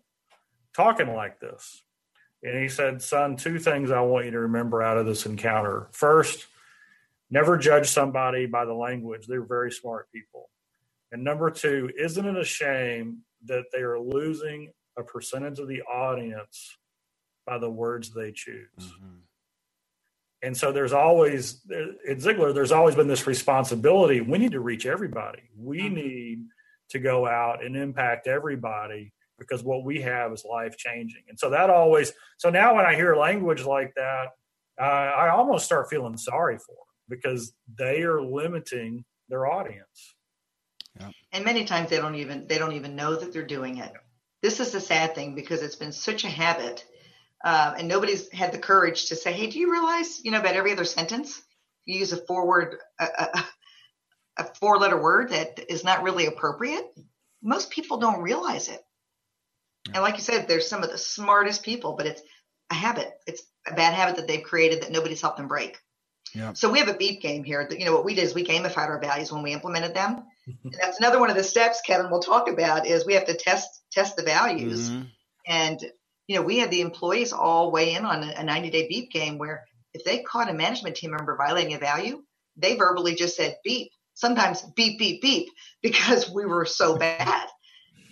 talking 0.75 1.15
like 1.15 1.41
this. 1.41 1.83
And 2.43 2.61
he 2.61 2.69
said, 2.69 3.01
Son, 3.01 3.37
two 3.37 3.59
things 3.59 3.91
I 3.91 4.01
want 4.01 4.27
you 4.27 4.31
to 4.33 4.41
remember 4.41 4.83
out 4.83 4.99
of 4.99 5.07
this 5.07 5.25
encounter. 5.25 5.89
First, 5.93 6.47
never 7.31 7.57
judge 7.57 7.89
somebody 7.89 8.47
by 8.47 8.67
the 8.67 8.75
language. 8.75 9.27
They're 9.27 9.43
very 9.43 9.73
smart 9.73 10.13
people. 10.13 10.51
And 11.11 11.25
number 11.25 11.51
two, 11.51 11.91
isn't 11.99 12.27
it 12.27 12.37
a 12.37 12.45
shame 12.45 13.21
that 13.47 13.65
they 13.73 13.81
are 13.81 13.99
losing 13.99 14.73
a 14.99 15.03
percentage 15.03 15.59
of 15.59 15.69
the 15.69 15.83
audience 15.83 16.77
by 17.47 17.59
the 17.59 17.71
words 17.71 18.11
they 18.11 18.33
choose? 18.33 18.69
Mm-hmm. 18.79 19.17
And 20.43 20.55
so 20.55 20.73
there's 20.73 20.93
always, 20.93 21.63
at 22.07 22.19
Ziglar, 22.19 22.53
there's 22.55 22.73
always 22.73 22.95
been 22.95 23.09
this 23.09 23.27
responsibility. 23.27 24.21
We 24.21 24.37
need 24.37 24.53
to 24.53 24.61
reach 24.61 24.85
everybody. 24.85 25.45
We 25.57 25.83
mm-hmm. 25.83 25.95
need 25.95 26.39
to 26.91 26.99
go 26.99 27.27
out 27.27 27.65
and 27.65 27.75
impact 27.75 28.27
everybody 28.27 29.15
because 29.49 29.65
what 29.65 29.85
we 29.85 30.01
have 30.03 30.33
is 30.33 30.45
life 30.45 30.77
changing. 30.77 31.23
And 31.29 31.39
so 31.39 31.51
that 31.51 31.71
always, 31.71 32.13
so 32.39 32.51
now 32.51 32.75
when 32.75 32.87
I 32.87 32.95
hear 32.95 33.17
language 33.17 33.65
like 33.65 33.93
that, 33.97 34.29
uh, 34.81 34.85
I 34.85 35.31
almost 35.31 35.65
start 35.65 35.89
feeling 35.89 36.17
sorry 36.17 36.59
for 36.59 36.73
them 36.73 36.85
because 37.09 37.53
they 37.79 38.03
are 38.03 38.23
limiting 38.23 39.05
their 39.29 39.47
audience. 39.47 40.17
Yeah. 40.99 41.11
And 41.33 41.45
many 41.45 41.65
times 41.65 41.91
they 41.91 41.97
don't 41.97 42.15
even 42.15 42.47
they 42.47 42.59
don't 42.59 42.73
even 42.73 42.97
know 42.97 43.17
that 43.17 43.33
they're 43.33 43.47
doing 43.47 43.79
it. 43.79 43.93
This 44.43 44.61
is 44.61 44.73
the 44.73 44.81
sad 44.81 45.15
thing 45.15 45.35
because 45.35 45.63
it's 45.63 45.77
been 45.77 45.93
such 45.93 46.25
a 46.25 46.29
habit, 46.29 46.85
uh, 47.45 47.75
and 47.79 47.89
nobody's 47.89 48.31
had 48.31 48.53
the 48.53 48.59
courage 48.59 49.07
to 49.07 49.17
say, 49.17 49.33
"Hey, 49.33 49.49
do 49.49 49.59
you 49.59 49.73
realize 49.73 50.21
you 50.25 50.31
know 50.31 50.41
about 50.41 50.55
every 50.55 50.73
other 50.73 50.85
sentence 50.85 51.43
you 51.85 51.99
use 51.99 52.13
a 52.13 52.19
forward 52.19 52.77
a, 53.01 53.05
a, 53.05 53.45
a 54.39 54.45
four 54.61 54.79
letter 54.79 55.01
word 55.01 55.31
that 55.31 55.59
is 55.69 55.83
not 55.83 56.03
really 56.03 56.27
appropriate?" 56.27 56.87
Most 57.43 57.71
people 57.71 57.99
don't 57.99 58.23
realize 58.23 58.69
it. 58.69 58.81
And 59.93 60.03
like 60.03 60.15
you 60.15 60.23
said, 60.23 60.49
there's 60.49 60.69
some 60.69 60.83
of 60.83 60.91
the 60.91 60.99
smartest 60.99 61.63
people, 61.63 61.95
but 61.97 62.07
it's 62.07 62.23
a 62.71 62.75
habit. 62.75 63.13
It's 63.27 63.43
a 63.67 63.75
bad 63.75 63.95
habit 63.95 64.17
that 64.17 64.27
they've 64.27 64.43
created 64.43 64.83
that 64.83 64.93
nobody's 64.93 65.21
helped 65.21 65.37
them 65.37 65.49
break. 65.49 65.79
Yeah. 66.35 66.53
So 66.55 66.71
we 66.71 66.79
have 66.81 66.89
a 66.89 66.97
beep 66.97 67.21
game 67.21 67.45
here. 67.45 67.67
That 67.69 67.79
you 67.79 67.85
know 67.85 67.93
what 67.93 68.05
we 68.05 68.15
did 68.15 68.25
is 68.25 68.35
we 68.35 68.45
gamified 68.45 68.89
our 68.89 69.01
values 69.01 69.31
when 69.31 69.43
we 69.43 69.53
implemented 69.53 69.95
them. 69.95 70.25
and 70.47 70.75
that's 70.81 70.99
another 70.99 71.21
one 71.21 71.31
of 71.31 71.37
the 71.37 71.45
steps, 71.45 71.81
Kevin, 71.87 72.11
we'll 72.11 72.21
talk 72.21 72.49
about 72.49 72.87
is 72.87 73.07
we 73.07 73.15
have 73.15 73.27
to 73.27 73.35
test 73.35 73.69
test 73.93 74.17
the 74.17 74.23
values. 74.23 74.91
Mm-hmm. 74.91 75.03
And 75.47 75.81
you 76.27 76.37
know, 76.37 76.43
we 76.43 76.59
had 76.59 76.71
the 76.71 76.81
employees 76.81 77.33
all 77.33 77.71
weigh 77.71 77.95
in 77.95 78.05
on 78.05 78.23
a 78.23 78.43
90 78.43 78.71
day 78.71 78.89
beep 78.89 79.11
game 79.11 79.39
where 79.39 79.65
if 79.93 80.05
they 80.05 80.23
caught 80.23 80.51
a 80.51 80.55
management 80.55 80.97
team 80.97 81.11
member 81.13 81.37
violating 81.37 81.75
a 81.75 81.79
value, 81.79 82.23
they 82.57 82.77
verbally 82.77 83.15
just 83.15 83.37
said 83.37 83.57
beep, 83.63 83.93
sometimes 84.15 84.63
beep, 84.63 84.99
beep, 84.99 85.23
beep, 85.23 85.49
because 85.83 86.31
we 86.31 86.47
were 86.47 86.65
so 86.65 86.97
bad. 86.97 87.49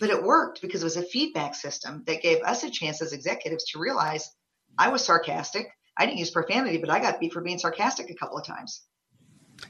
But 0.03 0.11
it 0.11 0.25
worked 0.25 0.61
because 0.61 0.83
it 0.83 0.87
was 0.87 0.97
a 0.97 1.03
feedback 1.05 1.55
system 1.55 2.03
that 2.09 2.23
gave 2.23 2.43
us 2.43 2.65
a 2.65 2.71
chance 2.71 3.01
as 3.01 3.13
executives 3.13 3.67
to 3.67 3.79
realize 3.79 4.29
I 4.77 4.89
was 4.89 5.05
sarcastic. 5.05 5.69
I 5.97 6.07
didn't 6.07 6.19
use 6.19 6.33
profanity, 6.33 6.79
but 6.79 6.91
I 6.91 6.99
got 6.99 7.21
beat 7.21 7.33
for 7.33 7.41
being 7.41 7.61
sarcastic 7.61 8.11
a 8.11 8.17
couple 8.17 8.37
of 8.37 8.45
times. 8.45 8.83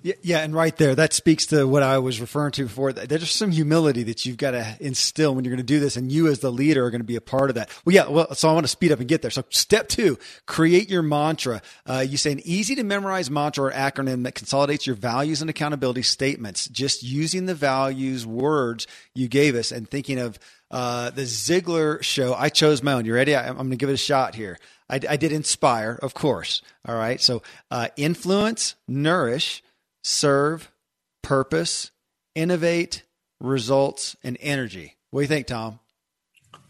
Yeah, 0.03 0.15
yeah, 0.23 0.39
and 0.39 0.55
right 0.55 0.77
there, 0.77 0.95
that 0.95 1.13
speaks 1.13 1.47
to 1.47 1.67
what 1.67 1.83
I 1.83 1.99
was 1.99 2.21
referring 2.21 2.53
to 2.53 2.65
before. 2.65 2.93
There's 2.93 3.31
some 3.31 3.51
humility 3.51 4.03
that 4.05 4.25
you've 4.25 4.37
got 4.37 4.53
to 4.53 4.77
instill 4.81 5.35
when 5.35 5.45
you're 5.45 5.55
going 5.55 5.65
to 5.65 5.73
do 5.73 5.81
this, 5.81 5.97
and 5.97 6.11
you 6.11 6.29
as 6.29 6.41
the 6.41 6.51
leader 6.51 6.85
are 6.85 6.91
going 6.91 7.01
to 7.01 7.07
be 7.07 7.17
a 7.17 7.21
part 7.21 7.51
of 7.51 7.55
that. 7.57 7.71
Well, 7.85 7.95
yeah, 7.95 8.09
well, 8.09 8.35
so 8.35 8.49
I 8.49 8.53
want 8.53 8.65
to 8.65 8.69
speed 8.69 8.93
up 8.93 9.01
and 9.01 9.09
get 9.09 9.23
there. 9.23 9.31
So, 9.31 9.45
step 9.51 9.89
two: 9.89 10.19
create 10.47 10.89
your 10.89 11.03
mantra. 11.03 11.63
Uh, 11.87 12.05
you 12.07 12.17
say 12.17 12.33
an 12.33 12.41
easy 12.45 12.75
to 12.77 12.83
memorize 12.83 13.31
mantra 13.31 13.65
or 13.65 13.71
acronym 13.71 14.25
that 14.25 14.35
consolidates 14.35 14.87
your 14.87 14.97
values 14.97 15.41
and 15.41 15.51
accountability 15.51 16.03
statements. 16.03 16.69
Just 16.69 17.03
using 17.03 17.47
the 17.47 17.55
values 17.55 18.27
words 18.27 18.87
you 19.15 19.29
gave 19.29 19.55
us, 19.55 19.73
and 19.73 19.89
thinking 19.89 20.19
of 20.19 20.39
uh, 20.73 21.11
the 21.11 21.23
Ziglar 21.23 22.03
show. 22.03 22.35
I 22.35 22.49
chose 22.49 22.83
my 22.83 22.95
own. 22.95 23.05
You 23.05 23.15
ready? 23.15 23.37
I, 23.37 23.49
am 23.49 23.57
going 23.57 23.71
to 23.71 23.77
give 23.77 23.91
it 23.91 23.95
a 23.95 23.99
shot 23.99 24.35
here. 24.35 24.59
I, 24.89 25.01
I, 25.09 25.17
did 25.17 25.33
inspire, 25.33 25.99
of 26.03 26.15
course. 26.15 26.63
All 26.87 26.97
right. 26.97 27.21
So, 27.21 27.43
uh, 27.71 27.89
influence, 27.97 28.75
nourish 28.89 29.63
serve, 30.03 30.71
purpose, 31.23 31.91
innovate, 32.35 33.03
results, 33.41 34.17
and 34.23 34.37
energy. 34.41 34.97
What 35.11 35.21
do 35.21 35.23
you 35.23 35.29
think, 35.29 35.47
Tom? 35.47 35.79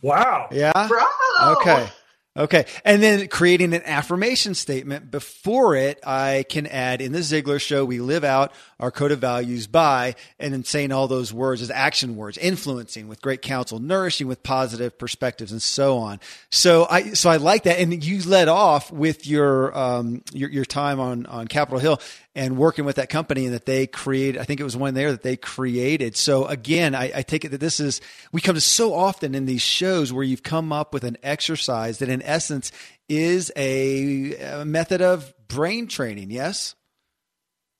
Wow. 0.00 0.48
Yeah. 0.50 0.72
Bravo. 0.72 1.60
Okay. 1.60 1.88
Okay. 2.34 2.64
And 2.82 3.02
then 3.02 3.28
creating 3.28 3.74
an 3.74 3.82
affirmation 3.84 4.54
statement 4.54 5.10
before 5.10 5.76
it, 5.76 6.00
I 6.02 6.46
can 6.48 6.66
add 6.66 7.02
in 7.02 7.12
the 7.12 7.18
Ziglar 7.18 7.60
show, 7.60 7.84
we 7.84 8.00
live 8.00 8.24
out 8.24 8.52
our 8.80 8.90
code 8.90 9.12
of 9.12 9.18
values 9.18 9.66
by, 9.66 10.14
and 10.38 10.54
then 10.54 10.64
saying 10.64 10.92
all 10.92 11.08
those 11.08 11.30
words 11.30 11.60
as 11.60 11.70
action 11.70 12.16
words, 12.16 12.38
influencing 12.38 13.06
with 13.06 13.20
great 13.20 13.42
counsel, 13.42 13.80
nourishing 13.80 14.28
with 14.28 14.42
positive 14.42 14.96
perspectives, 14.96 15.52
and 15.52 15.60
so 15.60 15.98
on. 15.98 16.20
So 16.50 16.86
I, 16.88 17.12
so 17.12 17.28
I 17.28 17.36
like 17.36 17.64
that. 17.64 17.78
And 17.78 18.02
you 18.02 18.22
led 18.22 18.48
off 18.48 18.90
with 18.90 19.26
your, 19.26 19.76
um, 19.76 20.22
your, 20.32 20.48
your 20.48 20.64
time 20.64 21.00
on, 21.00 21.26
on 21.26 21.48
Capitol 21.48 21.80
Hill 21.80 22.00
and 22.34 22.56
working 22.56 22.84
with 22.84 22.96
that 22.96 23.10
company 23.10 23.44
and 23.44 23.54
that 23.54 23.66
they 23.66 23.86
created, 23.86 24.40
I 24.40 24.44
think 24.44 24.60
it 24.60 24.64
was 24.64 24.76
one 24.76 24.94
there 24.94 25.12
that 25.12 25.22
they 25.22 25.36
created. 25.36 26.16
So 26.16 26.46
again, 26.46 26.94
I, 26.94 27.12
I, 27.16 27.22
take 27.22 27.44
it 27.44 27.50
that 27.50 27.60
this 27.60 27.78
is, 27.78 28.00
we 28.32 28.40
come 28.40 28.54
to 28.54 28.60
so 28.60 28.94
often 28.94 29.34
in 29.34 29.44
these 29.44 29.60
shows 29.60 30.12
where 30.12 30.24
you've 30.24 30.42
come 30.42 30.72
up 30.72 30.94
with 30.94 31.04
an 31.04 31.18
exercise 31.22 31.98
that 31.98 32.08
in 32.08 32.22
essence 32.22 32.72
is 33.08 33.52
a, 33.54 34.34
a 34.60 34.64
method 34.64 35.02
of 35.02 35.34
brain 35.48 35.88
training. 35.88 36.30
Yes? 36.30 36.74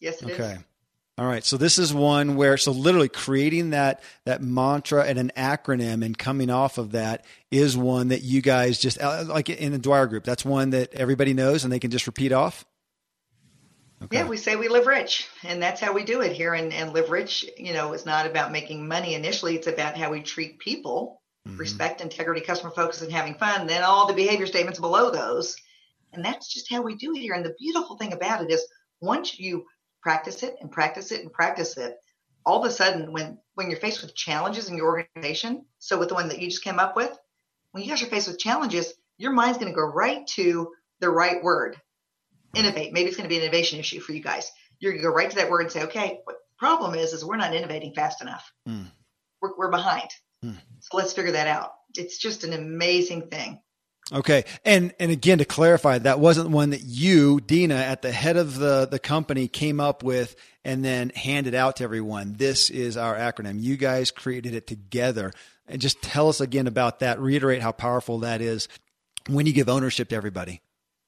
Yes, 0.00 0.22
okay. 0.22 0.52
Is. 0.52 0.58
All 1.18 1.26
right. 1.26 1.44
So 1.44 1.56
this 1.56 1.78
is 1.78 1.92
one 1.92 2.36
where 2.36 2.56
so 2.56 2.72
literally 2.72 3.08
creating 3.08 3.70
that 3.70 4.02
that 4.24 4.42
mantra 4.42 5.04
and 5.04 5.18
an 5.18 5.30
acronym 5.36 6.04
and 6.04 6.16
coming 6.16 6.50
off 6.50 6.78
of 6.78 6.92
that 6.92 7.24
is 7.50 7.76
one 7.76 8.08
that 8.08 8.22
you 8.22 8.40
guys 8.40 8.78
just 8.78 9.00
uh, 9.00 9.24
like 9.28 9.50
in 9.50 9.72
the 9.72 9.78
Dwyer 9.78 10.06
group. 10.06 10.24
That's 10.24 10.44
one 10.44 10.70
that 10.70 10.94
everybody 10.94 11.34
knows 11.34 11.64
and 11.64 11.72
they 11.72 11.78
can 11.78 11.90
just 11.90 12.06
repeat 12.06 12.32
off. 12.32 12.64
Okay. 14.04 14.16
Yeah, 14.16 14.28
we 14.28 14.36
say 14.36 14.56
we 14.56 14.68
live 14.68 14.86
rich, 14.86 15.28
and 15.44 15.62
that's 15.62 15.80
how 15.80 15.92
we 15.92 16.04
do 16.04 16.22
it 16.22 16.32
here. 16.32 16.54
And, 16.54 16.72
and 16.72 16.92
live 16.92 17.10
rich, 17.10 17.48
you 17.56 17.72
know, 17.72 17.92
is 17.92 18.04
not 18.04 18.26
about 18.26 18.50
making 18.50 18.88
money 18.88 19.14
initially. 19.14 19.54
It's 19.54 19.68
about 19.68 19.96
how 19.96 20.10
we 20.10 20.22
treat 20.22 20.58
people, 20.58 21.20
mm-hmm. 21.46 21.56
respect, 21.56 22.00
integrity, 22.00 22.40
customer 22.40 22.72
focus, 22.72 23.02
and 23.02 23.12
having 23.12 23.34
fun. 23.34 23.66
Then 23.66 23.84
all 23.84 24.08
the 24.08 24.14
behavior 24.14 24.46
statements 24.46 24.80
below 24.80 25.10
those, 25.10 25.56
and 26.12 26.24
that's 26.24 26.52
just 26.52 26.70
how 26.70 26.82
we 26.82 26.96
do 26.96 27.14
it 27.14 27.20
here. 27.20 27.34
And 27.34 27.44
the 27.44 27.54
beautiful 27.58 27.96
thing 27.96 28.12
about 28.12 28.42
it 28.42 28.50
is, 28.50 28.66
once 29.00 29.38
you 29.38 29.66
practice 30.02 30.42
it 30.42 30.56
and 30.60 30.70
practice 30.70 31.12
it 31.12 31.20
and 31.20 31.32
practice 31.32 31.76
it, 31.76 31.96
all 32.44 32.64
of 32.64 32.68
a 32.68 32.74
sudden, 32.74 33.12
when 33.12 33.38
when 33.54 33.70
you're 33.70 33.78
faced 33.78 34.02
with 34.02 34.16
challenges 34.16 34.68
in 34.68 34.76
your 34.76 34.86
organization, 34.86 35.64
so 35.78 35.96
with 35.96 36.08
the 36.08 36.14
one 36.14 36.28
that 36.28 36.40
you 36.40 36.48
just 36.48 36.64
came 36.64 36.80
up 36.80 36.96
with, 36.96 37.16
when 37.70 37.84
you 37.84 37.90
guys 37.90 38.02
are 38.02 38.06
faced 38.06 38.26
with 38.26 38.40
challenges, 38.40 38.94
your 39.16 39.32
mind's 39.32 39.58
going 39.58 39.70
to 39.70 39.76
go 39.76 39.86
right 39.86 40.26
to 40.28 40.72
the 40.98 41.10
right 41.10 41.40
word 41.42 41.76
innovate. 42.54 42.92
Maybe 42.92 43.08
it's 43.08 43.16
going 43.16 43.28
to 43.28 43.28
be 43.28 43.36
an 43.36 43.42
innovation 43.42 43.78
issue 43.78 44.00
for 44.00 44.12
you 44.12 44.22
guys. 44.22 44.50
You're 44.78 44.92
going 44.92 45.02
to 45.02 45.08
go 45.08 45.14
right 45.14 45.30
to 45.30 45.36
that 45.36 45.50
word 45.50 45.62
and 45.62 45.72
say, 45.72 45.84
okay, 45.84 46.20
what 46.24 46.36
the 46.36 46.58
problem 46.58 46.94
is, 46.94 47.12
is 47.12 47.24
we're 47.24 47.36
not 47.36 47.54
innovating 47.54 47.94
fast 47.94 48.20
enough. 48.20 48.52
Mm. 48.68 48.86
We're, 49.40 49.56
we're 49.56 49.70
behind. 49.70 50.10
Mm. 50.44 50.56
So 50.80 50.96
let's 50.96 51.12
figure 51.12 51.32
that 51.32 51.46
out. 51.46 51.72
It's 51.94 52.18
just 52.18 52.44
an 52.44 52.52
amazing 52.52 53.28
thing. 53.28 53.60
Okay. 54.12 54.44
And 54.64 54.92
and 54.98 55.10
again 55.10 55.38
to 55.38 55.44
clarify, 55.44 55.98
that 55.98 56.18
wasn't 56.18 56.50
one 56.50 56.70
that 56.70 56.82
you, 56.82 57.40
Dina, 57.40 57.76
at 57.76 58.02
the 58.02 58.12
head 58.12 58.36
of 58.36 58.58
the, 58.58 58.86
the 58.90 58.98
company 58.98 59.46
came 59.48 59.80
up 59.80 60.02
with 60.02 60.34
and 60.64 60.84
then 60.84 61.10
handed 61.10 61.54
out 61.54 61.76
to 61.76 61.84
everyone. 61.84 62.34
This 62.36 62.68
is 62.68 62.96
our 62.96 63.14
acronym. 63.14 63.62
You 63.62 63.76
guys 63.76 64.10
created 64.10 64.54
it 64.54 64.66
together. 64.66 65.32
And 65.66 65.80
just 65.80 66.02
tell 66.02 66.28
us 66.28 66.40
again 66.40 66.66
about 66.66 66.98
that. 66.98 67.20
Reiterate 67.20 67.62
how 67.62 67.72
powerful 67.72 68.18
that 68.18 68.40
is 68.40 68.68
when 69.28 69.46
you 69.46 69.52
give 69.52 69.68
ownership 69.68 70.08
to 70.08 70.16
everybody. 70.16 70.60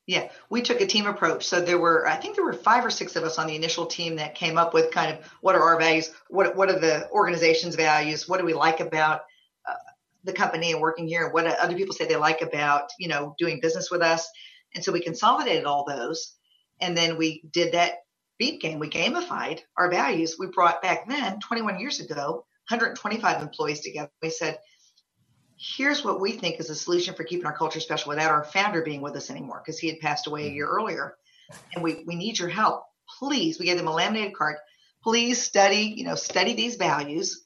Yeah, 0.07 0.29
we 0.51 0.61
took 0.61 0.83
a 0.83 0.87
team 0.87 1.07
approach. 1.07 1.47
So 1.47 1.63
there 1.63 1.79
were, 1.79 2.07
I 2.07 2.17
think 2.17 2.37
there 2.37 2.45
were 2.45 2.53
five 2.53 2.85
or 2.85 2.91
six 2.91 3.17
of 3.17 3.25
us 3.25 3.39
on 3.39 3.47
the 3.47 3.57
initial 3.57 3.87
team 3.87 4.17
that 4.17 4.35
came 4.35 4.59
up 4.59 4.75
with 4.75 4.91
kind 4.91 5.11
of 5.11 5.25
what 5.41 5.55
are 5.55 5.63
our 5.63 5.79
values, 5.79 6.11
what 6.29 6.55
what 6.55 6.69
are 6.69 6.79
the 6.79 7.09
organization's 7.11 7.75
values, 7.75 8.29
what 8.29 8.39
do 8.39 8.45
we 8.45 8.53
like 8.53 8.81
about 8.81 9.23
uh, 9.67 9.75
the 10.25 10.33
company 10.33 10.73
and 10.73 10.81
working 10.81 11.09
here, 11.09 11.25
and 11.25 11.33
what 11.33 11.47
other 11.47 11.75
people 11.75 11.95
say 11.95 12.07
they 12.07 12.17
like 12.17 12.43
about 12.43 12.91
you 12.99 13.09
know 13.09 13.35
doing 13.39 13.61
business 13.61 13.91
with 13.91 14.03
us. 14.03 14.29
And 14.75 14.85
so 14.85 14.93
we 14.93 15.01
consolidated 15.01 15.65
all 15.65 15.87
those, 15.87 16.35
and 16.81 16.95
then 16.95 17.17
we 17.17 17.43
did 17.51 17.73
that 17.73 18.05
beat 18.39 18.61
game. 18.61 18.79
We 18.79 18.91
gamified 18.91 19.61
our 19.79 19.91
values. 19.91 20.37
We 20.39 20.49
brought 20.49 20.83
back 20.83 21.09
then, 21.09 21.41
21 21.41 21.81
years 21.81 22.01
ago, 22.01 22.45
125 22.69 23.41
employees 23.41 23.81
together. 23.81 24.11
We 24.23 24.31
said, 24.31 24.59
here's 25.57 26.05
what 26.05 26.21
we 26.21 26.33
think 26.33 26.59
is 26.59 26.71
a 26.71 26.75
solution 26.75 27.15
for 27.15 27.25
keeping 27.25 27.47
our 27.47 27.57
culture 27.57 27.81
special 27.81 28.11
without 28.11 28.31
our 28.31 28.45
founder 28.45 28.83
being 28.83 29.01
with 29.01 29.17
us 29.17 29.31
anymore 29.31 29.63
because 29.65 29.79
he 29.79 29.89
had 29.89 30.01
passed 30.01 30.27
away 30.27 30.43
a 30.43 30.47
mm-hmm. 30.47 30.57
year 30.57 30.69
earlier. 30.69 31.17
And 31.75 31.85
we, 31.85 32.05
we 32.07 32.15
need 32.17 32.39
your 32.39 32.49
help. 32.49 32.85
Please, 33.19 33.59
we 33.59 33.67
gave 33.67 33.77
them 33.77 33.87
a 33.87 33.93
laminated 33.93 34.35
card. 34.35 34.57
Please 35.03 35.43
study, 35.43 35.95
you 35.97 36.05
know, 36.05 36.15
study 36.15 36.55
these 36.55 36.77
values. 36.77 37.45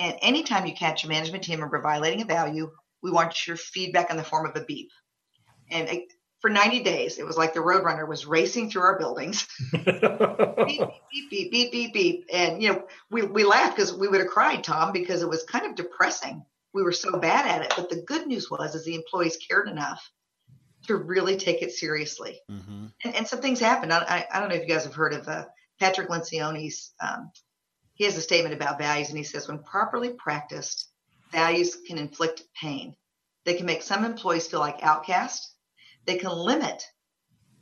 And 0.00 0.16
anytime 0.22 0.66
you 0.66 0.74
catch 0.74 1.04
a 1.04 1.08
management 1.08 1.44
team 1.44 1.60
member 1.60 1.80
violating 1.80 2.22
a 2.22 2.24
value, 2.24 2.70
we 3.02 3.10
want 3.10 3.46
your 3.46 3.56
feedback 3.56 4.10
in 4.10 4.16
the 4.16 4.24
form 4.24 4.46
of 4.46 4.56
a 4.56 4.64
beep. 4.64 4.90
And 5.70 5.88
for 6.40 6.50
90 6.50 6.82
days, 6.82 7.18
it 7.18 7.26
was 7.26 7.36
like 7.36 7.54
the 7.54 7.60
Roadrunner 7.60 8.06
was 8.06 8.26
racing 8.26 8.70
through 8.70 8.82
our 8.82 8.98
buildings. 8.98 9.46
beep, 9.72 10.80
beep, 11.10 11.30
beep, 11.30 11.50
beep, 11.50 11.72
beep, 11.72 11.92
beep. 11.92 12.26
And, 12.32 12.62
you 12.62 12.72
know, 12.72 12.84
we, 13.10 13.22
we 13.22 13.44
laughed 13.44 13.76
because 13.76 13.92
we 13.92 14.08
would 14.08 14.20
have 14.20 14.30
cried, 14.30 14.62
Tom, 14.64 14.92
because 14.92 15.22
it 15.22 15.28
was 15.28 15.44
kind 15.44 15.66
of 15.66 15.74
depressing 15.74 16.44
we 16.78 16.84
were 16.84 16.92
so 16.92 17.18
bad 17.18 17.44
at 17.44 17.62
it. 17.62 17.72
But 17.76 17.90
the 17.90 18.02
good 18.02 18.28
news 18.28 18.48
was, 18.48 18.76
is 18.76 18.84
the 18.84 18.94
employees 18.94 19.36
cared 19.36 19.68
enough 19.68 20.08
to 20.86 20.94
really 20.94 21.36
take 21.36 21.60
it 21.60 21.72
seriously. 21.72 22.40
Mm-hmm. 22.50 22.86
And, 23.04 23.16
and, 23.16 23.26
some 23.26 23.40
things 23.40 23.58
happened. 23.58 23.92
I, 23.92 24.24
I, 24.32 24.38
don't 24.38 24.48
know 24.48 24.54
if 24.54 24.62
you 24.62 24.72
guys 24.72 24.84
have 24.84 24.94
heard 24.94 25.12
of 25.12 25.26
uh, 25.26 25.44
Patrick 25.80 26.08
Lencioni's. 26.08 26.92
Um, 27.00 27.32
he 27.94 28.04
has 28.04 28.16
a 28.16 28.20
statement 28.20 28.54
about 28.54 28.78
values, 28.78 29.08
and 29.08 29.18
he 29.18 29.24
says, 29.24 29.48
when 29.48 29.58
properly 29.58 30.10
practiced, 30.10 30.88
values 31.32 31.76
can 31.86 31.98
inflict 31.98 32.44
pain. 32.60 32.94
They 33.44 33.54
can 33.54 33.66
make 33.66 33.82
some 33.82 34.04
employees 34.04 34.46
feel 34.46 34.60
like 34.60 34.82
outcasts. 34.82 35.52
They 36.06 36.16
can 36.16 36.30
limit 36.30 36.84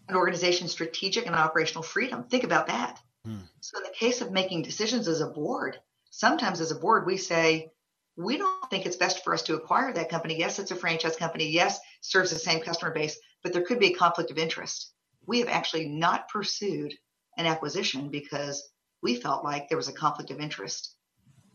an 0.09 0.15
organization's 0.15 0.73
strategic 0.73 1.27
and 1.27 1.35
operational 1.35 1.83
freedom. 1.83 2.25
Think 2.25 2.45
about 2.45 2.67
that. 2.67 3.01
Mm. 3.27 3.41
So, 3.61 3.79
in 3.79 3.85
the 3.85 3.97
case 3.99 4.21
of 4.21 4.31
making 4.31 4.63
decisions 4.63 5.09
as 5.09 5.23
a 5.23 5.27
board, 5.27 5.81
sometimes 6.11 6.61
as 6.61 6.71
a 6.71 6.77
board, 6.79 7.07
we 7.07 7.17
say, 7.17 7.71
we 8.17 8.39
don't 8.39 8.71
think 8.71 8.87
it's 8.87 8.97
best 8.97 9.23
for 9.23 9.35
us 9.35 9.43
to 9.43 9.55
acquire 9.55 9.93
that 9.93 10.09
company. 10.09 10.39
Yes, 10.39 10.59
it's 10.59 10.71
a 10.71 10.77
franchise 10.77 11.17
company. 11.17 11.49
Yes, 11.49 11.79
serves 12.01 12.31
the 12.31 12.39
same 12.39 12.61
customer 12.61 12.93
base, 12.93 13.19
but 13.43 13.53
there 13.53 13.63
could 13.63 13.79
be 13.79 13.93
a 13.93 13.97
conflict 13.97 14.31
of 14.31 14.39
interest. 14.39 14.93
We 15.27 15.41
have 15.41 15.49
actually 15.49 15.89
not 15.89 16.29
pursued 16.29 16.95
an 17.37 17.47
acquisition 17.47 18.09
because 18.09 18.71
we 19.03 19.17
felt 19.17 19.45
like 19.45 19.69
there 19.69 19.77
was 19.77 19.89
a 19.89 19.93
conflict 19.93 20.31
of 20.31 20.41
interest 20.41 20.95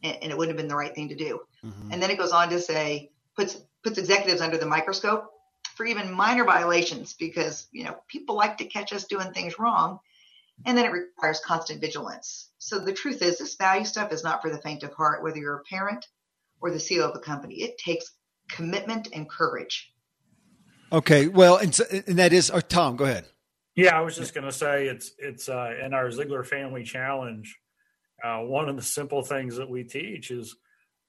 and, 0.03 0.17
and 0.21 0.31
it 0.31 0.37
wouldn't 0.37 0.55
have 0.55 0.61
been 0.61 0.69
the 0.69 0.75
right 0.75 0.93
thing 0.93 1.09
to 1.09 1.15
do. 1.15 1.39
Mm-hmm. 1.65 1.91
And 1.91 2.01
then 2.01 2.11
it 2.11 2.17
goes 2.17 2.31
on 2.31 2.49
to 2.49 2.59
say, 2.59 3.11
puts, 3.35 3.57
puts 3.83 3.97
executives 3.97 4.41
under 4.41 4.57
the 4.57 4.65
microscope 4.65 5.31
for 5.75 5.85
even 5.85 6.11
minor 6.11 6.43
violations 6.43 7.13
because, 7.13 7.67
you 7.71 7.83
know, 7.83 7.97
people 8.07 8.35
like 8.35 8.57
to 8.57 8.65
catch 8.65 8.93
us 8.93 9.05
doing 9.05 9.31
things 9.33 9.57
wrong. 9.57 9.99
And 10.65 10.77
then 10.77 10.85
it 10.85 10.91
requires 10.91 11.39
constant 11.39 11.81
vigilance. 11.81 12.49
So 12.59 12.77
the 12.77 12.93
truth 12.93 13.23
is, 13.23 13.39
this 13.39 13.55
value 13.55 13.85
stuff 13.85 14.11
is 14.11 14.23
not 14.23 14.43
for 14.43 14.51
the 14.51 14.61
faint 14.61 14.83
of 14.83 14.93
heart, 14.93 15.23
whether 15.23 15.39
you're 15.39 15.55
a 15.55 15.63
parent, 15.63 16.05
or 16.61 16.71
the 16.71 16.77
CEO 16.77 17.01
of 17.01 17.15
a 17.15 17.19
company. 17.19 17.55
It 17.55 17.77
takes 17.77 18.05
commitment 18.49 19.09
and 19.13 19.29
courage. 19.29 19.91
Okay, 20.91 21.27
well, 21.27 21.57
and, 21.57 21.77
and 22.07 22.19
that 22.19 22.33
is, 22.33 22.51
uh, 22.51 22.61
Tom, 22.61 22.95
go 22.97 23.05
ahead. 23.05 23.25
Yeah, 23.75 23.97
I 23.97 24.01
was 24.01 24.17
just 24.17 24.33
going 24.33 24.45
to 24.45 24.51
say 24.51 24.87
it's 24.87 25.11
it's 25.17 25.47
uh, 25.47 25.73
in 25.83 25.93
our 25.93 26.07
Ziglar 26.07 26.45
Family 26.45 26.83
Challenge. 26.83 27.57
Uh, 28.21 28.39
one 28.39 28.67
of 28.67 28.75
the 28.75 28.81
simple 28.81 29.23
things 29.23 29.55
that 29.55 29.69
we 29.69 29.83
teach 29.83 30.29
is 30.29 30.55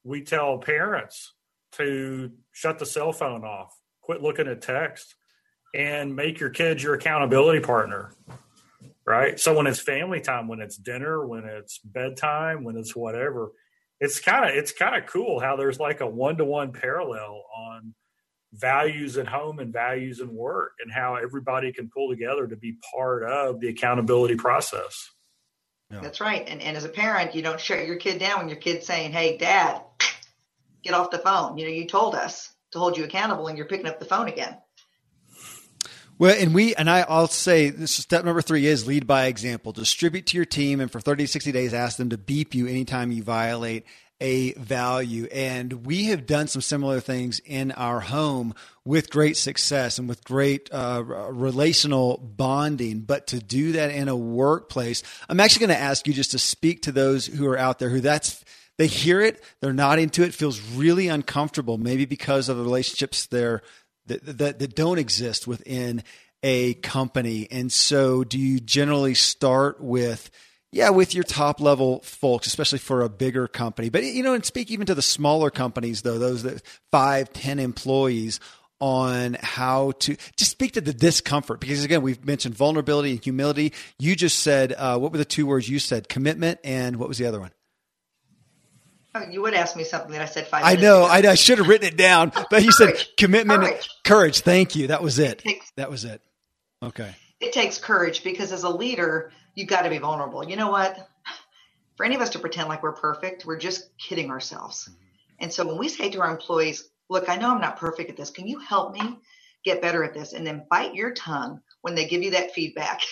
we 0.04 0.22
tell 0.22 0.58
parents 0.58 1.34
to 1.72 2.30
shut 2.52 2.78
the 2.78 2.86
cell 2.86 3.12
phone 3.12 3.44
off, 3.44 3.76
quit 4.00 4.22
looking 4.22 4.46
at 4.46 4.62
text, 4.62 5.16
and 5.74 6.14
make 6.14 6.38
your 6.38 6.50
kids 6.50 6.82
your 6.82 6.94
accountability 6.94 7.60
partner. 7.60 8.14
Right. 9.04 9.38
So 9.40 9.56
when 9.56 9.66
it's 9.66 9.80
family 9.80 10.20
time, 10.20 10.46
when 10.46 10.60
it's 10.60 10.76
dinner, 10.76 11.26
when 11.26 11.44
it's 11.44 11.78
bedtime, 11.78 12.62
when 12.62 12.76
it's 12.76 12.94
whatever, 12.94 13.50
it's 14.02 14.18
kind 14.18 14.44
of 14.44 14.56
it's 14.56 14.72
kind 14.72 14.96
of 14.96 15.08
cool 15.08 15.38
how 15.38 15.54
there's 15.54 15.78
like 15.78 16.00
a 16.00 16.06
one 16.06 16.36
to 16.36 16.44
one 16.44 16.72
parallel 16.72 17.44
on 17.56 17.94
values 18.52 19.16
at 19.16 19.28
home 19.28 19.60
and 19.60 19.72
values 19.72 20.18
in 20.18 20.34
work 20.34 20.72
and 20.82 20.92
how 20.92 21.14
everybody 21.14 21.72
can 21.72 21.88
pull 21.88 22.10
together 22.10 22.48
to 22.48 22.56
be 22.56 22.76
part 22.92 23.22
of 23.22 23.60
the 23.60 23.68
accountability 23.68 24.34
process. 24.34 25.08
Yeah. 25.88 26.00
That's 26.00 26.20
right. 26.20 26.44
And 26.48 26.60
and 26.60 26.76
as 26.76 26.84
a 26.84 26.88
parent, 26.88 27.36
you 27.36 27.42
don't 27.42 27.60
shut 27.60 27.86
your 27.86 27.94
kid 27.94 28.18
down 28.18 28.40
when 28.40 28.48
your 28.48 28.58
kid's 28.58 28.86
saying, 28.86 29.12
"Hey, 29.12 29.38
dad, 29.38 29.82
get 30.82 30.94
off 30.94 31.12
the 31.12 31.18
phone." 31.18 31.56
You 31.56 31.66
know, 31.66 31.72
you 31.72 31.86
told 31.86 32.16
us 32.16 32.52
to 32.72 32.80
hold 32.80 32.98
you 32.98 33.04
accountable 33.04 33.46
and 33.46 33.56
you're 33.56 33.68
picking 33.68 33.86
up 33.86 34.00
the 34.00 34.04
phone 34.04 34.26
again. 34.26 34.56
Well, 36.22 36.36
and 36.38 36.54
we, 36.54 36.72
and 36.76 36.88
I, 36.88 37.00
I'll 37.00 37.26
say 37.26 37.70
this 37.70 37.90
step 37.96 38.24
number 38.24 38.42
three 38.42 38.64
is 38.64 38.86
lead 38.86 39.08
by 39.08 39.24
example. 39.24 39.72
Distribute 39.72 40.24
to 40.26 40.36
your 40.36 40.44
team 40.44 40.78
and 40.78 40.88
for 40.88 41.00
30 41.00 41.24
to 41.24 41.26
60 41.26 41.50
days, 41.50 41.74
ask 41.74 41.96
them 41.96 42.10
to 42.10 42.16
beep 42.16 42.54
you 42.54 42.68
anytime 42.68 43.10
you 43.10 43.24
violate 43.24 43.86
a 44.20 44.52
value. 44.52 45.26
And 45.32 45.84
we 45.84 46.04
have 46.04 46.24
done 46.24 46.46
some 46.46 46.62
similar 46.62 47.00
things 47.00 47.40
in 47.40 47.72
our 47.72 47.98
home 47.98 48.54
with 48.84 49.10
great 49.10 49.36
success 49.36 49.98
and 49.98 50.08
with 50.08 50.22
great 50.22 50.72
uh, 50.72 51.02
relational 51.04 52.18
bonding. 52.18 53.00
But 53.00 53.26
to 53.26 53.40
do 53.40 53.72
that 53.72 53.90
in 53.90 54.06
a 54.06 54.14
workplace, 54.14 55.02
I'm 55.28 55.40
actually 55.40 55.66
going 55.66 55.76
to 55.76 55.84
ask 55.84 56.06
you 56.06 56.12
just 56.12 56.30
to 56.30 56.38
speak 56.38 56.82
to 56.82 56.92
those 56.92 57.26
who 57.26 57.48
are 57.48 57.58
out 57.58 57.80
there 57.80 57.88
who 57.88 58.00
that's, 58.00 58.44
they 58.78 58.86
hear 58.86 59.20
it, 59.20 59.42
they're 59.60 59.72
not 59.72 59.98
into 59.98 60.22
it, 60.22 60.34
feels 60.34 60.60
really 60.60 61.08
uncomfortable, 61.08 61.78
maybe 61.78 62.04
because 62.04 62.48
of 62.48 62.58
the 62.58 62.62
relationships 62.62 63.26
they're 63.26 63.60
that, 64.06 64.38
that, 64.38 64.58
that 64.58 64.74
don't 64.74 64.98
exist 64.98 65.46
within 65.46 66.02
a 66.42 66.74
company. 66.74 67.48
And 67.50 67.72
so, 67.72 68.24
do 68.24 68.38
you 68.38 68.60
generally 68.60 69.14
start 69.14 69.80
with, 69.80 70.30
yeah, 70.72 70.90
with 70.90 71.14
your 71.14 71.24
top 71.24 71.60
level 71.60 72.00
folks, 72.00 72.46
especially 72.46 72.78
for 72.78 73.02
a 73.02 73.08
bigger 73.08 73.46
company? 73.46 73.90
But, 73.90 74.04
you 74.04 74.22
know, 74.22 74.34
and 74.34 74.44
speak 74.44 74.70
even 74.70 74.86
to 74.86 74.94
the 74.94 75.02
smaller 75.02 75.50
companies, 75.50 76.02
though, 76.02 76.18
those 76.18 76.42
that 76.42 76.62
five, 76.90 77.32
ten 77.32 77.58
employees 77.58 78.40
on 78.82 79.36
how 79.40 79.92
to 79.92 80.16
just 80.36 80.50
speak 80.50 80.72
to 80.72 80.80
the 80.80 80.92
discomfort 80.92 81.60
because 81.60 81.84
again 81.84 82.02
we've 82.02 82.24
mentioned 82.26 82.52
vulnerability 82.52 83.12
and 83.12 83.22
humility 83.22 83.72
you 84.00 84.16
just 84.16 84.40
said 84.40 84.74
uh, 84.76 84.98
what 84.98 85.12
were 85.12 85.18
the 85.18 85.24
two 85.24 85.46
words 85.46 85.68
you 85.68 85.78
said 85.78 86.08
commitment 86.08 86.58
and 86.64 86.96
what 86.96 87.08
was 87.08 87.16
the 87.16 87.24
other 87.24 87.38
one 87.38 87.52
Oh, 89.14 89.22
you 89.28 89.42
would 89.42 89.52
ask 89.52 89.76
me 89.76 89.84
something 89.84 90.12
that 90.12 90.22
I 90.22 90.24
said 90.24 90.46
five. 90.46 90.64
I 90.64 90.76
know. 90.76 91.02
I, 91.02 91.18
I, 91.18 91.34
should 91.34 91.58
have 91.58 91.68
written 91.68 91.86
it 91.86 91.98
down, 91.98 92.32
but 92.50 92.62
you 92.64 92.72
said 92.72 92.94
commitment, 93.18 93.62
courage. 93.62 93.88
courage. 94.04 94.40
Thank 94.40 94.74
you. 94.74 94.86
That 94.86 95.02
was 95.02 95.18
it. 95.18 95.32
it 95.32 95.38
takes, 95.48 95.70
that 95.76 95.90
was 95.90 96.04
it. 96.06 96.22
Okay. 96.82 97.14
It 97.38 97.52
takes 97.52 97.78
courage 97.78 98.24
because 98.24 98.52
as 98.52 98.62
a 98.62 98.70
leader, 98.70 99.32
you 99.54 99.66
got 99.66 99.82
to 99.82 99.90
be 99.90 99.98
vulnerable. 99.98 100.48
You 100.48 100.56
know 100.56 100.70
what? 100.70 100.96
For 101.96 102.06
any 102.06 102.14
of 102.14 102.22
us 102.22 102.30
to 102.30 102.38
pretend 102.38 102.68
like 102.68 102.82
we're 102.82 102.92
perfect, 102.92 103.44
we're 103.44 103.58
just 103.58 103.90
kidding 103.98 104.30
ourselves. 104.30 104.88
Mm-hmm. 104.88 104.98
And 105.40 105.52
so 105.52 105.66
when 105.66 105.76
we 105.76 105.88
say 105.88 106.08
to 106.10 106.20
our 106.22 106.30
employees, 106.30 106.88
"Look, 107.10 107.28
I 107.28 107.36
know 107.36 107.50
I'm 107.50 107.60
not 107.60 107.76
perfect 107.76 108.08
at 108.08 108.16
this. 108.16 108.30
Can 108.30 108.48
you 108.48 108.60
help 108.60 108.94
me 108.94 109.18
get 109.62 109.82
better 109.82 110.02
at 110.04 110.14
this?" 110.14 110.32
and 110.32 110.46
then 110.46 110.64
bite 110.70 110.94
your 110.94 111.12
tongue 111.12 111.60
when 111.82 111.94
they 111.94 112.06
give 112.06 112.22
you 112.22 112.30
that 112.32 112.52
feedback. 112.52 113.00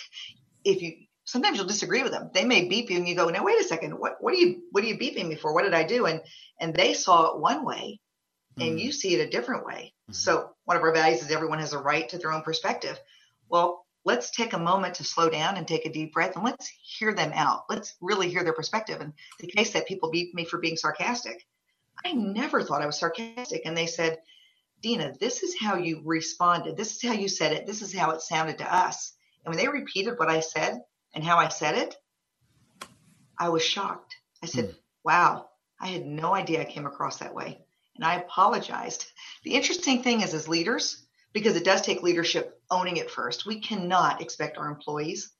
If 0.62 0.82
you 0.82 1.07
sometimes 1.31 1.57
you'll 1.57 1.66
disagree 1.66 2.03
with 2.03 2.11
them. 2.11 2.28
They 2.35 2.45
may 2.45 2.68
beep 2.68 2.91
you 2.91 2.97
and 2.97 3.09
you 3.09 3.14
go, 3.14 3.28
now 3.28 3.45
wait 3.45 3.61
a 3.61 3.64
second, 3.64 3.93
what 3.93 4.16
what 4.20 4.35
are 4.35 4.37
you 4.37 4.62
what 4.72 4.83
are 4.83 4.89
you 4.89 4.99
beeping 4.99 5.28
me 5.28 5.37
for? 5.37 5.55
What 5.55 5.62
did 5.62 5.74
I 5.74 5.85
do? 5.85 6.07
And 6.07 6.20
and 6.59 6.74
they 6.74 6.93
saw 6.93 7.31
it 7.31 7.41
one 7.41 7.64
way 7.64 8.01
and 8.59 8.76
mm. 8.76 8.83
you 8.83 8.91
see 8.91 9.14
it 9.14 9.26
a 9.26 9.31
different 9.31 9.64
way. 9.64 9.95
Mm. 10.11 10.14
So 10.14 10.51
one 10.64 10.76
of 10.76 10.83
our 10.83 10.93
values 10.93 11.22
is 11.22 11.31
everyone 11.31 11.61
has 11.61 11.72
a 11.72 11.78
right 11.78 12.09
to 12.09 12.18
their 12.18 12.33
own 12.33 12.43
perspective. 12.43 12.99
Well, 13.49 13.87
let's 14.05 14.31
take 14.31 14.55
a 14.55 14.59
moment 14.59 14.95
to 14.95 15.05
slow 15.05 15.31
down 15.31 15.57
and 15.57 15.68
take 15.68 15.87
a 15.87 15.93
deep 15.93 16.12
breath 16.12 16.35
and 16.35 16.45
let's 16.45 16.68
hear 16.83 17.14
them 17.14 17.33
out. 17.35 17.64
Let's 17.70 17.95
really 18.01 18.28
hear 18.28 18.43
their 18.43 18.53
perspective. 18.53 19.01
And 19.01 19.12
the 19.39 19.47
case 19.47 19.72
that 19.72 19.87
people 19.87 20.11
beep 20.11 20.35
me 20.35 20.45
for 20.45 20.59
being 20.59 20.76
sarcastic, 20.76 21.47
I 22.05 22.12
never 22.12 22.62
thought 22.62 22.83
I 22.83 22.87
was 22.87 22.99
sarcastic. 22.99 23.62
And 23.66 23.76
they 23.76 23.87
said, 23.87 24.18
Dina, 24.83 25.14
this 25.20 25.45
is 25.45 25.55
how 25.61 25.76
you 25.76 26.03
responded. 26.05 26.76
This 26.76 26.97
is 26.97 27.09
how 27.09 27.14
you 27.14 27.28
said 27.28 27.53
it. 27.53 27.66
This 27.66 27.83
is 27.83 27.95
how 27.95 28.11
it 28.11 28.20
sounded 28.20 28.59
to 28.59 28.74
us. 28.74 29.12
And 29.45 29.55
when 29.55 29.62
they 29.62 29.68
repeated 29.68 30.18
what 30.18 30.31
I 30.31 30.41
said 30.41 30.81
and 31.15 31.25
how 31.25 31.39
I 31.39 31.49
said 31.49 31.77
it, 31.77 31.97
I 33.39 33.49
was 33.49 33.63
shocked. 33.63 34.17
I 34.43 34.47
said, 34.47 34.71
mm. 34.71 34.77
wow, 35.05 35.49
I 35.81 35.89
had 35.89 36.07
no 36.07 36.35
idea 36.35 36.61
I 36.61 36.65
came 36.65 36.87
across 36.87 37.19
that 37.19 37.35
way. 37.35 37.59
And 37.97 38.05
I 38.05 38.17
apologized. 38.17 39.07
The 39.45 39.55
interesting 39.55 40.03
thing 40.03 40.21
is, 40.21 40.35
as 40.35 40.49
leaders, 40.49 41.05
because 41.33 41.57
it 41.57 41.65
does 41.65 41.83
take 41.83 42.03
leadership 42.03 42.61
owning 42.71 42.97
it 42.97 43.11
first, 43.11 43.47
we 43.47 43.61
cannot 43.61 44.21
expect 44.21 44.59
our 44.59 44.69
employees 44.69 45.33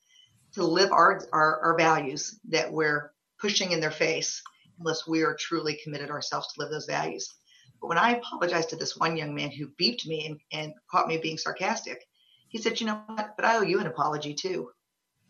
to 0.55 0.65
live 0.65 0.93
our, 0.93 1.23
our, 1.33 1.61
our 1.61 1.77
values 1.77 2.39
that 2.49 2.73
we're 2.73 3.13
pushing 3.39 3.73
in 3.73 3.81
their 3.81 3.91
face 3.91 4.43
unless 4.79 5.07
we 5.07 5.23
are 5.23 5.37
truly 5.39 5.79
committed 5.83 6.11
ourselves 6.11 6.53
to 6.53 6.61
live 6.61 6.71
those 6.71 6.87
values. 6.87 7.35
But 7.81 7.89
when 7.89 7.99
I 7.99 8.17
apologized 8.17 8.71
to 8.71 8.77
this 8.77 8.97
one 8.97 9.17
young 9.17 9.35
man 9.35 9.51
who 9.51 9.69
beeped 9.81 10.07
me 10.07 10.27
and, 10.27 10.41
and 10.53 10.75
caught 10.91 11.09
me 11.09 11.19
being 11.19 11.39
sarcastic, 11.39 12.05
he 12.49 12.59
said, 12.59 12.81
You 12.81 12.89
know 12.89 13.03
what? 13.07 13.37
But 13.37 13.45
I 13.45 13.57
owe 13.57 13.63
you 13.63 13.81
an 13.81 13.87
apology 13.87 14.35
too. 14.35 14.71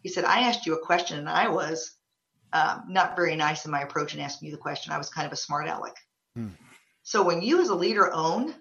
He 0.03 0.09
said, 0.09 0.25
I 0.25 0.41
asked 0.41 0.67
you 0.67 0.75
a 0.75 0.85
question 0.85 1.19
and 1.19 1.29
I 1.29 1.49
was 1.49 1.93
um, 2.53 2.85
not 2.89 3.17
very 3.17 3.37
nice 3.37 3.65
in 3.65 3.71
my 3.71 3.83
approach 3.83 4.15
in 4.15 4.21
asking 4.21 4.47
you 4.47 4.53
the 4.53 4.61
question. 4.61 4.93
I 4.93 4.99
was 4.99 5.11
kind 5.11 5.27
of 5.27 5.33
a 5.33 5.37
smart 5.37 5.69
aleck. 5.69 5.97
Hmm. 6.35 6.49
So 7.03 7.23
when 7.23 7.43
you 7.43 7.61
as 7.61 7.69
a 7.69 7.75
leader 7.75 8.13
own 8.13 8.55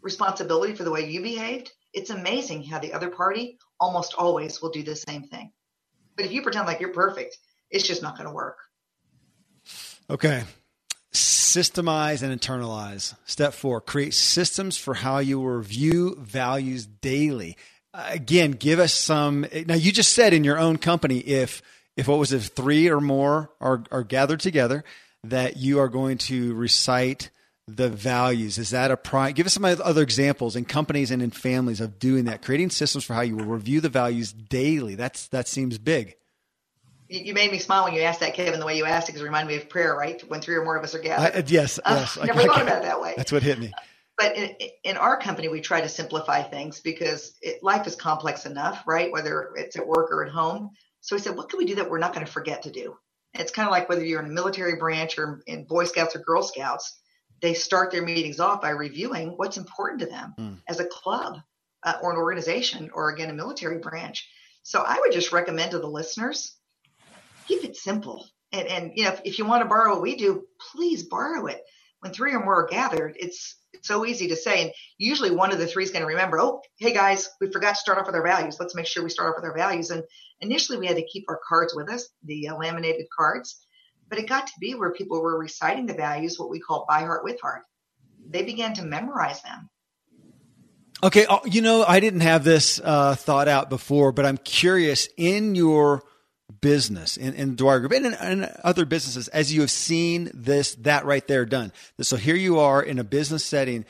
responsibility 0.00 0.74
for 0.74 0.84
the 0.84 0.90
way 0.90 1.10
you 1.10 1.22
behaved, 1.22 1.70
it's 1.92 2.10
amazing 2.10 2.64
how 2.64 2.78
the 2.78 2.92
other 2.92 3.10
party 3.10 3.58
almost 3.80 4.14
always 4.16 4.60
will 4.60 4.70
do 4.70 4.82
the 4.82 4.96
same 4.96 5.24
thing. 5.24 5.52
But 6.16 6.26
if 6.26 6.32
you 6.32 6.42
pretend 6.42 6.66
like 6.66 6.80
you're 6.80 6.92
perfect, 6.92 7.36
it's 7.70 7.86
just 7.86 8.02
not 8.02 8.16
going 8.16 8.28
to 8.28 8.34
work. 8.34 8.58
Okay. 10.10 10.44
Systemize 11.12 12.22
and 12.22 12.38
internalize. 12.38 13.14
Step 13.24 13.54
four, 13.54 13.80
create 13.80 14.14
systems 14.14 14.76
for 14.76 14.94
how 14.94 15.18
you 15.18 15.42
review 15.42 16.16
values 16.18 16.86
daily. 16.86 17.56
Again, 18.06 18.52
give 18.52 18.78
us 18.78 18.92
some. 18.92 19.46
Now, 19.66 19.74
you 19.74 19.92
just 19.92 20.12
said 20.12 20.32
in 20.32 20.44
your 20.44 20.58
own 20.58 20.78
company, 20.78 21.18
if 21.18 21.62
if 21.96 22.06
what 22.06 22.18
was 22.18 22.32
it, 22.32 22.42
three 22.42 22.88
or 22.88 23.00
more 23.00 23.50
are, 23.60 23.82
are 23.90 24.04
gathered 24.04 24.38
together, 24.38 24.84
that 25.24 25.56
you 25.56 25.80
are 25.80 25.88
going 25.88 26.18
to 26.18 26.54
recite 26.54 27.30
the 27.66 27.88
values. 27.88 28.56
Is 28.56 28.70
that 28.70 28.92
a 28.92 28.96
prime? 28.96 29.32
Give 29.32 29.46
us 29.46 29.54
some 29.54 29.64
other 29.64 30.02
examples 30.02 30.54
in 30.54 30.64
companies 30.64 31.10
and 31.10 31.20
in 31.20 31.30
families 31.30 31.80
of 31.80 31.98
doing 31.98 32.26
that, 32.26 32.42
creating 32.42 32.70
systems 32.70 33.04
for 33.04 33.14
how 33.14 33.22
you 33.22 33.36
will 33.36 33.46
review 33.46 33.80
the 33.80 33.88
values 33.88 34.32
daily. 34.32 34.94
That's 34.94 35.26
that 35.28 35.48
seems 35.48 35.76
big. 35.76 36.14
You 37.10 37.32
made 37.32 37.50
me 37.50 37.58
smile 37.58 37.84
when 37.84 37.94
you 37.94 38.02
asked 38.02 38.20
that, 38.20 38.34
Kevin, 38.34 38.60
the 38.60 38.66
way 38.66 38.76
you 38.76 38.84
asked 38.84 39.08
it, 39.08 39.12
because 39.12 39.22
it 39.22 39.24
reminded 39.24 39.50
me 39.50 39.56
of 39.56 39.68
prayer, 39.70 39.96
right? 39.96 40.20
When 40.28 40.42
three 40.42 40.56
or 40.56 40.64
more 40.64 40.76
of 40.76 40.84
us 40.84 40.94
are 40.94 40.98
gathered. 40.98 41.36
I, 41.36 41.44
yes, 41.46 41.80
uh, 41.82 42.06
yes. 42.16 42.18
never 42.24 42.40
I, 42.40 42.44
thought 42.44 42.62
about 42.62 42.78
it 42.78 42.82
that 42.82 43.00
way. 43.00 43.14
That's 43.16 43.32
what 43.32 43.42
hit 43.42 43.58
me. 43.58 43.72
But 44.18 44.36
in, 44.36 44.56
in 44.84 44.96
our 44.96 45.18
company, 45.18 45.48
we 45.48 45.60
try 45.60 45.80
to 45.80 45.88
simplify 45.88 46.42
things 46.42 46.80
because 46.80 47.36
it, 47.40 47.62
life 47.62 47.86
is 47.86 47.94
complex 47.94 48.46
enough, 48.46 48.82
right? 48.86 49.12
Whether 49.12 49.50
it's 49.56 49.76
at 49.76 49.86
work 49.86 50.10
or 50.10 50.24
at 50.24 50.32
home. 50.32 50.70
So 51.00 51.16
we 51.16 51.20
said, 51.22 51.36
what 51.36 51.48
can 51.48 51.58
we 51.58 51.64
do 51.64 51.76
that 51.76 51.88
we're 51.88 51.98
not 51.98 52.12
going 52.12 52.26
to 52.26 52.32
forget 52.32 52.62
to 52.62 52.70
do? 52.70 52.96
And 53.32 53.40
it's 53.40 53.52
kind 53.52 53.68
of 53.68 53.72
like 53.72 53.88
whether 53.88 54.04
you're 54.04 54.20
in 54.20 54.30
a 54.30 54.34
military 54.34 54.76
branch 54.76 55.18
or 55.18 55.42
in 55.46 55.64
Boy 55.64 55.84
Scouts 55.84 56.16
or 56.16 56.20
Girl 56.20 56.42
Scouts, 56.42 56.98
they 57.40 57.54
start 57.54 57.92
their 57.92 58.02
meetings 58.02 58.40
off 58.40 58.60
by 58.60 58.70
reviewing 58.70 59.34
what's 59.36 59.56
important 59.56 60.00
to 60.00 60.06
them 60.06 60.34
mm. 60.38 60.56
as 60.68 60.80
a 60.80 60.86
club 60.86 61.38
uh, 61.84 61.94
or 62.02 62.10
an 62.10 62.18
organization 62.18 62.90
or 62.92 63.10
again 63.10 63.30
a 63.30 63.34
military 63.34 63.78
branch. 63.78 64.28
So 64.64 64.82
I 64.84 64.98
would 64.98 65.12
just 65.12 65.32
recommend 65.32 65.70
to 65.70 65.78
the 65.78 65.86
listeners 65.86 66.58
keep 67.48 67.64
it 67.64 67.76
simple. 67.76 68.26
And, 68.52 68.68
and 68.68 68.92
you 68.94 69.04
know, 69.04 69.10
if, 69.10 69.20
if 69.24 69.38
you 69.38 69.46
want 69.46 69.62
to 69.62 69.68
borrow 69.68 69.94
what 69.94 70.02
we 70.02 70.14
do, 70.16 70.44
please 70.72 71.02
borrow 71.02 71.46
it. 71.46 71.62
When 72.00 72.12
three 72.12 72.32
or 72.32 72.44
more 72.44 72.62
are 72.62 72.68
gathered, 72.68 73.16
it's 73.18 73.56
so 73.82 74.06
easy 74.06 74.28
to 74.28 74.36
say. 74.36 74.62
And 74.62 74.72
usually 74.98 75.30
one 75.30 75.52
of 75.52 75.58
the 75.58 75.66
three 75.66 75.84
is 75.84 75.90
going 75.90 76.02
to 76.02 76.08
remember, 76.08 76.40
oh, 76.40 76.60
hey 76.78 76.92
guys, 76.92 77.28
we 77.40 77.50
forgot 77.50 77.74
to 77.74 77.80
start 77.80 77.98
off 77.98 78.06
with 78.06 78.14
our 78.14 78.22
values. 78.22 78.58
Let's 78.58 78.74
make 78.74 78.86
sure 78.86 79.02
we 79.02 79.10
start 79.10 79.30
off 79.30 79.36
with 79.36 79.44
our 79.44 79.56
values. 79.56 79.90
And 79.90 80.02
initially 80.40 80.78
we 80.78 80.86
had 80.86 80.96
to 80.96 81.06
keep 81.06 81.24
our 81.28 81.40
cards 81.48 81.74
with 81.74 81.90
us, 81.90 82.08
the 82.24 82.48
uh, 82.48 82.56
laminated 82.56 83.06
cards. 83.16 83.64
But 84.08 84.18
it 84.18 84.28
got 84.28 84.46
to 84.46 84.52
be 84.60 84.74
where 84.74 84.92
people 84.92 85.20
were 85.20 85.38
reciting 85.38 85.86
the 85.86 85.94
values, 85.94 86.38
what 86.38 86.50
we 86.50 86.60
call 86.60 86.86
by 86.88 87.00
heart 87.00 87.24
with 87.24 87.40
heart. 87.40 87.62
They 88.30 88.42
began 88.42 88.74
to 88.74 88.82
memorize 88.82 89.42
them. 89.42 89.68
Okay, 91.02 91.26
uh, 91.26 91.38
you 91.44 91.60
know, 91.60 91.84
I 91.86 92.00
didn't 92.00 92.20
have 92.20 92.42
this 92.42 92.80
uh, 92.82 93.14
thought 93.14 93.46
out 93.46 93.70
before, 93.70 94.10
but 94.10 94.26
I'm 94.26 94.38
curious 94.38 95.08
in 95.16 95.54
your 95.54 96.02
business 96.60 97.16
in, 97.16 97.34
in 97.34 97.56
Dwyer 97.56 97.80
Group 97.80 97.92
and 97.92 98.06
in, 98.06 98.14
in, 98.14 98.50
other 98.64 98.84
businesses 98.84 99.28
as 99.28 99.52
you 99.52 99.60
have 99.60 99.70
seen 99.70 100.30
this, 100.34 100.74
that 100.76 101.04
right 101.04 101.26
there 101.26 101.44
done. 101.44 101.72
So 102.00 102.16
here 102.16 102.36
you 102.36 102.58
are 102.58 102.82
in 102.82 102.98
a 102.98 103.04
business 103.04 103.44
setting 103.44 103.84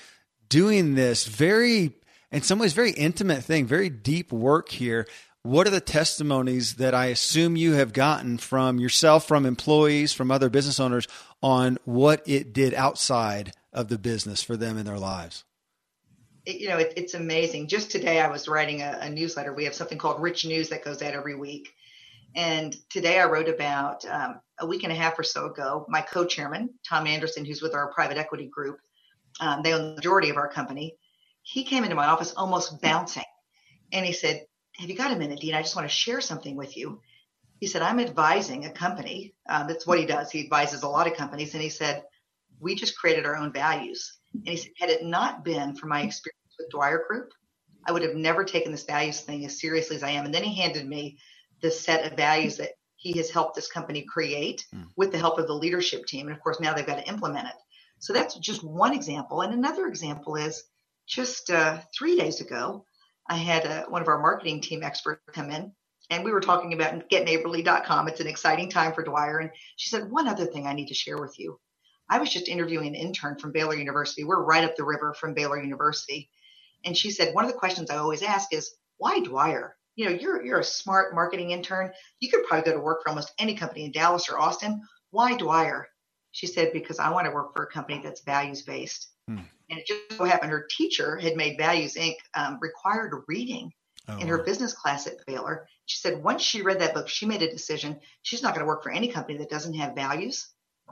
doing 0.49 0.95
this 0.95 1.27
very, 1.27 1.93
in 2.31 2.43
some 2.43 2.59
ways, 2.59 2.73
very 2.73 2.91
intimate 2.93 3.45
thing, 3.45 3.67
very 3.67 3.89
deep 3.89 4.33
work 4.33 4.71
here. 4.71 5.07
What 5.43 5.67
are 5.67 5.71
the 5.71 5.81
testimonies 5.81 6.75
that 6.75 6.95
I 6.95 7.07
assume 7.07 7.57
you 7.57 7.73
have 7.75 7.93
gotten 7.93 8.39
from 8.39 8.79
yourself, 8.79 9.27
from 9.27 9.47
employees, 9.47 10.13
from 10.13 10.31
other 10.31 10.51
business 10.51 10.81
owners 10.81 11.07
on 11.43 11.79
what 11.85 12.23
it 12.27 12.53
did 12.53 12.75
outside 12.75 13.53
of 13.73 13.89
the 13.89 13.99
business 13.99 14.43
for 14.43 14.57
them 14.57 14.77
in 14.77 14.85
their 14.85 14.99
lives? 14.99 15.45
you 16.49 16.69
know, 16.69 16.79
it, 16.79 16.95
it's 16.97 17.15
amazing. 17.15 17.69
Just 17.69 17.91
today, 17.91 18.21
I 18.21 18.29
was 18.29 18.49
writing 18.49 18.81
a, 18.81 18.99
a, 19.03 19.11
newsletter. 19.11 19.53
We 19.53 19.65
have 19.65 19.75
something 19.75 19.99
called 19.99 20.23
Rich 20.23 20.47
News 20.47 20.71
that 20.71 20.85
goes 20.85 21.03
out 21.03 21.13
every 21.13 21.35
week. 21.35 21.75
And 22.35 22.77
today 22.91 23.19
I 23.19 23.27
wrote 23.27 23.49
about 23.49 24.05
um, 24.05 24.41
a 24.61 24.67
week 24.67 24.83
and 24.83 24.93
a 24.93 24.97
half 24.97 25.19
or 25.19 25.23
so 25.23 25.47
ago, 25.47 25.87
my 25.89 26.01
co 26.01 26.25
chairman, 26.25 26.71
Tom 26.89 27.07
Anderson, 27.07 27.45
who's 27.45 27.63
with 27.63 27.75
our 27.75 27.93
private 27.93 28.19
equity 28.19 28.47
group, 28.47 28.79
um, 29.41 29.63
they 29.63 29.73
own 29.73 29.91
the 29.91 29.95
majority 29.97 30.31
of 30.31 30.37
our 30.37 30.49
company. 30.49 30.97
He 31.43 31.65
came 31.65 31.85
into 31.85 31.97
my 31.97 32.07
office 32.07 32.35
almost 32.37 32.81
bouncing 32.83 33.25
and 33.93 34.05
he 34.05 34.13
said, 34.13 34.45
Have 34.77 34.91
you 34.91 34.97
got 34.97 35.13
a 35.13 35.17
minute, 35.17 35.41
Dean? 35.41 35.55
I 35.55 35.63
just 35.63 35.77
want 35.77 35.89
to 35.89 35.95
share 35.95 36.21
something 36.21 36.57
with 36.57 36.77
you. 36.77 37.01
He 37.61 37.67
said, 37.67 37.83
I'm 37.83 38.01
advising 38.01 38.67
a 38.67 38.71
company. 38.71 39.35
Um, 39.49 39.67
that's 39.67 39.87
what 39.87 39.99
he 39.99 40.07
does. 40.07 40.31
He 40.31 40.45
advises 40.45 40.83
a 40.83 40.89
lot 40.89 41.07
of 41.07 41.17
companies. 41.17 41.55
And 41.55 41.63
he 41.63 41.71
said, 41.71 42.05
We 42.61 42.75
just 42.75 42.99
created 42.99 43.27
our 43.27 43.37
own 43.37 43.53
values. 43.53 44.19
And 44.35 44.49
he 44.49 44.57
said, 44.57 44.73
Had 44.79 44.91
it 44.91 45.05
not 45.05 45.45
been 45.45 45.75
for 45.75 45.87
my 45.87 46.03
experience 46.03 46.57
with 46.59 46.71
Dwyer 46.71 47.05
Group, 47.09 47.33
I 47.87 47.93
would 47.93 48.03
have 48.03 48.15
never 48.15 48.45
taken 48.45 48.71
this 48.73 48.85
values 48.85 49.21
thing 49.21 49.45
as 49.47 49.61
seriously 49.61 49.97
as 49.97 50.03
I 50.03 50.11
am. 50.11 50.27
And 50.27 50.35
then 50.35 50.45
he 50.45 50.61
handed 50.61 50.87
me 50.87 51.19
the 51.61 51.71
set 51.71 52.11
of 52.11 52.17
values 52.17 52.57
that 52.57 52.73
he 52.97 53.13
has 53.19 53.31
helped 53.31 53.55
this 53.55 53.71
company 53.71 54.03
create 54.03 54.67
mm. 54.75 54.85
with 54.97 55.13
the 55.13 55.19
help 55.19 55.39
of 55.39 55.47
the 55.47 55.55
leadership 55.55 56.05
team. 56.07 56.27
And 56.27 56.37
of 56.37 56.43
course, 56.43 56.61
now 56.61 56.75
they've 56.75 56.87
got 56.87 56.99
to 56.99 57.09
implement 57.09 57.49
it. 57.49 57.55
So 58.01 58.13
that's 58.13 58.35
just 58.37 58.65
one 58.65 58.95
example. 58.95 59.43
And 59.43 59.53
another 59.53 59.87
example 59.87 60.37
is 60.37 60.65
just 61.07 61.51
uh, 61.51 61.81
three 61.97 62.17
days 62.17 62.41
ago, 62.41 62.85
I 63.29 63.37
had 63.37 63.67
uh, 63.67 63.85
one 63.89 64.03
of 64.03 64.09
our 64.09 64.21
marketing 64.21 64.61
team 64.61 64.83
experts 64.83 65.23
come 65.33 65.51
in 65.51 65.73
and 66.11 66.25
we 66.25 66.33
were 66.33 66.41
talking 66.41 66.73
about 66.73 67.09
getneighborly.com. 67.11 68.09
It's 68.09 68.21
an 68.21 68.27
exciting 68.27 68.71
time 68.71 68.95
for 68.95 69.03
Dwyer. 69.03 69.39
And 69.39 69.51
she 69.77 69.91
said, 69.91 70.11
One 70.11 70.29
other 70.29 70.47
thing 70.47 70.67
I 70.67 70.73
need 70.73 70.89
to 70.89 70.95
share 70.95 71.19
with 71.19 71.39
you. 71.39 71.61
I 72.09 72.19
was 72.19 72.31
just 72.31 72.49
interviewing 72.49 72.89
an 72.89 72.95
intern 72.95 73.39
from 73.39 73.53
Baylor 73.53 73.75
University. 73.75 74.25
We're 74.25 74.43
right 74.43 74.65
up 74.65 74.77
the 74.77 74.85
river 74.85 75.15
from 75.15 75.35
Baylor 75.35 75.63
University. 75.63 76.31
And 76.85 76.97
she 76.97 77.11
said, 77.11 77.35
One 77.35 77.45
of 77.45 77.53
the 77.53 77.59
questions 77.59 77.91
I 77.91 77.99
always 77.99 78.23
ask 78.23 78.53
is, 78.53 78.75
Why 78.97 79.21
Dwyer? 79.21 79.77
You 79.99 80.05
know, 80.05 80.13
you're 80.13 80.45
you're 80.45 80.61
a 80.61 80.65
smart 80.65 81.13
marketing 81.13 81.51
intern. 81.51 81.91
You 82.21 82.31
could 82.31 82.45
probably 82.45 82.71
go 82.71 82.79
to 82.79 82.83
work 82.83 83.03
for 83.03 83.09
almost 83.09 83.33
any 83.37 83.55
company 83.55 83.85
in 83.85 83.91
Dallas 83.91 84.29
or 84.31 84.39
Austin. 84.39 84.81
Why 85.11 85.37
Dwyer? 85.37 85.89
She 86.31 86.47
said, 86.47 86.73
because 86.73 87.01
I 87.01 87.11
want 87.11 87.27
to 87.27 87.33
work 87.33 87.53
for 87.53 87.65
a 87.65 87.67
company 87.67 88.01
that's 88.03 88.23
values 88.23 88.63
based. 88.63 89.09
Hmm. 89.27 89.39
And 89.71 89.81
it 89.81 89.87
just 89.89 90.17
so 90.17 90.25
happened 90.25 90.53
her 90.53 90.69
teacher 90.71 91.17
had 91.17 91.35
made 91.35 91.59
Values 91.59 91.95
Inc. 91.95 92.15
Um, 92.35 92.59
required 92.61 93.13
reading 93.27 93.73
oh, 94.07 94.19
in 94.19 94.29
her 94.29 94.39
wow. 94.39 94.45
business 94.45 94.73
class 94.73 95.09
at 95.09 95.15
Baylor. 95.27 95.67
She 95.87 95.99
said 95.99 96.23
once 96.23 96.43
she 96.43 96.63
read 96.63 96.81
that 96.81 96.95
book, 96.95 97.09
she 97.09 97.27
made 97.27 97.43
a 97.43 97.51
decision 97.51 97.99
she's 98.23 98.43
not 98.43 98.55
going 98.55 98.65
to 98.65 98.69
work 98.69 98.85
for 98.85 98.93
any 98.93 99.09
company 99.09 99.37
that 99.39 99.51
doesn't 99.51 99.75
have 99.75 99.97
values 99.97 100.49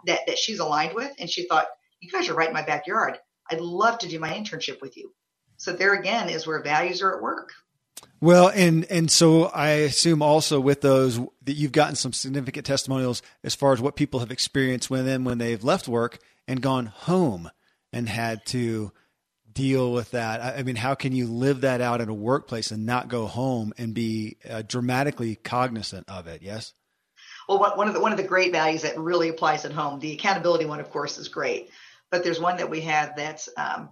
that, 0.07 0.21
that 0.27 0.37
she's 0.37 0.59
aligned 0.59 0.95
with. 0.95 1.13
And 1.21 1.31
she 1.31 1.47
thought, 1.47 1.69
you 2.01 2.11
guys 2.11 2.29
are 2.29 2.35
right 2.35 2.49
in 2.49 2.55
my 2.55 2.67
backyard. 2.67 3.19
I'd 3.53 3.61
love 3.61 3.99
to 3.99 4.09
do 4.09 4.19
my 4.19 4.33
internship 4.33 4.81
with 4.81 4.97
you. 4.97 5.13
So 5.59 5.73
there 5.73 5.95
again 5.95 6.29
is 6.29 6.45
where 6.45 6.61
values 6.61 7.03
are 7.03 7.15
at 7.15 7.23
work. 7.23 7.53
Well, 8.21 8.49
and 8.49 8.85
and 8.87 9.11
so 9.11 9.45
I 9.45 9.69
assume 9.69 10.23
also 10.23 10.59
with 10.59 10.81
those 10.81 11.19
that 11.19 11.53
you've 11.53 11.73
gotten 11.73 11.97
some 11.97 12.13
significant 12.13 12.67
testimonials 12.67 13.23
as 13.45 13.55
far 13.55 13.73
as 13.73 13.81
what 13.81 13.97
people 13.97 14.21
have 14.21 14.31
experienced 14.31 14.91
with 14.91 15.05
them 15.05 15.25
when 15.25 15.39
they've 15.39 15.63
left 15.63 15.87
work 15.87 16.19
and 16.49 16.63
gone 16.63 16.87
home 16.87 17.51
and 17.93 18.09
had 18.09 18.45
to 18.47 18.93
deal 19.53 19.93
with 19.93 20.13
that. 20.13 20.59
I 20.59 20.63
mean, 20.63 20.77
how 20.77 20.95
can 20.95 21.13
you 21.13 21.27
live 21.27 21.63
that 21.63 21.81
out 21.81 22.01
in 22.01 22.09
a 22.09 22.15
workplace 22.15 22.71
and 22.71 22.87
not 22.87 23.09
go 23.09 23.27
home 23.27 23.73
and 23.79 23.95
be 23.95 24.37
uh, 24.49 24.63
dramatically 24.63 25.37
cognizant 25.37 26.09
of 26.09 26.27
it? 26.27 26.43
Yes. 26.43 26.73
Well, 27.49 27.59
one 27.77 27.89
of 27.89 27.95
the 27.95 28.01
one 28.01 28.13
of 28.13 28.19
the 28.19 28.25
great 28.25 28.53
values 28.53 28.83
that 28.83 28.99
really 28.99 29.29
applies 29.29 29.65
at 29.65 29.73
home, 29.73 30.01
the 30.01 30.13
accountability 30.13 30.65
one, 30.65 30.81
of 30.81 30.91
course, 30.91 31.19
is 31.19 31.29
great. 31.29 31.71
But 32.11 32.25
there's 32.25 32.41
one 32.41 32.59
that 32.59 32.71
we 32.71 32.83
have 32.83 33.17
that's 33.17 33.49
um, 33.57 33.91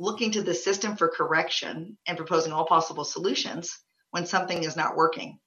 looking 0.00 0.32
to 0.32 0.42
the 0.42 0.54
system 0.54 0.96
for 0.96 1.08
correction 1.08 1.96
and 2.08 2.16
proposing 2.16 2.52
all 2.52 2.64
possible 2.64 3.04
solutions 3.04 3.78
when 4.12 4.24
something 4.24 4.64
is 4.64 4.74
not 4.74 4.96
working. 4.96 5.38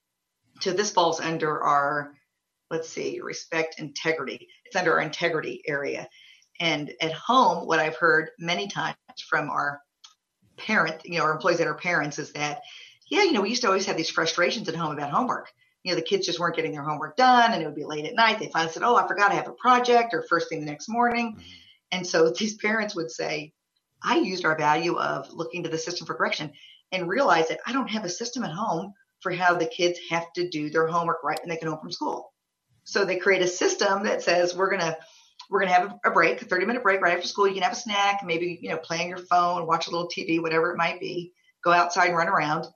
So 0.62 0.72
this 0.72 0.92
falls 0.92 1.20
under 1.20 1.64
our, 1.64 2.14
let's 2.70 2.88
see, 2.88 3.20
respect 3.20 3.80
integrity. 3.80 4.48
It's 4.66 4.76
under 4.76 4.94
our 4.94 5.02
integrity 5.02 5.64
area. 5.68 6.08
And 6.60 6.94
at 7.02 7.14
home, 7.14 7.66
what 7.66 7.80
I've 7.80 7.98
heard 7.98 8.30
many 8.38 8.68
times 8.68 8.96
from 9.28 9.50
our 9.50 9.82
parent, 10.56 11.02
you 11.04 11.18
know, 11.18 11.26
our 11.26 11.34
employees 11.34 11.58
that 11.58 11.68
are 11.68 11.74
parents 11.74 12.20
is 12.20 12.32
that, 12.34 12.62
yeah, 13.10 13.24
you 13.24 13.32
know, 13.32 13.42
we 13.42 13.50
used 13.50 13.64
to 13.64 13.68
always 13.68 13.88
have 13.88 13.98
these 13.98 14.12
frustrations 14.12 14.70
at 14.70 14.76
home 14.76 14.96
about 14.96 15.10
homework. 15.10 15.50
You 15.82 15.92
know, 15.92 15.96
the 15.96 16.06
kids 16.06 16.28
just 16.28 16.40
weren't 16.40 16.56
getting 16.56 16.74
their 16.74 16.84
homework 16.84 17.18
done 17.18 17.54
and 17.54 17.64
it 17.64 17.66
would 17.66 17.76
be 17.76 17.86
late 17.86 18.06
at 18.06 18.14
night. 18.14 18.38
They 18.38 18.50
finally 18.54 18.72
said, 18.72 18.84
Oh, 18.84 18.96
I 18.96 19.08
forgot 19.08 19.32
I 19.32 19.36
have 19.36 19.48
a 19.48 19.54
project 19.54 20.14
or 20.14 20.24
first 20.30 20.48
thing 20.48 20.60
the 20.60 20.68
next 20.68 20.88
morning. 20.90 21.32
Mm-hmm. 21.32 21.42
And 21.92 22.06
so 22.06 22.30
these 22.38 22.56
parents 22.58 22.96
would 22.96 23.10
say, 23.10 23.52
I 24.04 24.18
used 24.18 24.46
our 24.46 24.58
value 24.58 24.98
of 24.98 25.32
looking 25.32 25.64
to 25.64 25.70
the 25.70 25.78
system 25.78 26.06
for 26.06 26.14
correction 26.14 26.52
and 26.92 27.08
realized 27.08 27.50
that 27.50 27.62
I 27.66 27.72
don't 27.72 27.90
have 27.90 28.04
a 28.04 28.10
system 28.10 28.44
at 28.44 28.52
home 28.52 28.94
for 29.22 29.32
how 29.32 29.56
the 29.56 29.66
kids 29.66 30.00
have 30.10 30.32
to 30.34 30.50
do 30.50 30.70
their 30.70 30.88
homework 30.88 31.24
right 31.24 31.40
when 31.40 31.50
they 31.50 31.58
get 31.58 31.70
home 31.70 31.80
from 31.80 31.92
school. 31.92 32.34
So 32.84 33.06
they 33.06 33.16
create 33.16 33.42
a 33.42 33.48
system 33.48 34.04
that 34.04 34.22
says 34.22 34.56
we're 34.56 34.70
gonna 34.70 34.98
we're 35.50 35.62
gonna 35.62 35.74
have 35.74 36.00
a 36.06 36.12
break, 36.12 36.42
a 36.42 36.46
30 36.46 36.66
minute 36.66 36.84
break 36.84 37.02
right 37.02 37.16
after 37.16 37.28
school. 37.28 37.48
You 37.48 37.54
can 37.54 37.64
have 37.64 37.72
a 37.74 37.76
snack, 37.76 38.22
maybe 38.26 38.60
you 38.62 38.70
know 38.70 38.78
play 38.78 39.02
on 39.02 39.08
your 39.08 39.18
phone, 39.18 39.66
watch 39.66 39.88
a 39.88 39.92
little 39.92 40.10
TV, 40.10 40.42
whatever 40.42 40.72
it 40.72 40.78
might 40.78 41.00
be. 41.00 41.32
Go 41.64 41.72
outside 41.72 42.08
and 42.08 42.18
run 42.18 42.28
around. 42.28 42.68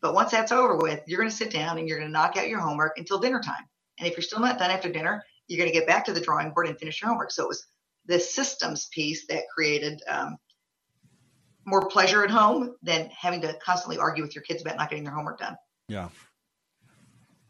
But 0.00 0.14
once 0.14 0.30
that's 0.30 0.52
over 0.52 0.76
with, 0.76 1.02
you're 1.06 1.18
gonna 1.18 1.30
sit 1.30 1.50
down 1.50 1.78
and 1.78 1.88
you're 1.88 1.98
gonna 1.98 2.10
knock 2.10 2.36
out 2.36 2.48
your 2.48 2.60
homework 2.60 2.96
until 2.96 3.18
dinner 3.18 3.40
time. 3.40 3.68
And 3.98 4.06
if 4.08 4.16
you're 4.16 4.22
still 4.22 4.40
not 4.40 4.58
done 4.58 4.70
after 4.70 4.90
dinner, 4.90 5.24
you're 5.48 5.58
gonna 5.58 5.76
get 5.76 5.88
back 5.88 6.04
to 6.04 6.12
the 6.12 6.20
drawing 6.20 6.52
board 6.52 6.68
and 6.68 6.78
finish 6.78 7.02
your 7.02 7.08
homework. 7.08 7.32
So 7.32 7.44
it 7.44 7.48
was 7.48 7.66
the 8.06 8.20
systems 8.20 8.88
piece 8.92 9.26
that 9.26 9.44
created 9.52 10.00
um, 10.08 10.38
more 11.64 11.88
pleasure 11.88 12.24
at 12.24 12.30
home 12.30 12.74
than 12.82 13.10
having 13.10 13.40
to 13.42 13.54
constantly 13.64 13.98
argue 13.98 14.22
with 14.22 14.34
your 14.34 14.42
kids 14.42 14.62
about 14.62 14.76
not 14.76 14.90
getting 14.90 15.04
their 15.04 15.12
homework 15.12 15.38
done. 15.38 15.56
Yeah. 15.88 16.08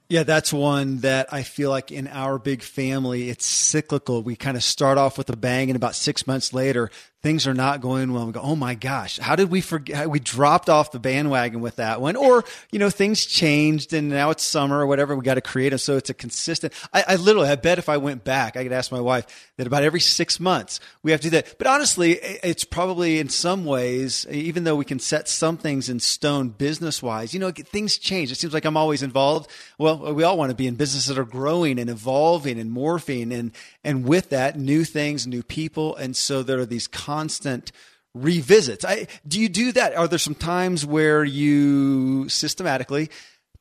Yeah, 0.08 0.24
that's 0.24 0.52
one 0.52 0.98
that 0.98 1.32
I 1.32 1.44
feel 1.44 1.70
like 1.70 1.92
in 1.92 2.08
our 2.08 2.40
big 2.40 2.62
family, 2.62 3.30
it's 3.30 3.46
cyclical. 3.46 4.24
We 4.24 4.34
kind 4.34 4.56
of 4.56 4.64
start 4.64 4.98
off 4.98 5.16
with 5.16 5.30
a 5.30 5.36
bang, 5.36 5.70
and 5.70 5.76
about 5.76 5.94
six 5.94 6.26
months 6.26 6.52
later, 6.52 6.90
things 7.22 7.46
are 7.46 7.54
not 7.54 7.80
going 7.80 8.12
well. 8.12 8.26
We 8.26 8.32
go, 8.32 8.40
oh 8.40 8.56
my 8.56 8.74
gosh, 8.74 9.18
how 9.18 9.36
did 9.36 9.50
we 9.50 9.60
forget? 9.60 10.08
We 10.08 10.20
dropped 10.20 10.70
off 10.70 10.90
the 10.90 10.98
bandwagon 10.98 11.60
with 11.60 11.76
that 11.76 12.00
one, 12.00 12.16
or 12.16 12.44
you 12.70 12.78
know, 12.78 12.90
things 12.90 13.26
changed 13.26 13.92
and 13.92 14.08
now 14.08 14.30
it's 14.30 14.42
summer 14.42 14.78
or 14.78 14.86
whatever. 14.86 15.14
We 15.14 15.22
got 15.22 15.34
to 15.34 15.40
create 15.40 15.72
it 15.72 15.78
so 15.78 15.96
it's 15.96 16.10
a 16.10 16.14
consistent. 16.14 16.72
I, 16.92 17.04
I, 17.08 17.16
literally, 17.16 17.48
I 17.48 17.56
bet 17.56 17.78
if 17.78 17.88
I 17.88 17.98
went 17.98 18.24
back, 18.24 18.56
I 18.56 18.62
could 18.62 18.72
ask 18.72 18.90
my 18.90 19.00
wife 19.00 19.50
that 19.56 19.66
about 19.66 19.82
every 19.82 20.00
six 20.00 20.40
months 20.40 20.80
we 21.02 21.10
have 21.10 21.20
to 21.20 21.26
do 21.26 21.30
that. 21.30 21.58
But 21.58 21.66
honestly, 21.66 22.12
it's 22.12 22.64
probably 22.64 23.18
in 23.18 23.28
some 23.28 23.64
ways, 23.64 24.26
even 24.30 24.64
though 24.64 24.76
we 24.76 24.84
can 24.84 24.98
set 24.98 25.28
some 25.28 25.58
things 25.58 25.88
in 25.88 26.00
stone 26.00 26.48
business 26.48 27.02
wise, 27.02 27.34
you 27.34 27.40
know, 27.40 27.50
things 27.50 27.98
change. 27.98 28.32
It 28.32 28.36
seems 28.36 28.54
like 28.54 28.64
I'm 28.64 28.76
always 28.76 29.02
involved. 29.02 29.50
Well, 29.78 30.14
we 30.14 30.24
all 30.24 30.38
want 30.38 30.50
to 30.50 30.56
be 30.56 30.66
in 30.66 30.76
businesses 30.76 31.08
that 31.08 31.18
are 31.18 31.24
growing 31.24 31.78
and 31.78 31.90
evolving 31.90 32.58
and 32.58 32.74
morphing, 32.74 33.32
and 33.32 33.52
and 33.84 34.04
with 34.04 34.30
that, 34.30 34.58
new 34.58 34.84
things, 34.84 35.26
new 35.26 35.42
people, 35.42 35.96
and 35.96 36.16
so 36.16 36.42
there 36.42 36.58
are 36.58 36.66
these 36.66 36.88
constant 37.11 37.72
revisits. 38.14 38.84
I, 38.84 39.08
do 39.26 39.40
you 39.40 39.48
do 39.48 39.72
that? 39.72 39.96
Are 39.96 40.06
there 40.06 40.18
some 40.18 40.36
times 40.36 40.86
where 40.86 41.24
you 41.24 42.28
systematically 42.28 43.11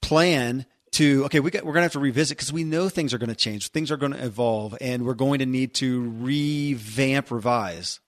plan 0.01 0.67
to 0.91 1.25
okay 1.25 1.39
we 1.39 1.51
got, 1.51 1.63
we're 1.63 1.73
going 1.73 1.81
to 1.81 1.85
have 1.85 1.91
to 1.91 1.99
revisit 1.99 2.37
because 2.37 2.53
we 2.53 2.63
know 2.63 2.89
things 2.89 3.13
are 3.13 3.17
going 3.17 3.29
to 3.29 3.35
change 3.35 3.69
things 3.69 3.91
are 3.91 3.97
going 3.97 4.13
to 4.13 4.23
evolve 4.23 4.75
and 4.81 5.05
we're 5.05 5.13
going 5.13 5.37
to 5.39 5.45
need 5.45 5.73
to 5.75 6.09
revamp 6.19 7.29
revise 7.29 7.99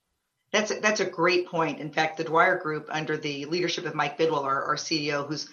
that's 0.52 0.70
a, 0.72 0.80
that's 0.80 0.98
a 0.98 1.04
great 1.04 1.46
point 1.46 1.78
in 1.78 1.92
fact 1.92 2.16
the 2.16 2.24
dwyer 2.24 2.58
group 2.58 2.88
under 2.90 3.16
the 3.16 3.44
leadership 3.44 3.84
of 3.86 3.94
mike 3.94 4.18
bidwell 4.18 4.42
our, 4.42 4.64
our 4.64 4.76
ceo 4.76 5.28
who's 5.28 5.48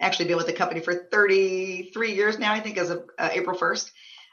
actually 0.00 0.26
been 0.26 0.36
with 0.36 0.46
the 0.46 0.52
company 0.52 0.80
for 0.80 0.92
33 0.92 2.12
years 2.12 2.38
now 2.38 2.52
i 2.52 2.60
think 2.60 2.76
as 2.76 2.90
of 2.90 3.04
uh, 3.18 3.30
april 3.32 3.56
1st 3.56 3.90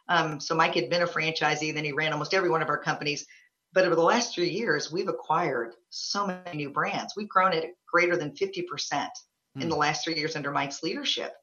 um, 0.10 0.40
so 0.42 0.54
mike 0.54 0.76
had 0.76 0.90
been 0.90 1.02
a 1.02 1.08
franchisee 1.08 1.74
then 1.74 1.86
he 1.86 1.94
ran 1.94 2.12
almost 2.12 2.34
every 2.34 2.50
one 2.50 2.62
of 2.62 2.68
our 2.68 2.78
companies 2.78 3.26
but 3.74 3.86
over 3.86 3.96
the 3.96 4.02
last 4.02 4.34
three 4.34 4.50
years, 4.50 4.92
we've 4.92 5.08
acquired 5.08 5.74
so 5.90 6.28
many 6.28 6.58
new 6.58 6.70
brands. 6.70 7.14
We've 7.18 7.30
grown 7.30 7.54
at 7.54 7.66
greater 7.92 8.16
than 8.16 8.32
50% 8.32 8.66
mm. 8.70 9.10
in 9.56 9.70
the 9.70 9.76
hmm. 9.76 9.82
last 9.82 10.04
three 10.04 10.16
years 10.16 10.36
under 10.36 10.52
Mike's 10.52 10.84
leadership. 10.84 11.34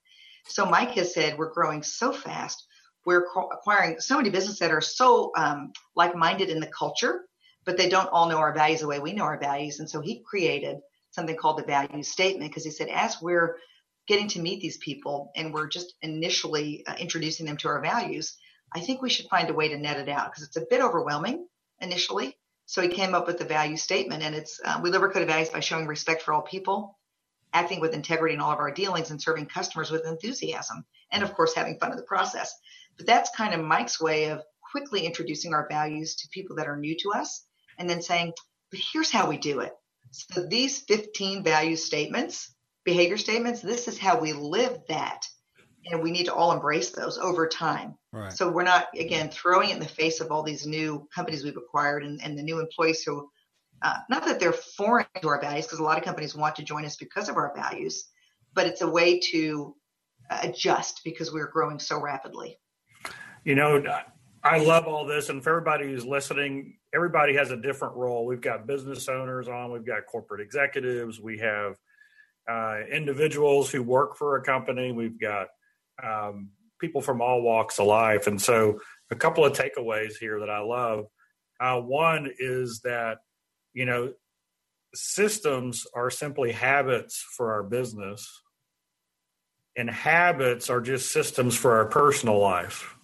So 0.47 0.65
Mike 0.65 0.93
has 0.93 1.13
said 1.13 1.37
we're 1.37 1.53
growing 1.53 1.83
so 1.83 2.13
fast. 2.13 2.65
We're 3.05 3.27
acquiring 3.53 4.01
so 4.01 4.17
many 4.17 4.31
businesses 4.31 4.59
that 4.61 4.71
are 4.71 4.81
so 4.81 5.33
um, 5.37 5.73
like-minded 5.97 6.51
in 6.51 6.61
the 6.61 6.71
culture, 6.77 7.23
but 7.65 7.77
they 7.77 7.89
don't 7.89 8.09
all 8.09 8.29
know 8.29 8.39
our 8.39 8.55
values 8.55 8.81
the 8.81 8.87
way 8.87 8.99
we 8.99 9.13
know 9.13 9.25
our 9.25 9.39
values. 9.39 9.81
And 9.81 9.89
so 9.89 10.01
he 10.01 10.23
created 10.25 10.79
something 11.11 11.37
called 11.37 11.59
the 11.59 11.65
value 11.65 12.03
statement 12.03 12.51
because 12.51 12.65
he 12.65 12.71
said 12.71 12.89
as 12.89 13.21
we're 13.21 13.57
getting 14.07 14.29
to 14.29 14.41
meet 14.41 14.61
these 14.61 14.77
people 14.79 15.31
and 15.35 15.53
we're 15.53 15.69
just 15.69 15.95
initially 16.03 16.85
uh, 16.87 16.95
introducing 16.99 17.47
them 17.47 17.57
to 17.59 17.69
our 17.69 17.81
values, 17.81 18.37
I 18.73 18.81
think 18.81 19.03
we 19.03 19.11
should 19.11 19.27
find 19.27 19.51
a 19.51 19.55
way 19.55 19.69
to 19.69 19.79
net 19.79 19.99
it 19.99 20.09
out 20.09 20.31
because 20.31 20.45
it's 20.45 20.57
a 20.57 20.67
bit 20.69 20.83
overwhelming 20.83 21.47
initially. 21.81 22.37
So 22.67 22.83
he 22.83 22.89
came 22.89 23.15
up 23.15 23.27
with 23.27 23.39
the 23.39 23.45
value 23.45 23.77
statement, 23.77 24.23
and 24.23 24.35
it's 24.35 24.61
uh, 24.65 24.81
we 24.83 24.91
live 24.91 25.03
our 25.03 25.11
code 25.11 25.23
of 25.23 25.29
values 25.29 25.49
by 25.49 25.61
showing 25.61 25.87
respect 25.87 26.23
for 26.23 26.33
all 26.33 26.43
people, 26.43 26.99
acting 27.53 27.81
with 27.81 27.95
integrity 27.95 28.35
in 28.35 28.41
all 28.41 28.53
of 28.53 28.59
our 28.59 28.71
dealings, 28.71 29.11
and 29.11 29.21
serving 29.21 29.47
customers 29.47 29.91
with 29.91 30.07
enthusiasm, 30.07 30.85
and 31.11 31.23
of 31.23 31.35
course 31.35 31.55
having 31.55 31.79
fun 31.79 31.91
in 31.91 31.97
the 31.97 32.05
process. 32.05 32.55
But 32.97 33.07
that's 33.07 33.37
kind 33.37 33.55
of 33.55 33.61
Mike's 33.61 34.01
way 34.01 34.27
of 34.27 34.43
quickly 34.71 35.05
introducing 35.05 35.53
our 35.53 35.67
values 35.69 36.15
to 36.17 36.29
people 36.29 36.57
that 36.57 36.69
are 36.69 36.77
new 36.77 36.97
to 37.01 37.13
us, 37.13 37.45
and 37.79 37.91
then 37.91 38.03
saying, 38.03 38.35
"But 38.71 38.81
here's 38.93 39.11
how 39.11 39.29
we 39.29 39.37
do 39.37 39.61
it." 39.61 39.73
So 40.13 40.47
these 40.47 40.79
15 40.83 41.43
value 41.43 41.77
statements, 41.77 42.55
behavior 42.85 43.19
statements, 43.19 43.63
this 43.63 43.89
is 43.89 43.99
how 43.99 44.21
we 44.21 44.33
live 44.33 44.79
that 44.89 45.27
and 45.87 46.03
we 46.03 46.11
need 46.11 46.27
to 46.27 46.35
all 46.35 46.53
embrace 46.53 46.91
those 46.91 47.19
over 47.19 47.49
time. 47.49 47.95
Right. 48.13 48.33
So 48.33 48.51
we're 48.51 48.65
not 48.65 48.89
again 48.99 49.31
throwing 49.31 49.71
it 49.71 49.75
in 49.75 49.81
the 49.81 49.89
face 49.89 50.21
of 50.21 50.31
all 50.31 50.43
these 50.43 50.67
new 50.67 51.09
companies 51.15 51.45
we've 51.45 51.57
acquired 51.57 52.05
and, 52.05 52.23
and 52.23 52.37
the 52.39 52.43
new 52.43 52.61
employees 52.61 53.03
who, 53.03 53.29
uh, 53.83 53.97
not 54.09 54.25
that 54.27 54.41
they're 54.41 54.53
foreign 54.53 55.07
to 55.23 55.29
our 55.29 55.41
values, 55.41 55.67
because 55.67 55.79
a 55.79 55.83
lot 55.83 55.97
of 55.99 56.05
companies 56.05 56.35
want 56.35 56.57
to 56.57 56.63
join 56.63 56.85
us 56.85 56.97
because 56.97 57.29
of 57.29 57.37
our 57.37 57.53
values, 57.57 58.09
but 58.53 58.67
it's 58.67 58.83
a 58.83 58.89
way 58.89 59.19
to 59.19 59.75
uh, 60.31 60.41
adjust 60.43 61.01
because 61.05 61.33
we're 61.33 61.49
growing 61.49 61.79
so 61.79 62.01
rapidly. 62.01 62.59
You 63.45 63.55
know, 63.55 63.83
I 64.45 64.59
love 64.59 64.87
all 64.87 65.07
this, 65.07 65.31
and 65.31 65.43
for 65.43 65.51
everybody 65.51 65.87
who's 65.87 66.05
listening, 66.05 66.77
everybody 66.95 67.35
has 67.37 67.51
a 67.51 67.57
different 67.57 67.95
role. 67.95 68.27
We've 68.27 68.41
got 68.41 68.67
business 68.67 69.09
owners 69.09 69.49
on, 69.49 69.73
we've 69.73 69.87
got 69.87 70.07
corporate 70.07 70.43
executives, 70.43 71.21
we 71.21 71.39
have 71.39 71.77
uh, 72.51 72.81
individuals 72.93 73.71
who 73.71 73.83
work 73.83 74.17
for 74.17 74.37
a 74.37 74.43
company, 74.43 74.93
we've 74.93 75.19
got 75.19 75.49
um, 76.05 76.51
people 76.81 77.01
from 77.01 77.21
all 77.21 77.43
walks 77.43 77.79
of 77.79 77.87
life. 77.87 78.27
And 78.27 78.41
so, 78.41 78.81
a 79.11 79.17
couple 79.17 79.45
of 79.45 79.53
takeaways 79.53 80.15
here 80.19 80.41
that 80.41 80.51
I 80.51 80.61
love. 80.61 81.07
Uh, 81.59 81.81
one 81.81 82.31
is 82.39 82.81
that, 82.85 83.19
you 83.75 83.85
know, 83.85 84.13
systems 84.95 85.87
are 85.95 86.11
simply 86.11 86.53
habits 86.53 87.25
for 87.37 87.53
our 87.53 87.63
business, 87.63 88.43
and 89.77 89.91
habits 89.91 90.71
are 90.71 90.81
just 90.81 91.11
systems 91.11 91.57
for 91.57 91.77
our 91.77 91.87
personal 91.87 92.39
life. 92.39 92.95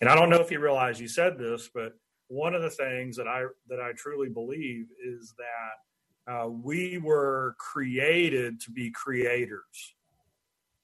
And 0.00 0.10
I 0.10 0.14
don't 0.14 0.30
know 0.30 0.40
if 0.40 0.50
you 0.50 0.60
realize 0.60 1.00
you 1.00 1.08
said 1.08 1.38
this, 1.38 1.70
but 1.72 1.92
one 2.28 2.54
of 2.54 2.62
the 2.62 2.70
things 2.70 3.16
that 3.16 3.28
I 3.28 3.44
that 3.68 3.80
I 3.80 3.92
truly 3.92 4.28
believe 4.28 4.86
is 5.04 5.34
that 5.38 6.32
uh, 6.32 6.48
we 6.48 6.98
were 6.98 7.54
created 7.58 8.60
to 8.62 8.70
be 8.70 8.90
creators 8.90 9.94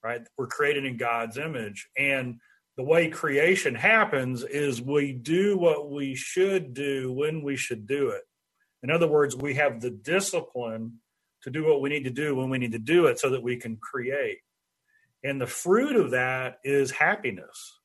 right? 0.03 0.21
We're 0.37 0.47
created 0.47 0.85
in 0.85 0.97
God's 0.97 1.37
image. 1.37 1.87
And 1.97 2.39
the 2.77 2.83
way 2.83 3.09
creation 3.09 3.75
happens 3.75 4.43
is 4.43 4.81
we 4.81 5.11
do 5.11 5.57
what 5.57 5.91
we 5.91 6.15
should 6.15 6.73
do 6.73 7.11
when 7.11 7.43
we 7.43 7.55
should 7.55 7.85
do 7.85 8.09
it. 8.09 8.21
In 8.83 8.91
other 8.91 9.07
words, 9.07 9.35
we 9.35 9.55
have 9.55 9.81
the 9.81 9.89
discipline 9.89 10.99
to 11.43 11.49
do 11.49 11.65
what 11.65 11.81
we 11.81 11.89
need 11.89 12.03
to 12.03 12.09
do 12.09 12.35
when 12.35 12.49
we 12.49 12.57
need 12.57 12.71
to 12.71 12.79
do 12.79 13.07
it 13.07 13.19
so 13.19 13.29
that 13.31 13.43
we 13.43 13.57
can 13.57 13.77
create. 13.77 14.39
And 15.23 15.39
the 15.39 15.47
fruit 15.47 15.95
of 15.95 16.11
that 16.11 16.59
is 16.63 16.91
happiness. 16.91 17.79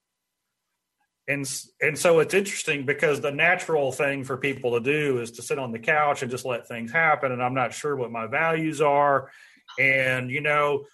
And 1.26 1.50
and 1.80 1.98
so 1.98 2.20
it's 2.20 2.34
interesting 2.34 2.84
because 2.84 3.20
the 3.20 3.32
natural 3.32 3.90
thing 3.92 4.24
for 4.24 4.36
people 4.36 4.72
to 4.72 4.80
do 4.80 5.20
is 5.20 5.32
to 5.32 5.42
sit 5.42 5.58
on 5.58 5.72
the 5.72 5.78
couch 5.78 6.22
and 6.22 6.30
just 6.30 6.44
let 6.44 6.68
things 6.68 6.92
happen 6.92 7.32
and 7.32 7.42
I'm 7.42 7.54
not 7.54 7.72
sure 7.72 7.96
what 7.96 8.12
my 8.12 8.26
values 8.26 8.82
are 8.82 9.30
and 9.78 10.30
you 10.30 10.42
know 10.42 10.84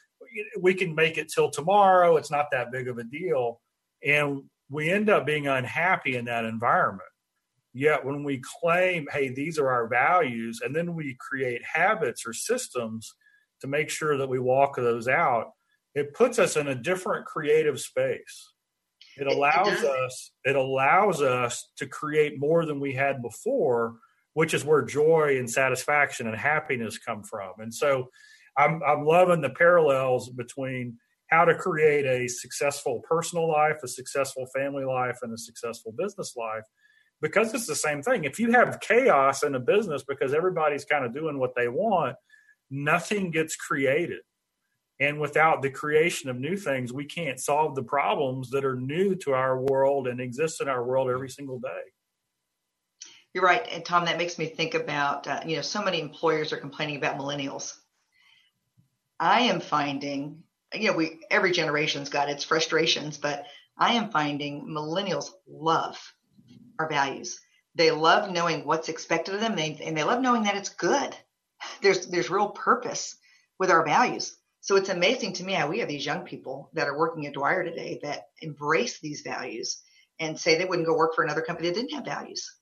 we 0.61 0.75
can 0.75 0.95
make 0.95 1.19
it 1.19 1.29
till 1.29 1.51
tomorrow. 1.51 2.17
It's 2.17 2.31
not 2.31 2.47
that 2.53 2.73
big 2.73 2.89
of 2.89 2.99
a 2.99 3.05
deal. 3.05 3.61
And 4.05 4.45
we 4.69 4.91
end 4.91 5.11
up 5.11 5.27
being 5.27 5.47
unhappy 5.47 6.17
in 6.17 6.27
that 6.27 6.45
environment. 6.45 7.09
Yet 7.73 8.05
when 8.05 8.25
we 8.25 8.43
claim, 8.61 9.07
hey, 9.13 9.33
these 9.33 9.59
are 9.59 9.69
our 9.69 9.87
values, 9.87 10.61
and 10.65 10.75
then 10.75 10.95
we 10.95 11.17
create 11.21 11.63
habits 11.65 12.27
or 12.27 12.33
systems 12.33 13.15
to 13.61 13.69
make 13.69 13.91
sure 13.91 14.17
that 14.17 14.29
we 14.29 14.39
walk 14.39 14.77
those 14.77 15.07
out, 15.07 15.53
it 15.95 16.15
puts 16.15 16.39
us 16.39 16.57
in 16.57 16.69
a 16.69 16.75
different 16.75 17.27
creative 17.27 17.81
space. 17.81 18.53
It 19.17 19.27
allows 19.27 19.83
us 19.85 20.31
it 20.45 20.57
allows 20.57 21.21
us 21.21 21.69
to 21.77 21.87
create 21.87 22.39
more 22.39 22.65
than 22.65 22.81
we 22.81 22.93
had 22.95 23.23
before, 23.23 23.97
which 24.35 24.55
is 24.55 24.65
where 24.65 24.83
joy 24.83 25.37
and 25.39 25.51
satisfaction 25.51 26.27
and 26.27 26.37
happiness 26.37 26.97
come 26.97 27.23
from. 27.23 27.53
And 27.59 27.75
so 27.75 28.09
I'm, 28.57 28.81
I'm 28.87 29.05
loving 29.05 29.41
the 29.41 29.51
parallels 29.51 30.29
between 30.31 30.99
how 31.29 31.45
to 31.45 31.55
create 31.55 32.05
a 32.07 32.29
successful 32.29 33.03
personal 33.09 33.49
life, 33.49 33.77
a 33.83 33.89
successful 33.89 34.47
family 34.55 34.85
life, 34.85 35.19
and 35.23 35.33
a 35.33 35.39
successful 35.39 35.95
business 35.97 36.35
life. 36.37 36.65
because 37.23 37.55
it's 37.55 37.67
the 37.67 37.77
same 37.77 38.03
thing. 38.03 38.25
If 38.25 38.39
you 38.39 38.53
have 38.53 38.81
chaos 38.81 39.43
in 39.43 39.55
a 39.55 39.61
business 39.61 40.03
because 40.03 40.35
everybody's 40.35 40.85
kind 40.85 41.05
of 41.05 41.15
doing 41.15 41.39
what 41.39 41.55
they 41.55 41.69
want, 41.69 42.17
nothing 42.71 43.31
gets 43.31 43.57
created. 43.57 44.21
And 45.01 45.19
without 45.19 45.63
the 45.63 45.71
creation 45.71 46.29
of 46.29 46.39
new 46.39 46.57
things, 46.57 46.93
we 46.93 47.07
can't 47.07 47.41
solve 47.41 47.75
the 47.75 47.83
problems 47.83 48.51
that 48.51 48.65
are 48.65 48.77
new 48.77 49.15
to 49.17 49.33
our 49.33 49.59
world 49.59 50.07
and 50.07 50.21
exist 50.21 50.61
in 50.61 50.69
our 50.69 50.85
world 50.85 51.11
every 51.11 51.31
single 51.31 51.59
day. 51.59 51.83
You're 53.33 53.45
right, 53.45 53.67
and 53.71 53.85
Tom. 53.85 54.05
That 54.07 54.19
makes 54.19 54.39
me 54.39 54.47
think 54.47 54.75
about 54.75 55.27
uh, 55.27 55.41
you 55.47 55.57
know 55.57 55.63
so 55.63 55.83
many 55.83 56.01
employers 56.01 56.53
are 56.53 56.57
complaining 56.57 56.97
about 56.97 57.17
millennials. 57.17 57.75
I 59.21 59.43
am 59.43 59.61
finding 59.61 60.43
you 60.75 60.91
know 60.91 60.97
we 60.97 61.21
every 61.31 61.53
generation's 61.53 62.09
got 62.09 62.31
its 62.31 62.45
frustrations, 62.45 63.19
but 63.19 63.45
I 63.77 63.95
am 63.95 64.11
finding 64.11 64.67
millennials 64.67 65.31
love 65.49 65.99
our 66.79 66.89
values. 66.89 67.41
They 67.75 67.91
love 67.91 68.31
knowing 68.31 68.65
what's 68.65 68.89
expected 68.89 69.35
of 69.35 69.41
them, 69.41 69.55
they, 69.55 69.79
and 69.85 69.97
they 69.97 70.03
love 70.03 70.21
knowing 70.21 70.45
that 70.45 70.57
it's 70.57 70.71
good. 70.71 71.15
There's 71.83 72.07
there's 72.07 72.31
real 72.31 72.49
purpose 72.49 73.17
with 73.59 73.71
our 73.71 73.85
values. 73.85 74.37
So 74.63 74.77
it's 74.77 74.89
amazing 74.89 75.35
to 75.35 75.45
me 75.45 75.55
how 75.55 75.69
we 75.69 75.79
have 75.79 75.89
these 75.89 76.05
young 76.05 76.23
people 76.23 76.71
that 76.75 76.89
are 76.89 76.99
working 76.99 77.27
at 77.27 77.33
Dwyer 77.33 77.65
today 77.65 78.01
that 78.03 78.29
embrace 78.43 79.01
these 79.01 79.23
values 79.23 79.81
and 80.19 80.39
say 80.39 80.59
they 80.59 80.67
wouldn't 80.67 80.87
go 80.87 80.97
work 80.97 81.15
for 81.15 81.25
another 81.25 81.41
company 81.41 81.69
that 81.69 81.75
didn't 81.75 81.95
have 81.95 82.05
values. 82.05 82.55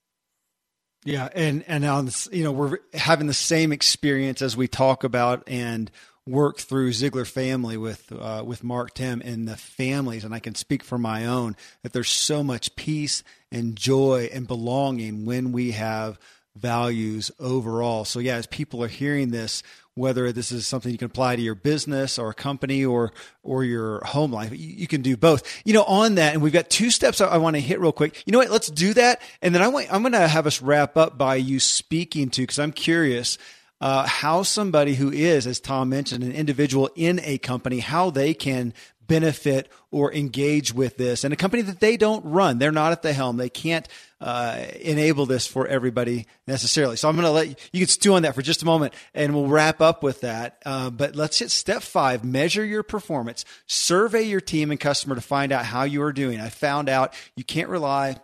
Yeah, 1.05 1.29
and 1.33 1.63
and 1.67 1.85
on 1.85 2.05
this, 2.05 2.27
you 2.31 2.43
know 2.43 2.51
we're 2.51 2.79
having 2.93 3.27
the 3.27 3.33
same 3.33 3.71
experience 3.71 4.41
as 4.41 4.57
we 4.57 4.67
talk 4.67 5.03
about 5.03 5.43
and 5.47 5.89
work 6.29 6.59
through 6.59 6.91
Ziglar 6.91 7.27
family 7.27 7.77
with 7.77 8.11
uh, 8.11 8.43
with 8.45 8.63
Mark 8.63 8.93
Timm 8.93 9.21
and 9.23 9.47
the 9.47 9.57
families, 9.57 10.23
and 10.23 10.33
I 10.33 10.39
can 10.39 10.55
speak 10.55 10.83
for 10.83 10.97
my 10.97 11.25
own 11.25 11.55
that 11.83 11.93
there's 11.93 12.09
so 12.09 12.43
much 12.43 12.75
peace 12.75 13.23
and 13.51 13.75
joy 13.75 14.29
and 14.31 14.47
belonging 14.47 15.25
when 15.25 15.51
we 15.51 15.71
have 15.71 16.19
values 16.55 17.31
overall. 17.39 18.05
So 18.05 18.19
yeah, 18.19 18.35
as 18.35 18.47
people 18.47 18.83
are 18.83 18.89
hearing 18.89 19.31
this, 19.31 19.63
whether 19.95 20.31
this 20.31 20.51
is 20.51 20.65
something 20.65 20.91
you 20.91 20.97
can 20.97 21.07
apply 21.07 21.35
to 21.35 21.41
your 21.41 21.55
business 21.55 22.17
or 22.17 22.29
a 22.29 22.33
company 22.33 22.85
or 22.85 23.11
or 23.43 23.63
your 23.63 24.03
home 24.05 24.31
life. 24.31 24.51
You, 24.51 24.57
you, 24.57 24.87
can 24.87 25.01
do 25.01 25.17
both. 25.17 25.61
You 25.65 25.73
know, 25.73 25.83
on 25.83 26.15
that, 26.15 26.33
and 26.33 26.41
we've 26.41 26.53
got 26.53 26.69
two 26.69 26.89
steps 26.89 27.21
I, 27.21 27.27
I 27.27 27.37
want 27.37 27.55
to 27.55 27.61
hit 27.61 27.79
real 27.79 27.91
quick. 27.91 28.23
You 28.25 28.31
know 28.31 28.39
what? 28.39 28.49
Let's 28.49 28.69
do 28.69 28.93
that, 28.93 29.21
and 29.41 29.53
then 29.53 29.61
I 29.61 29.67
want, 29.67 29.91
I'm 29.91 30.01
going 30.01 30.13
to 30.13 30.27
have 30.27 30.47
us 30.47 30.61
wrap 30.61 30.95
up 30.97 31.17
by 31.17 31.35
you 31.35 31.59
speaking 31.59 32.29
to 32.31 32.41
because 32.41 32.59
I'm 32.59 32.71
curious. 32.71 33.37
Uh, 33.81 34.05
how 34.05 34.43
somebody 34.43 34.95
who 34.95 35.11
is, 35.11 35.47
as 35.47 35.59
Tom 35.59 35.89
mentioned, 35.89 36.23
an 36.23 36.33
individual 36.33 36.89
in 36.95 37.19
a 37.23 37.37
company, 37.37 37.79
how 37.79 38.09
they 38.09 38.33
can 38.33 38.73
benefit 39.09 39.69
or 39.91 40.13
engage 40.13 40.73
with 40.73 40.95
this 40.95 41.25
and 41.25 41.33
a 41.33 41.35
company 41.35 41.63
that 41.63 41.81
they 41.81 41.97
don't 41.97 42.23
run. 42.23 42.59
They're 42.59 42.71
not 42.71 42.93
at 42.93 43.01
the 43.01 43.11
helm. 43.11 43.35
They 43.35 43.49
can't 43.49 43.85
uh, 44.21 44.63
enable 44.79 45.25
this 45.25 45.47
for 45.47 45.67
everybody 45.67 46.27
necessarily. 46.47 46.95
So 46.95 47.09
I'm 47.09 47.15
going 47.15 47.25
to 47.25 47.31
let 47.31 47.47
you, 47.49 47.55
you 47.73 47.79
can 47.79 47.87
stew 47.87 48.13
on 48.13 48.21
that 48.21 48.35
for 48.35 48.41
just 48.41 48.61
a 48.61 48.65
moment 48.65 48.93
and 49.13 49.33
we'll 49.33 49.47
wrap 49.47 49.81
up 49.81 50.03
with 50.03 50.21
that. 50.21 50.61
Uh, 50.65 50.89
but 50.89 51.15
let's 51.15 51.39
hit 51.39 51.51
step 51.51 51.81
five, 51.81 52.23
measure 52.23 52.63
your 52.63 52.83
performance, 52.83 53.43
survey 53.65 54.21
your 54.21 54.41
team 54.41 54.71
and 54.71 54.79
customer 54.79 55.15
to 55.15 55.21
find 55.21 55.51
out 55.51 55.65
how 55.65 55.83
you 55.83 56.01
are 56.03 56.13
doing. 56.13 56.39
I 56.39 56.49
found 56.49 56.87
out 56.87 57.13
you 57.35 57.43
can't 57.43 57.69
rely 57.69 58.17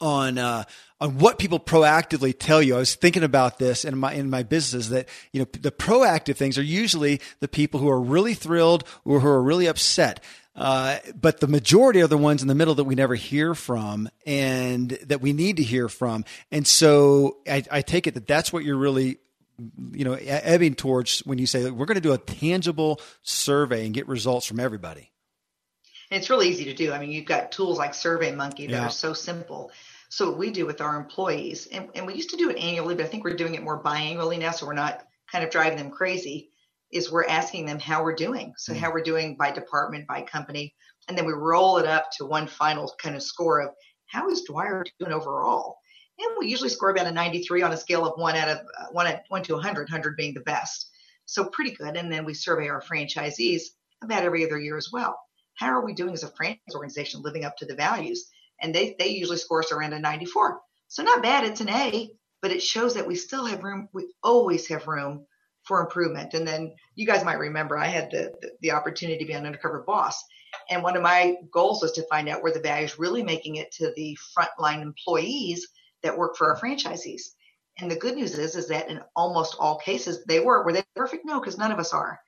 on 0.00 0.38
uh, 0.38 0.64
on 1.00 1.18
what 1.18 1.38
people 1.38 1.58
proactively 1.58 2.34
tell 2.38 2.62
you. 2.62 2.76
I 2.76 2.78
was 2.78 2.94
thinking 2.94 3.22
about 3.22 3.58
this 3.58 3.84
in 3.84 3.96
my 3.98 4.12
in 4.12 4.30
my 4.30 4.42
businesses 4.42 4.90
that 4.90 5.08
you 5.32 5.40
know 5.40 5.46
the 5.52 5.72
proactive 5.72 6.36
things 6.36 6.58
are 6.58 6.62
usually 6.62 7.20
the 7.40 7.48
people 7.48 7.80
who 7.80 7.88
are 7.88 8.00
really 8.00 8.34
thrilled 8.34 8.84
or 9.04 9.20
who 9.20 9.28
are 9.28 9.42
really 9.42 9.66
upset. 9.66 10.22
Uh, 10.54 10.98
but 11.18 11.40
the 11.40 11.46
majority 11.46 12.02
are 12.02 12.06
the 12.06 12.18
ones 12.18 12.42
in 12.42 12.48
the 12.48 12.54
middle 12.54 12.74
that 12.74 12.84
we 12.84 12.94
never 12.94 13.14
hear 13.14 13.54
from 13.54 14.08
and 14.26 14.90
that 15.06 15.20
we 15.20 15.32
need 15.32 15.56
to 15.56 15.62
hear 15.62 15.88
from. 15.88 16.24
And 16.50 16.66
so 16.66 17.38
I, 17.48 17.62
I 17.70 17.82
take 17.82 18.06
it 18.06 18.14
that 18.14 18.26
that's 18.26 18.52
what 18.52 18.64
you're 18.64 18.76
really 18.76 19.18
you 19.92 20.04
know 20.04 20.14
ebbing 20.14 20.74
towards 20.74 21.20
when 21.20 21.38
you 21.38 21.46
say 21.46 21.70
we're 21.70 21.86
going 21.86 21.96
to 21.96 22.00
do 22.00 22.12
a 22.12 22.18
tangible 22.18 23.00
survey 23.22 23.84
and 23.84 23.94
get 23.94 24.08
results 24.08 24.46
from 24.46 24.58
everybody. 24.58 25.10
it's 26.10 26.30
really 26.30 26.48
easy 26.48 26.64
to 26.64 26.74
do. 26.74 26.92
I 26.92 26.98
mean, 26.98 27.10
you've 27.10 27.26
got 27.26 27.52
tools 27.52 27.78
like 27.78 27.92
SurveyMonkey 27.92 28.68
that 28.68 28.70
yeah. 28.70 28.86
are 28.86 28.90
so 28.90 29.12
simple. 29.12 29.70
So 30.10 30.28
what 30.28 30.38
we 30.38 30.50
do 30.50 30.66
with 30.66 30.80
our 30.80 30.96
employees, 30.96 31.68
and, 31.68 31.88
and 31.94 32.04
we 32.04 32.14
used 32.14 32.30
to 32.30 32.36
do 32.36 32.50
it 32.50 32.58
annually, 32.58 32.96
but 32.96 33.04
I 33.04 33.08
think 33.08 33.22
we're 33.22 33.36
doing 33.36 33.54
it 33.54 33.62
more 33.62 33.80
biannually 33.80 34.40
now, 34.40 34.50
so 34.50 34.66
we're 34.66 34.74
not 34.74 35.04
kind 35.30 35.44
of 35.44 35.50
driving 35.50 35.78
them 35.78 35.90
crazy. 35.90 36.50
Is 36.90 37.12
we're 37.12 37.26
asking 37.26 37.66
them 37.66 37.78
how 37.78 38.02
we're 38.02 38.16
doing. 38.16 38.52
So 38.56 38.72
mm-hmm. 38.72 38.82
how 38.82 38.92
we're 38.92 39.04
doing 39.04 39.36
by 39.36 39.52
department, 39.52 40.08
by 40.08 40.22
company, 40.22 40.74
and 41.08 41.16
then 41.16 41.26
we 41.26 41.32
roll 41.32 41.78
it 41.78 41.86
up 41.86 42.10
to 42.18 42.26
one 42.26 42.48
final 42.48 42.92
kind 43.00 43.14
of 43.14 43.22
score 43.22 43.60
of 43.60 43.70
how 44.06 44.28
is 44.28 44.42
Dwyer 44.42 44.84
doing 44.98 45.12
overall. 45.12 45.78
And 46.18 46.36
we 46.40 46.48
usually 46.48 46.68
score 46.68 46.90
about 46.90 47.06
a 47.06 47.12
93 47.12 47.62
on 47.62 47.72
a 47.72 47.76
scale 47.76 48.04
of 48.04 48.18
one 48.18 48.34
out 48.34 48.48
of 48.48 48.58
uh, 48.58 48.86
one 48.90 49.06
at 49.06 49.22
one 49.28 49.44
to 49.44 49.54
100, 49.54 49.82
100 49.82 50.16
being 50.16 50.34
the 50.34 50.40
best. 50.40 50.90
So 51.24 51.44
pretty 51.44 51.70
good. 51.70 51.96
And 51.96 52.12
then 52.12 52.24
we 52.24 52.34
survey 52.34 52.68
our 52.68 52.82
franchisees 52.82 53.62
about 54.02 54.24
every 54.24 54.44
other 54.44 54.58
year 54.58 54.76
as 54.76 54.90
well. 54.92 55.16
How 55.54 55.68
are 55.68 55.84
we 55.84 55.94
doing 55.94 56.14
as 56.14 56.24
a 56.24 56.32
franchise 56.32 56.74
organization 56.74 57.22
living 57.22 57.44
up 57.44 57.56
to 57.58 57.66
the 57.66 57.76
values? 57.76 58.28
And 58.62 58.74
they 58.74 58.96
they 58.98 59.08
usually 59.08 59.38
score 59.38 59.60
us 59.60 59.72
around 59.72 59.92
a 59.92 59.98
94. 59.98 60.60
So 60.88 61.02
not 61.02 61.22
bad. 61.22 61.44
It's 61.44 61.60
an 61.60 61.70
A, 61.70 62.10
but 62.42 62.50
it 62.50 62.62
shows 62.62 62.94
that 62.94 63.06
we 63.06 63.14
still 63.14 63.46
have 63.46 63.62
room. 63.62 63.88
We 63.92 64.12
always 64.22 64.66
have 64.68 64.86
room 64.86 65.26
for 65.64 65.80
improvement. 65.80 66.34
And 66.34 66.46
then 66.46 66.74
you 66.94 67.06
guys 67.06 67.24
might 67.24 67.38
remember 67.38 67.76
I 67.76 67.86
had 67.86 68.10
the 68.10 68.32
the, 68.40 68.50
the 68.60 68.70
opportunity 68.72 69.18
to 69.18 69.26
be 69.26 69.32
an 69.32 69.46
undercover 69.46 69.84
boss, 69.86 70.22
and 70.68 70.82
one 70.82 70.96
of 70.96 71.02
my 71.02 71.36
goals 71.52 71.82
was 71.82 71.92
to 71.92 72.06
find 72.08 72.28
out 72.28 72.42
where 72.42 72.52
the 72.52 72.60
value 72.60 72.86
is 72.86 72.98
really 72.98 73.22
making 73.22 73.56
it 73.56 73.70
to 73.72 73.92
the 73.96 74.16
frontline 74.36 74.82
employees 74.82 75.68
that 76.02 76.16
work 76.16 76.36
for 76.36 76.50
our 76.50 76.60
franchisees. 76.60 77.22
And 77.78 77.90
the 77.90 77.96
good 77.96 78.14
news 78.14 78.38
is, 78.38 78.56
is 78.56 78.68
that 78.68 78.90
in 78.90 79.00
almost 79.16 79.56
all 79.58 79.78
cases 79.78 80.24
they 80.26 80.40
were. 80.40 80.64
Were 80.64 80.72
they 80.72 80.82
perfect? 80.94 81.24
No, 81.24 81.40
because 81.40 81.58
none 81.58 81.72
of 81.72 81.78
us 81.78 81.92
are. 81.92 82.18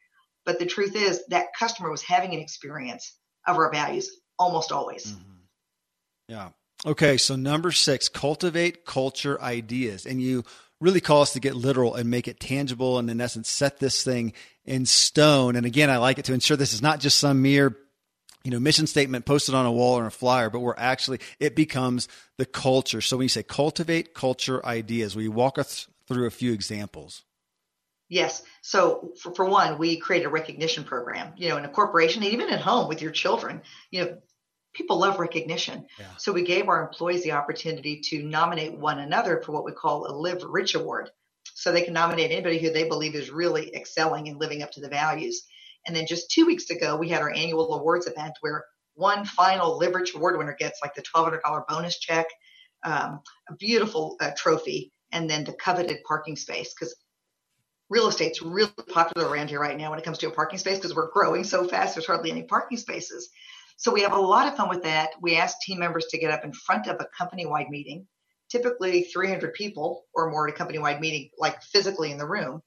But 0.44 0.58
the 0.58 0.66
truth 0.66 0.96
is 0.96 1.24
that 1.28 1.54
customer 1.58 1.90
was 1.90 2.02
having 2.02 2.34
an 2.34 2.40
experience 2.40 3.18
of 3.46 3.56
our 3.56 3.70
values 3.70 4.10
almost 4.38 4.72
always. 4.72 5.12
Mm-hmm. 5.12 5.31
Yeah. 6.28 6.50
Okay. 6.84 7.16
So 7.16 7.36
number 7.36 7.72
six, 7.72 8.08
cultivate 8.08 8.84
culture 8.84 9.40
ideas. 9.40 10.06
And 10.06 10.20
you 10.20 10.44
really 10.80 11.00
call 11.00 11.22
us 11.22 11.32
to 11.34 11.40
get 11.40 11.54
literal 11.54 11.94
and 11.94 12.10
make 12.10 12.26
it 12.26 12.40
tangible 12.40 12.98
and 12.98 13.08
in 13.08 13.20
essence 13.20 13.48
set 13.48 13.78
this 13.78 14.02
thing 14.02 14.32
in 14.64 14.86
stone. 14.86 15.56
And 15.56 15.66
again, 15.66 15.90
I 15.90 15.98
like 15.98 16.18
it 16.18 16.24
to 16.26 16.34
ensure 16.34 16.56
this 16.56 16.72
is 16.72 16.82
not 16.82 17.00
just 17.00 17.18
some 17.18 17.42
mere 17.42 17.76
you 18.44 18.50
know 18.50 18.58
mission 18.58 18.88
statement 18.88 19.24
posted 19.24 19.54
on 19.54 19.66
a 19.66 19.72
wall 19.72 20.00
or 20.00 20.06
a 20.06 20.10
flyer 20.10 20.50
but 20.50 20.58
we're 20.58 20.74
actually 20.76 21.20
it 21.38 21.54
becomes 21.54 22.08
the 22.38 22.44
culture 22.44 23.00
so 23.00 23.16
when 23.16 23.24
you 23.24 23.28
say 23.28 23.44
cultivate 23.44 24.14
culture 24.14 24.66
ideas 24.66 25.14
will 25.14 25.22
you 25.22 25.30
walk 25.30 25.60
us 25.60 25.86
through 26.08 26.26
a 26.26 26.30
few 26.30 26.52
examples 26.52 27.22
Yes. 28.12 28.42
So 28.60 29.14
for, 29.22 29.34
for 29.34 29.46
one, 29.46 29.78
we 29.78 29.96
create 29.96 30.26
a 30.26 30.28
recognition 30.28 30.84
program, 30.84 31.32
you 31.38 31.48
know, 31.48 31.56
in 31.56 31.64
a 31.64 31.68
corporation, 31.70 32.22
even 32.22 32.50
at 32.50 32.60
home 32.60 32.86
with 32.86 33.00
your 33.00 33.10
children, 33.10 33.62
you 33.90 34.04
know, 34.04 34.18
people 34.72 34.98
love 34.98 35.18
recognition. 35.18 35.86
Yeah. 35.98 36.06
So 36.18 36.32
we 36.32 36.42
gave 36.42 36.68
our 36.68 36.86
employees 36.86 37.22
the 37.22 37.32
opportunity 37.32 38.00
to 38.08 38.22
nominate 38.22 38.76
one 38.76 39.00
another 39.00 39.42
for 39.44 39.52
what 39.52 39.64
we 39.64 39.72
call 39.72 40.06
a 40.06 40.12
Live 40.12 40.42
Rich 40.42 40.74
Award. 40.74 41.10
So 41.54 41.72
they 41.72 41.82
can 41.82 41.94
nominate 41.94 42.30
anybody 42.30 42.58
who 42.58 42.70
they 42.70 42.88
believe 42.88 43.14
is 43.14 43.30
really 43.30 43.74
excelling 43.74 44.28
and 44.28 44.38
living 44.38 44.62
up 44.62 44.70
to 44.72 44.80
the 44.80 44.88
values. 44.88 45.44
And 45.86 45.94
then 45.94 46.06
just 46.06 46.30
two 46.30 46.46
weeks 46.46 46.70
ago, 46.70 46.96
we 46.96 47.08
had 47.08 47.22
our 47.22 47.32
annual 47.32 47.74
awards 47.74 48.06
event 48.06 48.34
where 48.40 48.64
one 48.94 49.24
final 49.24 49.78
Live 49.78 49.94
Rich 49.94 50.14
Award 50.14 50.38
winner 50.38 50.56
gets 50.58 50.80
like 50.82 50.94
the 50.94 51.02
$1,200 51.02 51.66
bonus 51.68 51.98
check, 51.98 52.26
um, 52.84 53.20
a 53.48 53.54
beautiful 53.58 54.16
uh, 54.20 54.30
trophy, 54.36 54.92
and 55.10 55.28
then 55.28 55.44
the 55.44 55.52
coveted 55.54 55.98
parking 56.06 56.36
space. 56.36 56.74
Because 56.74 56.94
real 57.92 58.08
estate's 58.08 58.40
really 58.42 58.70
popular 58.88 59.28
around 59.28 59.48
here 59.48 59.60
right 59.60 59.76
now 59.76 59.90
when 59.90 59.98
it 59.98 60.04
comes 60.04 60.18
to 60.18 60.28
a 60.28 60.30
parking 60.30 60.58
space 60.58 60.78
because 60.78 60.94
we're 60.94 61.10
growing 61.10 61.44
so 61.44 61.68
fast. 61.68 61.94
There's 61.94 62.06
hardly 62.06 62.30
any 62.30 62.42
parking 62.42 62.78
spaces. 62.78 63.28
So 63.82 63.90
we 63.90 64.02
have 64.02 64.12
a 64.12 64.20
lot 64.20 64.46
of 64.46 64.56
fun 64.56 64.68
with 64.68 64.84
that. 64.84 65.10
We 65.20 65.34
ask 65.34 65.58
team 65.58 65.80
members 65.80 66.06
to 66.10 66.18
get 66.18 66.30
up 66.30 66.44
in 66.44 66.52
front 66.52 66.86
of 66.86 67.00
a 67.00 67.08
company 67.18 67.46
wide 67.46 67.68
meeting, 67.68 68.06
typically 68.48 69.02
300 69.02 69.54
people 69.54 70.04
or 70.14 70.30
more 70.30 70.46
at 70.46 70.54
a 70.54 70.56
company 70.56 70.78
wide 70.78 71.00
meeting, 71.00 71.30
like 71.36 71.60
physically 71.64 72.12
in 72.12 72.16
the 72.16 72.24
room. 72.24 72.62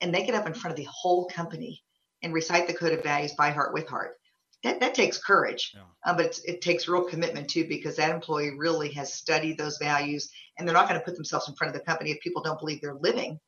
And 0.00 0.12
they 0.12 0.26
get 0.26 0.34
up 0.34 0.44
in 0.44 0.54
front 0.54 0.72
of 0.72 0.84
the 0.84 0.90
whole 0.90 1.28
company 1.28 1.84
and 2.20 2.34
recite 2.34 2.66
the 2.66 2.74
code 2.74 2.92
of 2.92 3.04
values 3.04 3.32
by 3.34 3.50
heart 3.50 3.74
with 3.74 3.86
heart. 3.86 4.16
That, 4.64 4.80
that 4.80 4.94
takes 4.94 5.18
courage, 5.18 5.72
yeah. 5.72 5.82
um, 6.04 6.16
but 6.16 6.36
it 6.44 6.62
takes 6.62 6.88
real 6.88 7.04
commitment 7.04 7.48
too, 7.48 7.68
because 7.68 7.94
that 7.94 8.10
employee 8.10 8.56
really 8.58 8.90
has 8.94 9.14
studied 9.14 9.58
those 9.58 9.78
values 9.78 10.28
and 10.58 10.66
they're 10.66 10.74
not 10.74 10.88
going 10.88 10.98
to 10.98 11.04
put 11.04 11.14
themselves 11.14 11.48
in 11.48 11.54
front 11.54 11.76
of 11.76 11.80
the 11.80 11.86
company 11.86 12.10
if 12.10 12.18
people 12.18 12.42
don't 12.42 12.58
believe 12.58 12.80
they're 12.80 12.94
living 12.94 13.38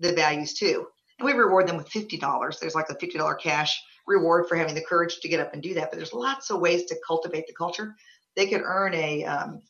the 0.00 0.12
values 0.12 0.54
too. 0.54 0.88
And 1.20 1.26
we 1.26 1.34
reward 1.34 1.68
them 1.68 1.76
with 1.76 1.88
$50. 1.90 2.58
There's 2.58 2.74
like 2.74 2.90
a 2.90 2.96
$50 2.96 3.38
cash 3.38 3.80
reward 4.06 4.48
for 4.48 4.56
having 4.56 4.74
the 4.74 4.84
courage 4.84 5.20
to 5.20 5.28
get 5.28 5.40
up 5.40 5.52
and 5.52 5.62
do 5.62 5.74
that. 5.74 5.90
But 5.90 5.96
there's 5.96 6.12
lots 6.12 6.50
of 6.50 6.60
ways 6.60 6.84
to 6.86 6.96
cultivate 7.06 7.46
the 7.46 7.54
culture. 7.54 7.94
They 8.36 8.46
could 8.46 8.62
earn 8.64 8.94
a, 8.94 9.24
um, 9.24 9.62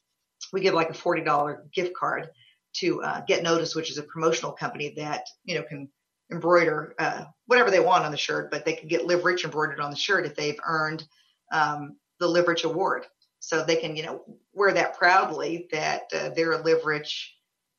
we 0.52 0.60
give 0.60 0.74
like 0.74 0.90
a 0.90 0.94
$40 0.94 1.72
gift 1.72 1.94
card 1.94 2.30
to 2.74 3.02
uh, 3.02 3.20
Get 3.26 3.42
Notice, 3.42 3.74
which 3.74 3.90
is 3.90 3.98
a 3.98 4.02
promotional 4.02 4.52
company 4.52 4.94
that, 4.96 5.26
you 5.44 5.54
know, 5.54 5.62
can 5.62 5.88
embroider 6.32 6.94
uh, 6.98 7.24
whatever 7.46 7.70
they 7.70 7.80
want 7.80 8.04
on 8.04 8.10
the 8.10 8.16
shirt, 8.16 8.50
but 8.50 8.64
they 8.64 8.72
can 8.72 8.88
get 8.88 9.06
Live 9.06 9.24
Rich 9.24 9.44
embroidered 9.44 9.80
on 9.80 9.90
the 9.90 9.96
shirt 9.96 10.26
if 10.26 10.34
they've 10.34 10.58
earned 10.66 11.04
um, 11.52 11.96
the 12.18 12.26
Live 12.26 12.48
Rich 12.48 12.64
award. 12.64 13.06
so 13.38 13.62
they 13.62 13.76
can, 13.76 13.94
you 13.94 14.02
know, 14.02 14.24
wear 14.54 14.72
that 14.72 14.96
proudly 14.96 15.68
that 15.70 16.02
uh, 16.14 16.30
they're 16.30 16.52
a 16.52 16.62
live 16.62 16.84
rich 16.84 17.34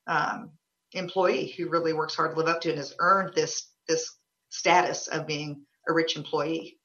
um, 0.08 0.51
employee 0.93 1.47
who 1.58 1.70
really 1.70 1.93
works 1.93 2.16
hard 2.16 2.32
to 2.32 2.38
live 2.38 2.47
up 2.47 2.62
to 2.62 2.70
and 2.70 2.78
has 2.78 2.93
earned 2.99 3.34
this 3.34 3.70
this 3.88 4.18
status 4.49 5.08
of 5.08 5.28
being 5.28 5.66
a 5.88 5.93
rich 5.93 6.15
employee. 6.15 6.77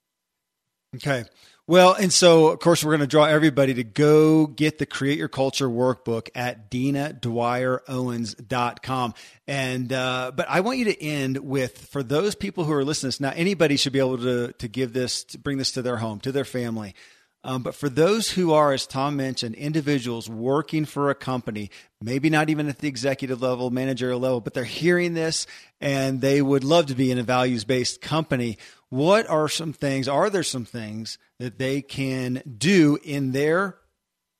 Okay. 0.97 1.25
Well, 1.67 1.93
and 1.95 2.11
so 2.13 2.49
of 2.49 2.59
course 2.59 2.83
we're 2.83 2.91
going 2.91 3.03
to 3.03 3.07
draw 3.07 3.27
everybody 3.27 3.75
to 3.75 3.85
go 3.85 4.49
get 4.49 4.79
the 4.79 4.87
Create 4.87 5.19
Your 5.19 5.29
Culture 5.29 5.69
workbook 5.69 6.29
at 6.35 6.69
DinaDwyerOwens.com. 6.69 9.15
And 9.47 9.93
uh, 9.93 10.33
but 10.35 10.49
I 10.49 10.63
want 10.63 10.79
you 10.79 10.87
to 10.87 11.01
end 11.01 11.39
with 11.39 11.79
for 11.79 12.03
those 12.03 12.35
people 12.35 12.65
who 12.65 12.73
are 12.73 12.85
listening. 12.85 13.13
Now 13.21 13.33
anybody 13.37 13.77
should 13.77 13.93
be 13.93 14.01
able 14.01 14.19
to 14.19 14.53
to 14.53 14.69
give 14.69 14.93
this, 14.93 15.23
to 15.25 15.39
bring 15.39 15.59
this 15.59 15.71
to 15.73 15.83
their 15.83 15.99
home, 15.99 16.19
to 16.21 16.33
their 16.33 16.45
family. 16.45 16.97
Um, 17.43 17.63
but 17.63 17.75
for 17.75 17.89
those 17.89 18.31
who 18.31 18.53
are, 18.53 18.73
as 18.73 18.87
Tom 18.87 19.17
mentioned, 19.17 19.55
individuals 19.55 20.29
working 20.29 20.85
for 20.85 21.09
a 21.09 21.15
company, 21.15 21.71
maybe 22.03 22.29
not 22.29 22.51
even 22.51 22.69
at 22.69 22.79
the 22.79 22.89
executive 22.89 23.41
level, 23.41 23.71
managerial 23.71 24.21
level, 24.21 24.41
but 24.41 24.53
they're 24.53 24.65
hearing 24.65 25.15
this 25.15 25.47
and 25.81 26.21
they 26.21 26.43
would 26.43 26.65
love 26.65 26.87
to 26.87 26.95
be 26.95 27.11
in 27.11 27.19
a 27.19 27.23
values 27.23 27.65
based 27.65 28.03
company. 28.03 28.59
What 28.91 29.29
are 29.31 29.49
some 29.49 29.73
things, 29.73 30.07
are 30.07 30.29
there 30.29 30.43
some 30.43 30.67
things 30.67 31.17
that 31.39 31.59
they 31.59 31.81
can 31.81 32.43
do 32.59 32.99
in 33.03 33.33
their 33.33 33.79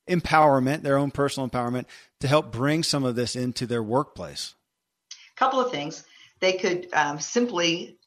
empowerment, 0.07 0.83
their 0.83 0.97
own 0.97 1.09
personal 1.09 1.49
empowerment, 1.49 1.85
to 2.19 2.27
help 2.27 2.51
bring 2.51 2.83
some 2.83 3.03
of 3.03 3.15
this 3.15 3.35
into 3.35 3.65
their 3.65 3.81
workplace? 3.81 4.53
A 5.35 5.39
couple 5.39 5.59
of 5.59 5.71
things. 5.71 6.03
They 6.39 6.53
could 6.53 6.87
um, 6.93 7.19
simply 7.19 7.97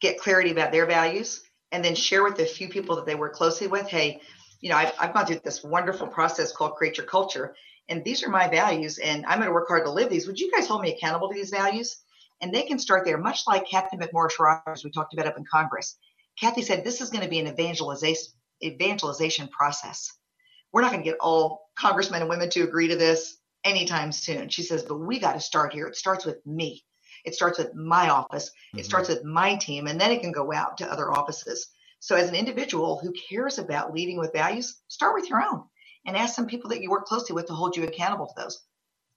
get 0.00 0.18
clarity 0.18 0.50
about 0.50 0.72
their 0.72 0.86
values 0.86 1.42
and 1.72 1.84
then 1.84 1.94
share 1.94 2.22
with 2.22 2.38
a 2.38 2.44
few 2.44 2.68
people 2.68 2.96
that 2.96 3.06
they 3.06 3.14
work 3.14 3.34
closely 3.34 3.66
with 3.66 3.88
hey 3.88 4.20
you 4.60 4.70
know 4.70 4.76
I've, 4.76 4.92
I've 5.00 5.14
gone 5.14 5.26
through 5.26 5.40
this 5.42 5.64
wonderful 5.64 6.06
process 6.06 6.52
called 6.52 6.76
create 6.76 6.98
your 6.98 7.06
culture 7.06 7.54
and 7.88 8.04
these 8.04 8.22
are 8.22 8.30
my 8.30 8.48
values 8.48 8.98
and 8.98 9.24
i'm 9.26 9.38
going 9.38 9.48
to 9.48 9.52
work 9.54 9.68
hard 9.68 9.84
to 9.84 9.90
live 9.90 10.08
these. 10.10 10.26
Would 10.26 10.38
you 10.38 10.50
guys 10.50 10.66
hold 10.66 10.82
me 10.82 10.94
accountable 10.94 11.28
to 11.28 11.34
these 11.34 11.50
values? 11.50 11.96
And 12.40 12.52
they 12.52 12.62
can 12.62 12.78
start 12.78 13.04
there 13.04 13.18
much 13.18 13.42
like 13.46 13.68
Cathy 13.68 13.96
McMorris 13.96 14.38
Rodgers 14.38 14.84
we 14.84 14.90
talked 14.90 15.14
about 15.14 15.26
up 15.26 15.36
in 15.36 15.44
congress. 15.44 15.96
Cathy 16.38 16.62
said 16.62 16.82
this 16.82 17.00
is 17.00 17.10
going 17.10 17.22
to 17.22 17.30
be 17.30 17.38
an 17.38 17.46
evangelization 17.46 18.32
evangelization 18.64 19.48
process. 19.48 20.12
We're 20.72 20.82
not 20.82 20.92
going 20.92 21.02
to 21.02 21.10
get 21.10 21.18
all 21.20 21.68
congressmen 21.76 22.20
and 22.20 22.30
women 22.30 22.48
to 22.50 22.62
agree 22.62 22.88
to 22.88 22.96
this 22.96 23.36
anytime 23.64 24.12
soon. 24.12 24.48
She 24.48 24.62
says 24.62 24.84
but 24.84 24.98
we 24.98 25.18
got 25.18 25.34
to 25.34 25.40
start 25.40 25.72
here. 25.72 25.86
It 25.86 25.96
starts 25.96 26.24
with 26.24 26.44
me 26.46 26.84
it 27.24 27.34
starts 27.34 27.58
with 27.58 27.74
my 27.74 28.10
office, 28.10 28.50
mm-hmm. 28.50 28.78
it 28.78 28.84
starts 28.84 29.08
with 29.08 29.24
my 29.24 29.56
team, 29.56 29.86
and 29.86 30.00
then 30.00 30.10
it 30.10 30.20
can 30.20 30.32
go 30.32 30.52
out 30.52 30.78
to 30.78 30.90
other 30.90 31.10
offices. 31.10 31.68
So, 32.00 32.16
as 32.16 32.28
an 32.28 32.34
individual 32.34 32.98
who 32.98 33.12
cares 33.12 33.58
about 33.58 33.92
leading 33.92 34.18
with 34.18 34.32
values, 34.32 34.80
start 34.88 35.14
with 35.14 35.30
your 35.30 35.42
own 35.42 35.64
and 36.06 36.16
ask 36.16 36.34
some 36.34 36.46
people 36.46 36.70
that 36.70 36.82
you 36.82 36.90
work 36.90 37.06
closely 37.06 37.34
with 37.34 37.46
to 37.46 37.52
hold 37.52 37.76
you 37.76 37.84
accountable 37.84 38.26
to 38.26 38.34
those. 38.36 38.60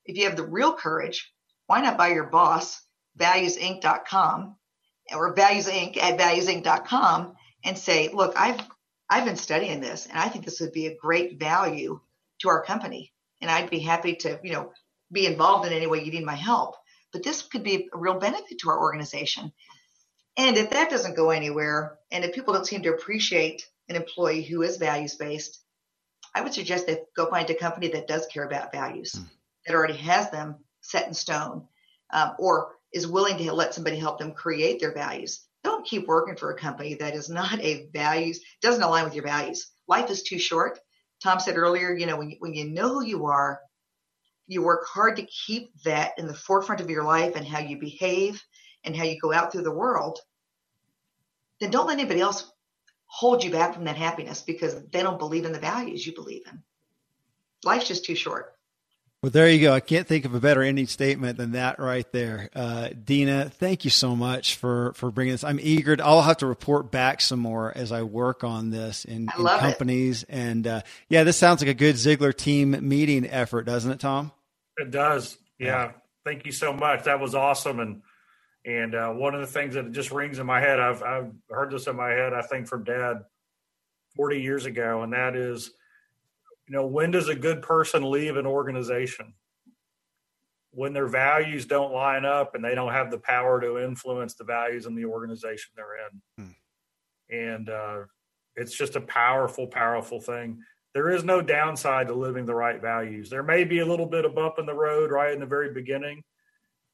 If 0.05 0.17
you 0.17 0.25
have 0.25 0.35
the 0.35 0.43
real 0.43 0.73
courage, 0.73 1.31
why 1.65 1.81
not 1.81 1.97
buy 1.97 2.09
your 2.09 2.25
boss 2.25 2.81
valuesinc.com 3.17 4.55
or 5.15 5.35
valuesinc 5.35 5.97
at 5.97 6.19
valuesinc.com 6.19 7.33
and 7.63 7.77
say, 7.77 8.09
look, 8.09 8.33
I've 8.35 8.61
I've 9.09 9.25
been 9.25 9.35
studying 9.35 9.81
this 9.81 10.07
and 10.07 10.17
I 10.17 10.29
think 10.29 10.45
this 10.45 10.59
would 10.59 10.71
be 10.71 10.87
a 10.87 10.97
great 10.97 11.39
value 11.39 11.99
to 12.39 12.49
our 12.49 12.63
company. 12.63 13.13
And 13.41 13.51
I'd 13.51 13.69
be 13.69 13.79
happy 13.79 14.15
to, 14.17 14.39
you 14.43 14.53
know, 14.53 14.71
be 15.11 15.27
involved 15.27 15.67
in 15.67 15.73
any 15.73 15.87
way 15.87 16.03
you 16.03 16.11
need 16.11 16.25
my 16.25 16.35
help 16.35 16.75
but 17.13 17.23
this 17.23 17.41
could 17.41 17.63
be 17.63 17.89
a 17.93 17.97
real 17.97 18.19
benefit 18.19 18.59
to 18.59 18.69
our 18.69 18.79
organization. 18.79 19.51
And 20.37 20.57
if 20.57 20.71
that 20.71 20.89
doesn't 20.89 21.15
go 21.15 21.29
anywhere, 21.29 21.97
and 22.11 22.25
if 22.25 22.33
people 22.33 22.53
don't 22.53 22.67
seem 22.67 22.81
to 22.83 22.93
appreciate 22.93 23.65
an 23.87 23.95
employee 23.95 24.43
who 24.43 24.63
is 24.63 24.77
values 24.77 25.15
based, 25.15 25.61
I 26.33 26.41
would 26.41 26.53
suggest 26.53 26.87
they 26.87 27.01
go 27.15 27.29
find 27.29 27.49
a 27.49 27.55
company 27.55 27.87
that 27.89 28.07
does 28.07 28.27
care 28.27 28.43
about 28.43 28.73
values, 28.73 29.13
mm. 29.13 29.25
that 29.65 29.75
already 29.75 29.97
has 29.97 30.29
them 30.31 30.55
set 30.81 31.07
in 31.07 31.13
stone, 31.13 31.67
um, 32.11 32.33
or 32.37 32.73
is 32.91 33.07
willing 33.07 33.37
to 33.37 33.53
let 33.53 33.73
somebody 33.73 33.97
help 33.97 34.19
them 34.19 34.33
create 34.33 34.79
their 34.79 34.93
values. 34.93 35.45
Don't 35.63 35.87
keep 35.87 36.07
working 36.07 36.35
for 36.35 36.51
a 36.51 36.57
company 36.57 36.95
that 36.95 37.15
is 37.15 37.29
not 37.29 37.59
a 37.61 37.87
values, 37.93 38.41
doesn't 38.61 38.83
align 38.83 39.05
with 39.05 39.15
your 39.15 39.23
values. 39.23 39.71
Life 39.87 40.09
is 40.09 40.23
too 40.23 40.37
short. 40.37 40.79
Tom 41.23 41.39
said 41.39 41.57
earlier, 41.57 41.93
you 41.93 42.05
know, 42.05 42.17
when 42.17 42.31
you, 42.31 42.37
when 42.39 42.53
you 42.53 42.65
know 42.65 42.89
who 42.89 43.05
you 43.05 43.25
are, 43.25 43.59
you 44.47 44.63
work 44.63 44.85
hard 44.87 45.15
to 45.17 45.25
keep 45.25 45.71
that 45.83 46.11
in 46.17 46.27
the 46.27 46.33
forefront 46.33 46.81
of 46.81 46.89
your 46.89 47.03
life 47.03 47.35
and 47.35 47.45
how 47.45 47.59
you 47.59 47.77
behave 47.77 48.43
and 48.83 48.95
how 48.95 49.03
you 49.03 49.19
go 49.19 49.33
out 49.33 49.51
through 49.51 49.63
the 49.63 49.71
world, 49.71 50.19
then 51.59 51.71
don't 51.71 51.87
let 51.87 51.97
anybody 51.97 52.21
else 52.21 52.51
hold 53.05 53.43
you 53.43 53.51
back 53.51 53.73
from 53.73 53.85
that 53.85 53.95
happiness 53.95 54.41
because 54.41 54.83
they 54.91 55.01
don't 55.01 55.19
believe 55.19 55.45
in 55.45 55.51
the 55.51 55.59
values 55.59 56.05
you 56.05 56.13
believe 56.13 56.43
in. 56.51 56.61
Life's 57.63 57.87
just 57.87 58.05
too 58.05 58.15
short. 58.15 58.54
Well, 59.25 59.31
there 59.31 59.49
you 59.49 59.59
go. 59.59 59.73
I 59.73 59.79
can't 59.79 60.05
think 60.05 60.25
of 60.25 60.35
a 60.35 60.39
better 60.39 60.61
ending 60.61 60.85
statement 60.85 61.39
than 61.39 61.53
that 61.53 61.79
right 61.79 62.05
there. 62.11 62.51
Uh, 62.53 62.89
Dina, 62.89 63.49
thank 63.49 63.83
you 63.83 63.89
so 63.89 64.15
much 64.15 64.57
for, 64.57 64.93
for 64.93 65.09
bringing 65.09 65.33
this. 65.33 65.43
I'm 65.43 65.59
eager. 65.59 65.95
To, 65.95 66.05
I'll 66.05 66.21
have 66.21 66.37
to 66.37 66.45
report 66.45 66.91
back 66.91 67.21
some 67.21 67.39
more 67.39 67.75
as 67.75 67.91
I 67.91 68.03
work 68.03 68.43
on 68.43 68.69
this 68.69 69.03
in, 69.03 69.27
in 69.35 69.45
companies. 69.45 70.21
It. 70.21 70.29
And 70.29 70.67
uh, 70.67 70.81
yeah, 71.09 71.23
this 71.23 71.37
sounds 71.37 71.63
like 71.63 71.71
a 71.71 71.73
good 71.73 71.95
Ziglar 71.95 72.37
team 72.37 72.77
meeting 72.87 73.27
effort, 73.27 73.63
doesn't 73.63 73.89
it, 73.89 73.99
Tom? 73.99 74.31
It 74.77 74.91
does. 74.91 75.39
Yeah. 75.57 75.67
yeah. 75.67 75.91
Thank 76.23 76.45
you 76.45 76.51
so 76.51 76.71
much. 76.71 77.05
That 77.05 77.19
was 77.19 77.33
awesome. 77.33 77.79
And 77.79 78.03
and 78.63 78.93
uh, 78.93 79.09
one 79.09 79.33
of 79.33 79.41
the 79.41 79.47
things 79.47 79.73
that 79.73 79.91
just 79.91 80.11
rings 80.11 80.37
in 80.37 80.45
my 80.45 80.59
head, 80.59 80.79
I've 80.79 81.01
I've 81.01 81.31
heard 81.49 81.71
this 81.71 81.87
in 81.87 81.95
my 81.95 82.11
head. 82.11 82.35
I 82.35 82.43
think 82.43 82.67
from 82.67 82.83
Dad, 82.83 83.23
forty 84.15 84.39
years 84.39 84.67
ago, 84.67 85.01
and 85.01 85.13
that 85.13 85.35
is, 85.35 85.71
you 86.67 86.75
know, 86.75 86.85
when 86.85 87.11
does 87.11 87.29
a 87.29 87.35
good 87.35 87.61
person 87.61 88.09
leave 88.09 88.37
an 88.37 88.45
organization? 88.45 89.33
When 90.71 90.93
their 90.93 91.07
values 91.07 91.65
don't 91.65 91.93
line 91.93 92.25
up 92.25 92.53
and 92.53 92.63
they 92.63 92.75
don't 92.75 92.91
have 92.91 93.09
the 93.09 93.19
power 93.19 93.61
to 93.61 93.79
influence 93.79 94.35
the 94.35 94.43
values 94.43 94.85
in 94.85 94.95
the 94.95 95.05
organization 95.05 95.71
they're 95.75 96.07
in. 96.07 96.43
Hmm. 96.43 97.35
And 97.35 97.69
uh, 97.69 97.99
it's 98.55 98.75
just 98.75 98.95
a 98.95 99.01
powerful, 99.01 99.67
powerful 99.67 100.19
thing 100.19 100.59
there 100.95 101.09
is 101.09 101.25
no 101.25 101.41
downside 101.41 102.07
to 102.07 102.13
living 102.13 102.45
the 102.45 102.55
right 102.55 102.81
values. 102.81 103.29
There 103.29 103.43
may 103.43 103.65
be 103.65 103.79
a 103.79 103.85
little 103.85 104.05
bit 104.05 104.23
of 104.23 104.33
bump 104.33 104.55
in 104.59 104.65
the 104.65 104.73
road 104.73 105.11
right 105.11 105.33
in 105.33 105.41
the 105.41 105.45
very 105.45 105.73
beginning, 105.73 106.23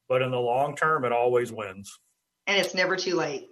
but 0.08 0.22
in 0.22 0.32
the 0.32 0.40
long 0.40 0.74
term, 0.74 1.04
it 1.04 1.12
always 1.12 1.52
wins. 1.52 2.00
And 2.48 2.58
it's 2.58 2.74
never 2.74 2.96
too 2.96 3.14
late. 3.14 3.50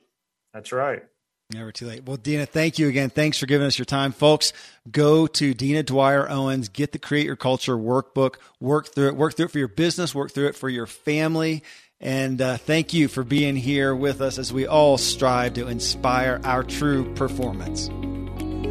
That's 0.52 0.72
right. 0.72 1.04
Never 1.52 1.72
too 1.72 1.86
late. 1.86 2.04
Well, 2.04 2.16
Dina, 2.16 2.46
thank 2.46 2.78
you 2.78 2.88
again. 2.88 3.10
Thanks 3.10 3.38
for 3.38 3.46
giving 3.46 3.66
us 3.66 3.76
your 3.76 3.84
time. 3.84 4.12
Folks, 4.12 4.52
go 4.90 5.26
to 5.26 5.52
Dina 5.52 5.82
Dwyer 5.82 6.30
Owens, 6.30 6.68
get 6.68 6.92
the 6.92 6.98
Create 6.98 7.26
Your 7.26 7.36
Culture 7.36 7.76
workbook, 7.76 8.36
work 8.60 8.88
through 8.94 9.08
it, 9.08 9.16
work 9.16 9.34
through 9.34 9.46
it 9.46 9.50
for 9.50 9.58
your 9.58 9.68
business, 9.68 10.14
work 10.14 10.30
through 10.30 10.46
it 10.46 10.56
for 10.56 10.68
your 10.68 10.86
family. 10.86 11.64
And 12.00 12.40
uh, 12.40 12.56
thank 12.56 12.94
you 12.94 13.08
for 13.08 13.24
being 13.24 13.56
here 13.56 13.94
with 13.94 14.20
us 14.20 14.38
as 14.38 14.52
we 14.52 14.66
all 14.66 14.96
strive 14.96 15.54
to 15.54 15.66
inspire 15.66 16.40
our 16.44 16.62
true 16.62 17.12
performance. 17.14 17.88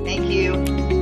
Thank 0.05 0.31
you. 0.31 0.98